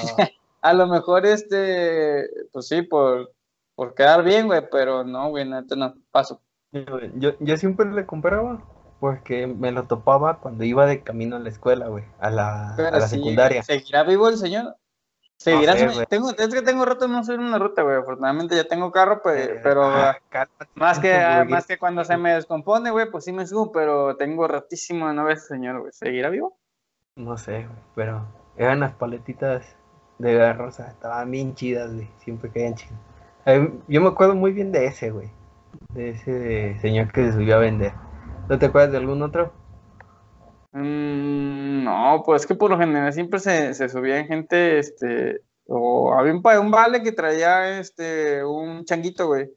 a 0.62 0.74
lo 0.74 0.88
mejor 0.88 1.26
este, 1.26 2.30
pues 2.54 2.68
sí, 2.68 2.84
por, 2.84 3.34
por 3.76 3.96
quedar 3.96 4.24
bien, 4.24 4.48
güey, 4.48 4.62
pero 4.72 5.04
no, 5.04 5.30
güey, 5.30 5.48
neta 5.48 5.76
no, 5.76 5.94
paso. 6.12 6.42
Yo, 6.72 6.84
yo, 7.16 7.32
yo 7.40 7.58
siempre 7.58 7.86
le 7.92 8.06
compraba 8.06 8.64
porque 9.00 9.48
me 9.48 9.72
lo 9.72 9.88
topaba 9.88 10.40
cuando 10.40 10.64
iba 10.64 10.86
de 10.86 11.04
camino 11.04 11.36
a 11.36 11.40
la 11.40 11.50
escuela, 11.50 11.88
güey, 11.88 12.06
a 12.20 12.30
la, 12.30 12.76
a 12.76 12.92
la 12.92 13.08
sí, 13.08 13.18
secundaria. 13.18 13.64
¿Seguirá 13.64 14.04
vivo 14.04 14.30
el 14.30 14.38
señor? 14.38 14.76
Seguirá, 15.38 15.74
sé, 15.74 15.80
si 15.80 15.86
me- 15.86 15.94
güey. 15.94 16.06
tengo, 16.08 16.32
es 16.32 16.54
que 16.54 16.62
tengo 16.64 16.84
rato 16.84 17.08
no 17.08 17.24
subir 17.24 17.40
una 17.40 17.60
ruta, 17.60 17.84
güey. 17.84 17.98
Afortunadamente 17.98 18.56
ya 18.56 18.64
tengo 18.64 18.92
carro, 18.92 19.22
pues, 19.22 19.48
Eh, 19.48 19.60
pero 19.64 19.84
ah, 19.84 20.18
cálmate, 20.30 20.68
más 20.76 21.00
que 21.00 21.46
más 21.48 21.66
que 21.68 21.78
cuando 21.78 22.04
se 22.04 22.18
me 22.18 22.34
descompone, 22.34 22.90
güey, 22.92 23.10
pues 23.12 23.24
sí 23.24 23.32
me 23.32 23.46
subo, 23.46 23.72
pero 23.72 24.16
tengo 24.18 24.48
ratísimo 24.48 25.08
de 25.08 25.14
no 25.14 25.24
ver 25.26 25.38
ese 25.38 25.48
señor, 25.48 25.80
güey. 25.80 25.92
¿Seguirá 25.94 26.30
vivo? 26.30 26.58
No 27.16 27.38
sé, 27.38 27.68
güey, 27.68 27.80
pero 27.96 28.26
eran 28.58 28.80
las 28.80 28.94
paletitas 28.94 29.76
de 30.18 30.34
la 30.34 30.54
rosa, 30.54 30.88
estaban 30.88 31.30
bien 31.30 31.54
chidas, 31.54 31.94
güey, 31.94 32.10
siempre 32.18 32.52
caían 32.52 32.76
chidas. 32.76 33.00
Yo 33.88 34.02
me 34.02 34.08
acuerdo 34.10 34.36
muy 34.36 34.52
bien 34.52 34.72
de 34.72 34.88
ese, 34.88 35.12
güey, 35.12 35.30
de 35.94 36.10
ese 36.10 36.78
señor 36.82 37.12
que 37.12 37.26
se 37.28 37.34
subió 37.34 37.56
a 37.56 37.60
vender. 37.60 37.94
¿No 38.50 38.58
te 38.60 38.66
acuerdas 38.66 38.92
de 38.92 38.98
algún 38.98 39.22
otro? 39.22 39.54
Mm, 40.78 41.84
no, 41.86 42.22
pues 42.24 42.44
es 42.44 42.48
que 42.48 42.54
por 42.54 42.70
lo 42.70 42.78
general 42.78 43.12
siempre 43.12 43.40
se, 43.40 43.74
se 43.74 43.90
subía 43.90 44.20
en 44.20 44.28
gente, 44.28 44.78
este, 44.78 45.42
o 45.66 46.14
había 46.14 46.34
un, 46.34 46.44
un 46.46 46.72
vale 46.72 47.02
que 47.02 47.12
traía, 47.12 47.80
este, 47.80 48.46
un 48.46 48.86
changuito, 48.86 49.26
güey. 49.26 49.50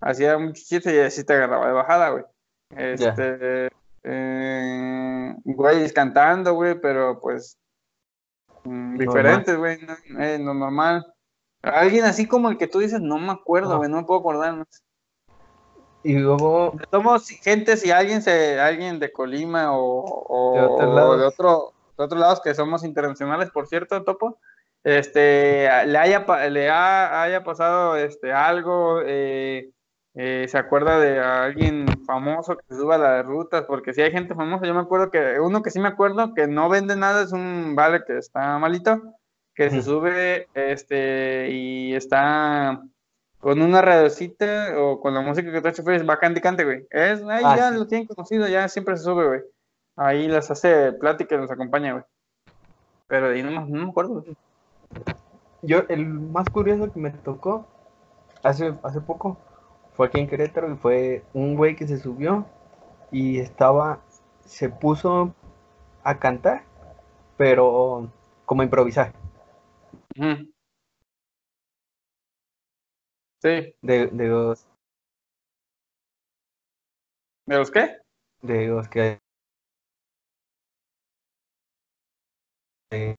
Hacía 0.00 0.36
un 0.36 0.52
chiste 0.52 0.94
y 0.94 0.98
así 0.98 1.24
te 1.24 1.32
agarraba 1.34 1.68
de 1.68 1.72
bajada, 1.72 2.10
güey. 2.10 2.24
Este, 2.70 3.68
eh, 4.02 5.34
güeyes 5.44 5.92
cantando, 5.92 6.54
güey, 6.54 6.80
pero 6.80 7.20
pues 7.20 7.56
mm, 8.64 8.98
diferentes, 8.98 9.56
güey, 9.56 9.78
no, 9.80 10.20
eh, 10.20 10.38
no 10.40 10.54
normal. 10.54 11.06
Alguien 11.62 12.04
así 12.04 12.26
como 12.26 12.50
el 12.50 12.58
que 12.58 12.66
tú 12.66 12.80
dices, 12.80 13.00
no 13.00 13.18
me 13.18 13.30
acuerdo, 13.30 13.78
güey, 13.78 13.88
no 13.88 13.98
me 13.98 14.04
puedo 14.04 14.20
acordar. 14.20 14.54
¿no? 14.54 14.66
Y 16.04 16.12
luego, 16.18 16.76
si- 17.18 17.36
gente, 17.36 17.76
si 17.78 17.90
alguien 17.90 18.20
se, 18.22 18.60
alguien 18.60 18.98
de 18.98 19.10
Colima 19.10 19.76
o, 19.76 20.04
o- 20.04 20.54
De 20.54 20.60
otros 20.66 20.90
o 20.90 20.94
lados. 20.94 21.18
de 21.18 21.24
otro, 21.26 21.72
de 21.96 22.04
otros 22.04 22.20
lados 22.20 22.40
que 22.42 22.54
somos 22.54 22.84
internacionales, 22.84 23.50
por 23.50 23.66
cierto, 23.66 24.04
Topo, 24.04 24.38
este, 24.84 25.66
le 25.86 25.98
haya, 25.98 26.26
le 26.50 26.68
ha- 26.68 27.22
haya 27.22 27.42
pasado 27.42 27.96
este 27.96 28.32
algo, 28.34 29.00
eh, 29.04 29.70
eh, 30.14 30.46
se 30.46 30.58
acuerda 30.58 31.00
de 31.00 31.18
alguien 31.18 31.86
famoso 32.06 32.56
que 32.56 32.62
se 32.68 32.76
suba 32.80 32.96
a 32.96 32.98
las 32.98 33.26
rutas, 33.26 33.64
porque 33.66 33.94
si 33.94 34.02
hay 34.02 34.12
gente 34.12 34.34
famosa, 34.34 34.66
yo 34.66 34.74
me 34.74 34.80
acuerdo 34.82 35.10
que 35.10 35.40
uno 35.40 35.62
que 35.62 35.70
sí 35.70 35.80
me 35.80 35.88
acuerdo 35.88 36.34
que 36.34 36.46
no 36.46 36.68
vende 36.68 36.96
nada 36.96 37.22
es 37.22 37.32
un 37.32 37.74
vale 37.74 38.02
que 38.06 38.18
está 38.18 38.58
malito, 38.58 39.00
que 39.54 39.70
se 39.70 39.82
sube, 39.82 40.48
este, 40.54 41.48
y 41.50 41.94
está 41.94 42.82
con 43.44 43.60
una 43.60 43.82
radiocita 43.82 44.72
o 44.78 45.00
con 45.00 45.12
la 45.12 45.20
música 45.20 45.52
que 45.52 45.60
trae 45.60 45.74
choferes, 45.74 46.08
va 46.08 46.18
cante 46.18 46.38
y 46.38 46.42
cante, 46.42 46.64
güey. 46.64 46.86
Es, 46.90 47.22
ahí 47.24 47.42
Ah, 47.44 47.56
ya 47.58 47.70
sí. 47.72 47.76
lo 47.76 47.86
tienen 47.86 48.06
conocido, 48.06 48.48
ya 48.48 48.66
siempre 48.68 48.96
se 48.96 49.04
sube, 49.04 49.26
güey. 49.26 49.40
Ahí 49.96 50.28
les 50.28 50.50
hace 50.50 50.92
plática 50.94 51.34
y 51.34 51.38
los 51.38 51.50
acompaña, 51.50 51.92
güey. 51.92 52.04
Pero 53.06 53.28
de 53.28 53.34
ahí 53.36 53.42
no, 53.42 53.50
no 53.50 53.66
me 53.66 53.90
acuerdo, 53.90 54.22
güey. 54.22 54.34
yo, 55.60 55.82
el 55.90 56.06
más 56.06 56.48
curioso 56.48 56.90
que 56.90 56.98
me 56.98 57.10
tocó 57.10 57.66
hace, 58.42 58.72
hace 58.82 59.02
poco 59.02 59.36
fue 59.92 60.06
aquí 60.06 60.20
en 60.20 60.26
Querétaro 60.26 60.72
y 60.72 60.76
fue 60.76 61.22
un 61.34 61.54
güey 61.54 61.76
que 61.76 61.86
se 61.86 61.98
subió 61.98 62.46
y 63.10 63.40
estaba, 63.40 64.00
se 64.46 64.70
puso 64.70 65.34
a 66.02 66.18
cantar, 66.18 66.62
pero 67.36 68.10
como 68.46 68.62
a 68.62 68.64
improvisar. 68.64 69.12
Ujú. 70.18 70.48
Sí, 73.44 73.76
De, 73.80 74.08
de 74.08 74.26
los, 74.26 74.66
¿de 77.46 77.56
los 77.56 77.70
qué? 77.70 77.96
de 78.42 78.66
los 78.66 78.86
que 78.88 79.18
eh, 82.90 83.14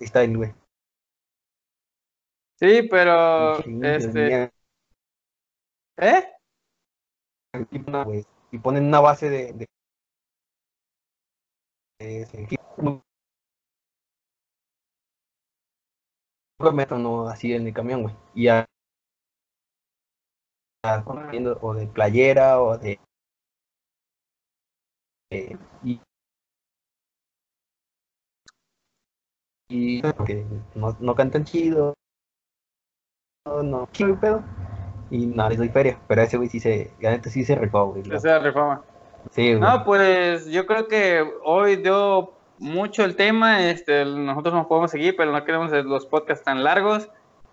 está 0.00 0.24
el 0.24 0.36
güey. 0.36 0.52
Sí, 2.60 2.82
pero, 2.90 3.58
de 3.66 3.96
este, 3.96 4.50
¿eh? 5.96 6.24
y 8.52 8.58
ponen 8.58 8.84
una 8.86 9.00
base 9.00 9.30
de, 9.30 9.52
de, 9.52 9.66
de- 11.98 12.26
de- 12.26 12.58
no 16.98 17.28
así 17.28 17.52
en 17.52 17.66
el 17.66 17.72
camión, 17.74 18.02
güey. 18.02 18.14
Y 18.34 18.44
ya 18.44 18.66
o 21.60 21.74
de 21.74 21.86
playera 21.86 22.60
o 22.60 22.78
de 22.78 22.98
eh, 25.30 25.56
y 25.84 26.00
y 29.68 30.02
que 30.02 30.44
no, 30.74 30.96
no 30.98 31.14
cantan 31.14 31.44
chido 31.44 31.94
no 33.46 33.62
no 33.62 33.88
chido 33.92 34.18
pedo 34.18 34.42
y 35.10 35.26
no 35.26 35.48
les 35.48 35.58
doy 35.58 35.68
feria. 35.68 35.98
Pero 36.06 36.22
ese 36.22 36.36
güey 36.36 36.48
sí 36.48 36.60
se, 36.60 36.92
ya 37.00 37.20
sí 37.22 37.44
se 37.44 37.56
rifó, 37.56 37.88
güey. 37.88 38.04
Se 38.04 38.28
da 38.28 38.38
reforma. 38.38 38.82
Sí, 39.30 39.54
güey. 39.54 39.60
No, 39.60 39.84
pues 39.84 40.46
yo 40.46 40.66
creo 40.66 40.88
que 40.88 41.24
hoy 41.44 41.76
dio 41.76 42.32
mucho 42.58 43.04
el 43.04 43.16
tema. 43.16 43.68
Este, 43.68 44.04
nosotros 44.04 44.54
nos 44.54 44.66
podemos 44.66 44.90
seguir, 44.90 45.16
pero 45.16 45.32
no 45.32 45.44
queremos 45.44 45.70
los 45.72 46.06
podcasts 46.06 46.44
tan 46.44 46.62
largos. 46.64 47.10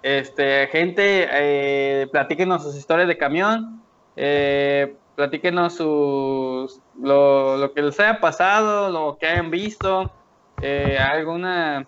Este, 0.07 0.67
gente, 0.67 1.27
eh, 1.29 2.07
platíquenos 2.13 2.63
sus 2.63 2.77
historias 2.77 3.09
de 3.09 3.17
camión. 3.17 3.83
Eh, 4.15 4.95
platíquenos 5.17 5.73
sus, 5.73 6.79
lo, 6.97 7.57
lo 7.57 7.73
que 7.73 7.81
les 7.81 7.99
haya 7.99 8.21
pasado, 8.21 8.89
lo 8.89 9.17
que 9.17 9.27
hayan 9.27 9.51
visto. 9.51 10.09
Eh, 10.61 10.97
alguna 10.97 11.85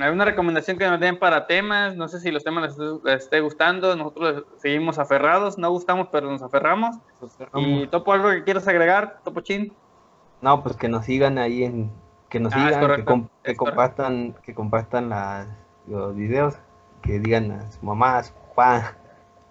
alguna 0.00 0.24
recomendación 0.24 0.78
que 0.78 0.88
nos 0.88 0.98
den 0.98 1.16
para 1.16 1.46
temas, 1.46 1.94
no 1.94 2.08
sé 2.08 2.18
si 2.18 2.32
los 2.32 2.42
temas 2.42 2.76
les, 2.76 3.22
esté 3.22 3.40
gustando, 3.40 3.94
nosotros 3.94 4.44
seguimos 4.56 4.98
aferrados, 4.98 5.56
no 5.56 5.70
gustamos 5.70 6.08
pero 6.10 6.28
nos 6.28 6.42
aferramos. 6.42 6.96
Y 7.54 7.86
Topo, 7.86 8.14
algo 8.14 8.30
que 8.30 8.42
quieras 8.42 8.66
agregar, 8.66 9.20
Topo 9.22 9.42
Chin. 9.42 9.72
No, 10.40 10.60
pues 10.64 10.76
que 10.76 10.88
nos 10.88 11.04
sigan 11.04 11.38
ahí 11.38 11.62
en, 11.62 11.92
que 12.30 12.40
nos 12.40 12.52
Ah, 12.52 12.72
sigan, 12.72 13.04
que, 13.44 13.54
compartan, 13.54 14.34
que 14.42 14.54
compartan 14.54 15.10
las, 15.10 15.46
los 15.86 16.16
videos, 16.16 16.58
que 17.02 17.18
digan 17.20 17.50
a 17.52 17.70
su 17.70 17.84
mamá, 17.84 18.18
a 18.18 18.22
su 18.24 18.32
papá, 18.34 18.96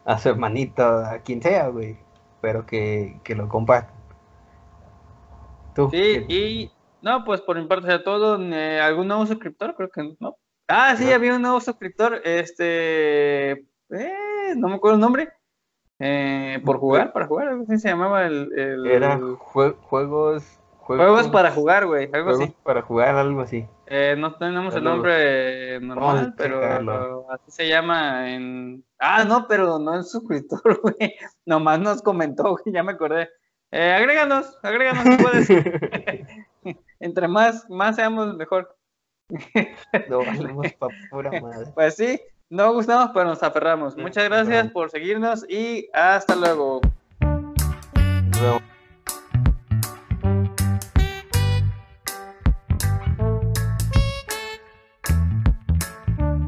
a 0.06 0.18
su 0.18 0.30
hermanito, 0.30 0.84
a 0.84 1.20
quien 1.20 1.42
sea, 1.42 1.68
güey, 1.68 1.98
pero 2.42 2.66
que, 2.66 3.20
que 3.24 3.36
lo 3.36 3.48
compartan. 3.50 3.96
Tú, 5.76 5.90
Sí, 5.92 5.98
¿qué- 5.98 6.26
y 6.30 6.72
no, 7.02 7.24
pues 7.24 7.42
por 7.42 7.58
mi 7.60 7.66
parte 7.68 7.88
sea 7.88 8.04
todo. 8.04 8.38
Eh, 8.42 8.80
¿Algún 8.82 9.08
nuevo 9.08 9.26
suscriptor? 9.26 9.76
Creo 9.76 9.90
que 9.90 10.16
no. 10.20 10.36
Ah, 10.68 10.96
sí, 10.98 11.06
No. 11.06 11.14
había 11.14 11.36
un 11.36 11.42
nuevo 11.42 11.62
suscriptor. 11.62 12.22
Este, 12.24 13.52
eh, 13.52 14.54
no 14.56 14.68
me 14.68 14.76
acuerdo 14.76 14.96
el 14.96 15.02
nombre. 15.02 15.30
Eh, 16.00 16.62
por 16.64 16.78
jugar, 16.80 17.12
para 17.12 17.28
jugar, 17.28 17.50
algo 17.50 17.64
así 17.64 17.78
se 17.78 17.90
llamaba 17.90 18.26
el, 18.26 18.52
el- 18.58 18.86
Era 18.88 19.18
jue- 19.20 19.76
juegos, 19.82 20.60
Juegos 20.80 21.28
para 21.28 21.52
jugar, 21.52 21.86
güey, 21.86 22.06
algo 22.14 22.30
juegos 22.32 22.42
así. 22.42 22.56
para 22.64 22.82
jugar, 22.82 23.16
algo 23.16 23.42
así. 23.42 23.68
Eh, 23.92 24.16
no 24.16 24.36
tenemos 24.36 24.76
el 24.76 24.84
nombre 24.84 25.80
normal, 25.82 26.36
pero 26.38 27.26
así 27.32 27.50
se 27.50 27.68
llama 27.68 28.30
en... 28.32 28.86
Ah, 29.00 29.24
no, 29.24 29.48
pero 29.48 29.80
no 29.80 30.00
es 30.00 30.12
suscriptor, 30.12 30.80
güey. 30.84 31.16
Nomás 31.46 31.80
nos 31.80 32.04
comentó, 32.04 32.52
güey, 32.52 32.64
ya 32.72 32.84
me 32.84 32.92
acordé. 32.92 33.30
Eh, 33.72 33.92
agréganos, 33.92 34.58
agréganos 34.62 35.04
si 35.04 35.24
puedes. 35.24 35.50
Entre 37.00 37.28
más, 37.28 37.68
más 37.68 37.96
seamos 37.96 38.36
mejor. 38.36 38.78
No 40.08 40.20
valemos 40.26 40.72
pa' 40.74 40.88
pura 41.10 41.42
madre. 41.42 41.72
Pues 41.74 41.96
sí, 41.96 42.22
no 42.50 42.72
gustamos, 42.74 43.10
pero 43.12 43.26
nos 43.26 43.42
aferramos. 43.42 43.98
Muchas 43.98 44.26
gracias 44.26 44.70
por 44.72 44.92
seguirnos 44.92 45.50
y 45.50 45.90
hasta 45.94 46.36
luego. 46.36 46.82
Nos 47.22 48.42
vemos. 48.42 48.62